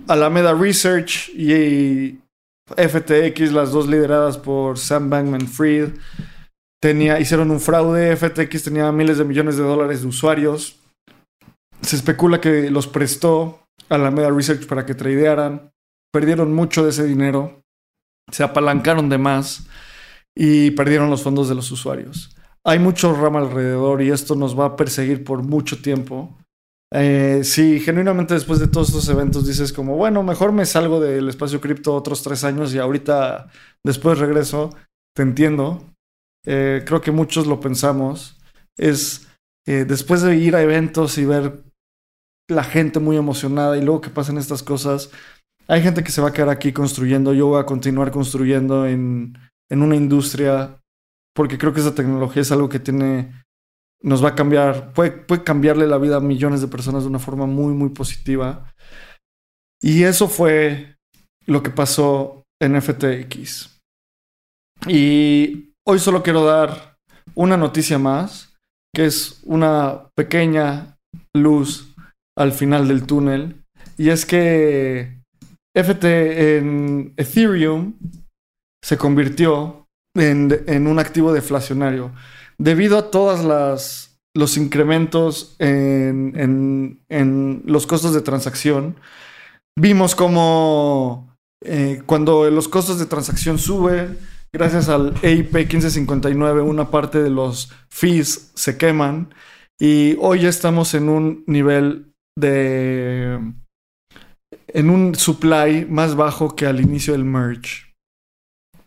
Alameda 0.08 0.54
Research 0.54 1.30
y 1.30 2.18
FTX, 2.76 3.52
las 3.52 3.72
dos 3.72 3.88
lideradas 3.88 4.38
por 4.38 4.78
Sam 4.78 5.10
Bankman 5.10 5.48
Fried, 5.48 5.90
hicieron 7.18 7.50
un 7.50 7.60
fraude. 7.60 8.16
FTX 8.16 8.64
tenía 8.64 8.90
miles 8.92 9.18
de 9.18 9.24
millones 9.24 9.56
de 9.56 9.62
dólares 9.62 10.02
de 10.02 10.08
usuarios. 10.08 10.78
Se 11.82 11.96
especula 11.96 12.40
que 12.40 12.70
los 12.70 12.86
prestó 12.86 13.66
Alameda 13.88 14.30
Research 14.30 14.66
para 14.66 14.86
que 14.86 14.94
tradearan. 14.94 15.72
Perdieron 16.12 16.54
mucho 16.54 16.84
de 16.84 16.90
ese 16.90 17.04
dinero. 17.04 17.62
Se 18.30 18.42
apalancaron 18.42 19.08
de 19.08 19.18
más 19.18 19.66
y 20.34 20.70
perdieron 20.72 21.10
los 21.10 21.22
fondos 21.22 21.48
de 21.48 21.54
los 21.54 21.70
usuarios. 21.70 22.36
Hay 22.64 22.78
mucho 22.78 23.14
rama 23.14 23.40
alrededor 23.40 24.02
y 24.02 24.10
esto 24.10 24.34
nos 24.34 24.58
va 24.58 24.66
a 24.66 24.76
perseguir 24.76 25.24
por 25.24 25.42
mucho 25.42 25.80
tiempo. 25.80 26.36
Eh, 26.92 27.42
si 27.44 27.80
genuinamente 27.80 28.34
después 28.34 28.58
de 28.58 28.66
todos 28.66 28.88
estos 28.88 29.08
eventos 29.08 29.46
dices 29.46 29.72
como, 29.72 29.96
bueno, 29.96 30.22
mejor 30.22 30.52
me 30.52 30.66
salgo 30.66 31.00
del 31.00 31.28
espacio 31.28 31.60
cripto 31.60 31.94
otros 31.94 32.22
tres 32.22 32.42
años 32.44 32.74
y 32.74 32.78
ahorita 32.78 33.48
después 33.84 34.18
regreso, 34.18 34.70
te 35.14 35.22
entiendo. 35.22 35.84
Eh, 36.44 36.82
creo 36.84 37.00
que 37.00 37.12
muchos 37.12 37.46
lo 37.46 37.60
pensamos. 37.60 38.38
Es 38.76 39.28
eh, 39.66 39.84
después 39.86 40.22
de 40.22 40.36
ir 40.36 40.56
a 40.56 40.62
eventos 40.62 41.16
y 41.18 41.24
ver 41.24 41.64
la 42.48 42.64
gente 42.64 42.98
muy 42.98 43.16
emocionada 43.16 43.78
y 43.78 43.82
luego 43.82 44.00
que 44.00 44.10
pasan 44.10 44.36
estas 44.36 44.62
cosas, 44.62 45.10
hay 45.68 45.82
gente 45.82 46.02
que 46.02 46.10
se 46.10 46.20
va 46.20 46.28
a 46.28 46.32
quedar 46.32 46.48
aquí 46.48 46.72
construyendo. 46.72 47.32
Yo 47.32 47.46
voy 47.46 47.60
a 47.60 47.66
continuar 47.66 48.10
construyendo 48.10 48.86
en 48.86 49.38
en 49.70 49.82
una 49.82 49.96
industria, 49.96 50.79
porque 51.40 51.56
creo 51.56 51.72
que 51.72 51.80
esa 51.80 51.94
tecnología 51.94 52.42
es 52.42 52.52
algo 52.52 52.68
que 52.68 52.78
tiene, 52.78 53.32
nos 54.02 54.22
va 54.22 54.28
a 54.28 54.34
cambiar, 54.34 54.92
puede, 54.92 55.10
puede 55.10 55.42
cambiarle 55.42 55.86
la 55.86 55.96
vida 55.96 56.16
a 56.16 56.20
millones 56.20 56.60
de 56.60 56.68
personas 56.68 57.04
de 57.04 57.08
una 57.08 57.18
forma 57.18 57.46
muy, 57.46 57.72
muy 57.72 57.88
positiva. 57.88 58.70
Y 59.80 60.02
eso 60.02 60.28
fue 60.28 60.96
lo 61.46 61.62
que 61.62 61.70
pasó 61.70 62.42
en 62.60 62.78
FTX. 62.82 63.80
Y 64.86 65.72
hoy 65.88 65.98
solo 65.98 66.22
quiero 66.22 66.44
dar 66.44 66.98
una 67.34 67.56
noticia 67.56 67.98
más, 67.98 68.54
que 68.94 69.06
es 69.06 69.40
una 69.44 70.10
pequeña 70.14 70.98
luz 71.34 71.94
al 72.36 72.52
final 72.52 72.86
del 72.86 73.06
túnel. 73.06 73.64
Y 73.96 74.10
es 74.10 74.26
que 74.26 75.22
FT 75.74 76.58
en 76.58 77.14
Ethereum 77.16 77.94
se 78.84 78.98
convirtió 78.98 79.79
en, 80.14 80.86
un 80.86 80.98
activo 80.98 81.32
deflacionario 81.32 82.12
debido 82.58 82.98
a 82.98 83.10
todas 83.10 83.44
las 83.44 84.10
los 84.34 84.56
incrementos 84.56 85.56
en, 85.58 87.00
los 87.64 87.86
costos 87.86 88.14
de 88.14 88.20
transacción. 88.20 88.96
Vimos 89.76 90.14
como 90.14 91.36
eh, 91.64 92.02
cuando 92.06 92.48
los 92.50 92.68
costos 92.68 92.98
de 92.98 93.06
transacción 93.06 93.58
suben, 93.58 94.18
gracias 94.52 94.88
al 94.88 95.14
EIP 95.22 95.52
1559, 95.52 96.62
una 96.62 96.90
parte 96.90 97.22
de 97.22 97.30
los 97.30 97.72
fees 97.88 98.52
se 98.54 98.76
queman 98.78 99.34
y 99.80 100.16
hoy 100.20 100.46
estamos 100.46 100.94
en 100.94 101.08
un 101.08 101.44
nivel 101.46 102.12
de... 102.38 103.40
en 104.68 104.90
un 104.90 105.14
supply 105.14 105.86
más 105.86 106.14
bajo 106.14 106.54
que 106.54 106.66
al 106.66 106.80
inicio 106.80 107.14
del 107.14 107.24
merge. 107.24 107.94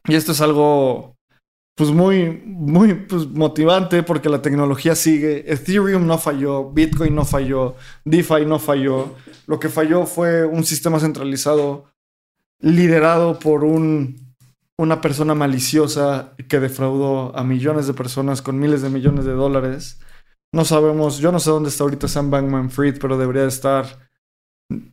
Y 0.07 0.15
esto 0.15 0.33
es 0.33 0.41
algo 0.41 1.12
pues 1.75 1.89
muy, 1.89 2.41
muy 2.45 2.93
pues, 2.93 3.27
motivante 3.27 4.03
porque 4.03 4.29
la 4.29 4.41
tecnología 4.41 4.95
sigue. 4.95 5.51
Ethereum 5.51 6.05
no 6.05 6.17
falló, 6.17 6.71
Bitcoin 6.71 7.15
no 7.15 7.25
falló, 7.25 7.75
DeFi 8.05 8.45
no 8.45 8.59
falló. 8.59 9.15
Lo 9.47 9.59
que 9.59 9.69
falló 9.69 10.05
fue 10.05 10.45
un 10.45 10.63
sistema 10.63 10.99
centralizado 10.99 11.85
liderado 12.59 13.39
por 13.39 13.63
un, 13.63 14.35
una 14.77 15.01
persona 15.01 15.33
maliciosa 15.33 16.35
que 16.47 16.59
defraudó 16.59 17.35
a 17.35 17.43
millones 17.43 17.87
de 17.87 17.93
personas 17.93 18.41
con 18.41 18.59
miles 18.59 18.81
de 18.81 18.89
millones 18.89 19.25
de 19.25 19.33
dólares. 19.33 19.99
No 20.53 20.65
sabemos, 20.65 21.17
yo 21.17 21.31
no 21.31 21.39
sé 21.39 21.49
dónde 21.49 21.69
está 21.69 21.83
ahorita 21.83 22.07
Sam 22.07 22.29
Bankman 22.29 22.69
Fried, 22.69 22.99
pero 23.01 23.17
debería 23.17 23.45
estar. 23.45 24.07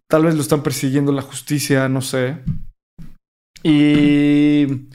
Tal 0.09 0.25
vez 0.25 0.35
lo 0.35 0.41
están 0.41 0.63
persiguiendo 0.63 1.13
la 1.13 1.23
justicia, 1.23 1.89
no 1.91 2.01
sé. 2.01 2.39
Y 3.63 4.89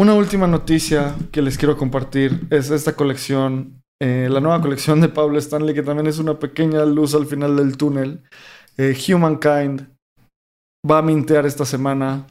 una 0.00 0.14
última 0.14 0.46
noticia 0.46 1.14
que 1.30 1.42
les 1.42 1.58
quiero 1.58 1.76
compartir 1.76 2.46
es 2.48 2.70
esta 2.70 2.96
colección, 2.96 3.82
eh, 4.00 4.28
la 4.30 4.40
nueva 4.40 4.62
colección 4.62 4.98
de 5.02 5.10
Pablo 5.10 5.38
Stanley, 5.38 5.74
que 5.74 5.82
también 5.82 6.06
es 6.06 6.18
una 6.18 6.38
pequeña 6.38 6.86
luz 6.86 7.14
al 7.14 7.26
final 7.26 7.54
del 7.54 7.76
túnel. 7.76 8.22
Eh, 8.78 8.96
Humankind 8.96 9.94
va 10.90 10.98
a 10.98 11.02
mintear 11.02 11.44
esta 11.44 11.66
semana. 11.66 12.26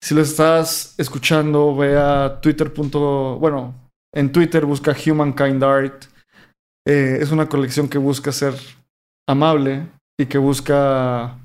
Si 0.00 0.14
lo 0.14 0.20
estás 0.20 0.94
escuchando, 0.98 1.74
ve 1.74 1.98
a 1.98 2.40
twitter. 2.40 2.72
Bueno, 2.72 3.74
en 4.14 4.30
Twitter 4.30 4.64
busca 4.64 4.94
Humankind 5.04 5.64
Art. 5.64 6.04
Eh, 6.86 7.18
es 7.20 7.32
una 7.32 7.48
colección 7.48 7.88
que 7.88 7.98
busca 7.98 8.30
ser 8.30 8.54
amable 9.28 9.88
y 10.16 10.26
que 10.26 10.38
busca 10.38 11.40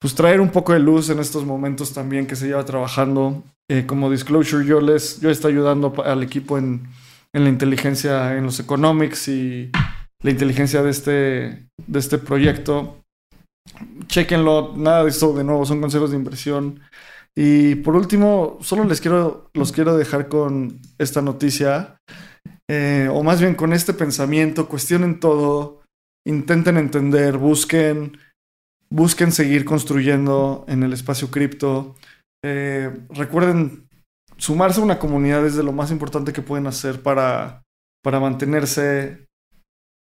pues 0.00 0.14
traer 0.14 0.40
un 0.40 0.50
poco 0.50 0.72
de 0.72 0.78
luz 0.78 1.10
en 1.10 1.18
estos 1.18 1.44
momentos 1.44 1.92
también 1.92 2.28
que 2.28 2.36
se 2.36 2.46
lleva 2.46 2.64
trabajando. 2.64 3.42
Eh, 3.70 3.84
como 3.84 4.10
disclosure, 4.10 4.64
yo 4.64 4.80
les, 4.80 5.20
yo 5.20 5.28
estoy 5.28 5.52
ayudando 5.52 5.92
al 6.02 6.22
equipo 6.22 6.56
en, 6.56 6.88
en, 7.34 7.44
la 7.44 7.50
inteligencia, 7.50 8.34
en 8.34 8.44
los 8.44 8.60
economics 8.60 9.28
y 9.28 9.70
la 10.22 10.30
inteligencia 10.30 10.82
de 10.82 10.90
este, 10.90 11.12
de 11.86 11.98
este 11.98 12.16
proyecto. 12.16 13.02
Chequenlo, 14.06 14.72
nada 14.74 15.04
de 15.04 15.10
esto 15.10 15.34
de 15.34 15.44
nuevo, 15.44 15.66
son 15.66 15.82
consejos 15.82 16.10
de 16.10 16.16
inversión. 16.16 16.80
Y 17.36 17.74
por 17.76 17.94
último, 17.94 18.56
solo 18.62 18.84
les 18.84 19.02
quiero, 19.02 19.50
los 19.52 19.70
quiero 19.72 19.98
dejar 19.98 20.28
con 20.28 20.80
esta 20.96 21.20
noticia, 21.20 21.98
eh, 22.70 23.10
o 23.12 23.22
más 23.22 23.38
bien 23.38 23.54
con 23.54 23.74
este 23.74 23.92
pensamiento, 23.92 24.66
cuestionen 24.66 25.20
todo, 25.20 25.82
intenten 26.26 26.78
entender, 26.78 27.36
busquen 27.36 28.16
busquen 28.90 29.32
seguir 29.32 29.64
construyendo 29.64 30.64
en 30.68 30.82
el 30.82 30.92
espacio 30.92 31.30
cripto. 31.30 31.96
Eh, 32.44 32.90
recuerden, 33.10 33.88
sumarse 34.36 34.80
a 34.80 34.84
una 34.84 34.98
comunidad 34.98 35.44
es 35.46 35.56
de 35.56 35.62
lo 35.62 35.72
más 35.72 35.90
importante 35.90 36.32
que 36.32 36.42
pueden 36.42 36.66
hacer 36.66 37.02
para, 37.02 37.64
para 38.02 38.20
mantenerse 38.20 39.26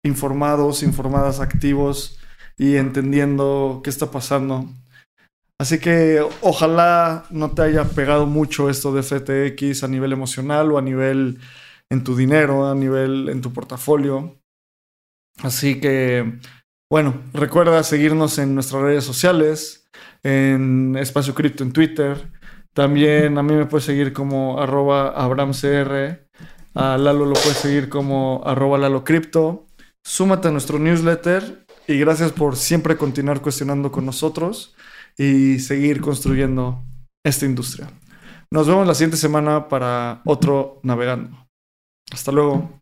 informados, 0.04 0.84
informadas, 0.84 1.40
activos 1.40 2.20
y 2.58 2.76
entendiendo 2.78 3.82
qué 3.84 3.90
está 3.90 4.12
pasando. 4.12 4.70
Así 5.60 5.80
que 5.80 6.26
ojalá 6.42 7.26
no 7.30 7.52
te 7.52 7.62
haya 7.62 7.84
pegado 7.84 8.26
mucho 8.26 8.70
esto 8.70 8.94
de 8.94 9.04
FTX 9.04 9.84
a 9.84 9.88
nivel 9.88 10.12
emocional 10.12 10.72
o 10.72 10.80
a 10.80 10.82
nivel 10.82 11.40
en 11.92 12.04
tu 12.04 12.16
dinero, 12.16 12.68
a 12.68 12.74
nivel 12.74 13.30
en 13.30 13.42
tu 13.42 13.54
portafolio. 13.54 14.40
Así 15.44 15.80
que, 15.80 16.40
bueno, 16.90 17.22
recuerda 17.34 17.84
seguirnos 17.84 18.40
en 18.40 18.56
nuestras 18.56 18.82
redes 18.82 19.04
sociales, 19.04 19.81
en 20.24 20.96
Espacio 20.98 21.34
Cripto 21.34 21.64
en 21.64 21.74
Twitter. 21.74 22.32
También 22.74 23.38
a 23.38 23.44
mí 23.44 23.54
me 23.54 23.66
puedes 23.66 23.86
seguir 23.86 24.14
como 24.14 24.60
arroba 24.60 25.10
abramcr. 25.10 26.28
A 26.74 26.98
Lalo 26.98 27.26
lo 27.26 27.34
puedes 27.34 27.58
seguir 27.58 27.90
como 27.90 28.42
arroba. 28.46 28.80
Súmate 30.04 30.48
a 30.48 30.52
nuestro 30.52 30.80
newsletter 30.80 31.66
y 31.88 32.00
gracias 32.00 32.32
por 32.32 32.56
siempre 32.56 32.98
continuar 32.98 33.42
cuestionando 33.42 33.92
con 33.92 34.06
nosotros 34.06 34.76
y 35.18 35.60
seguir 35.60 36.02
construyendo 36.02 36.84
esta 37.24 37.46
industria. 37.46 37.90
Nos 38.50 38.68
vemos 38.68 38.88
la 38.88 38.96
siguiente 38.96 39.18
semana 39.18 39.68
para 39.68 40.22
otro 40.26 40.80
Navegando. 40.84 41.48
Hasta 42.12 42.32
luego. 42.32 42.82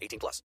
18 0.00 0.18
plus. 0.18 0.42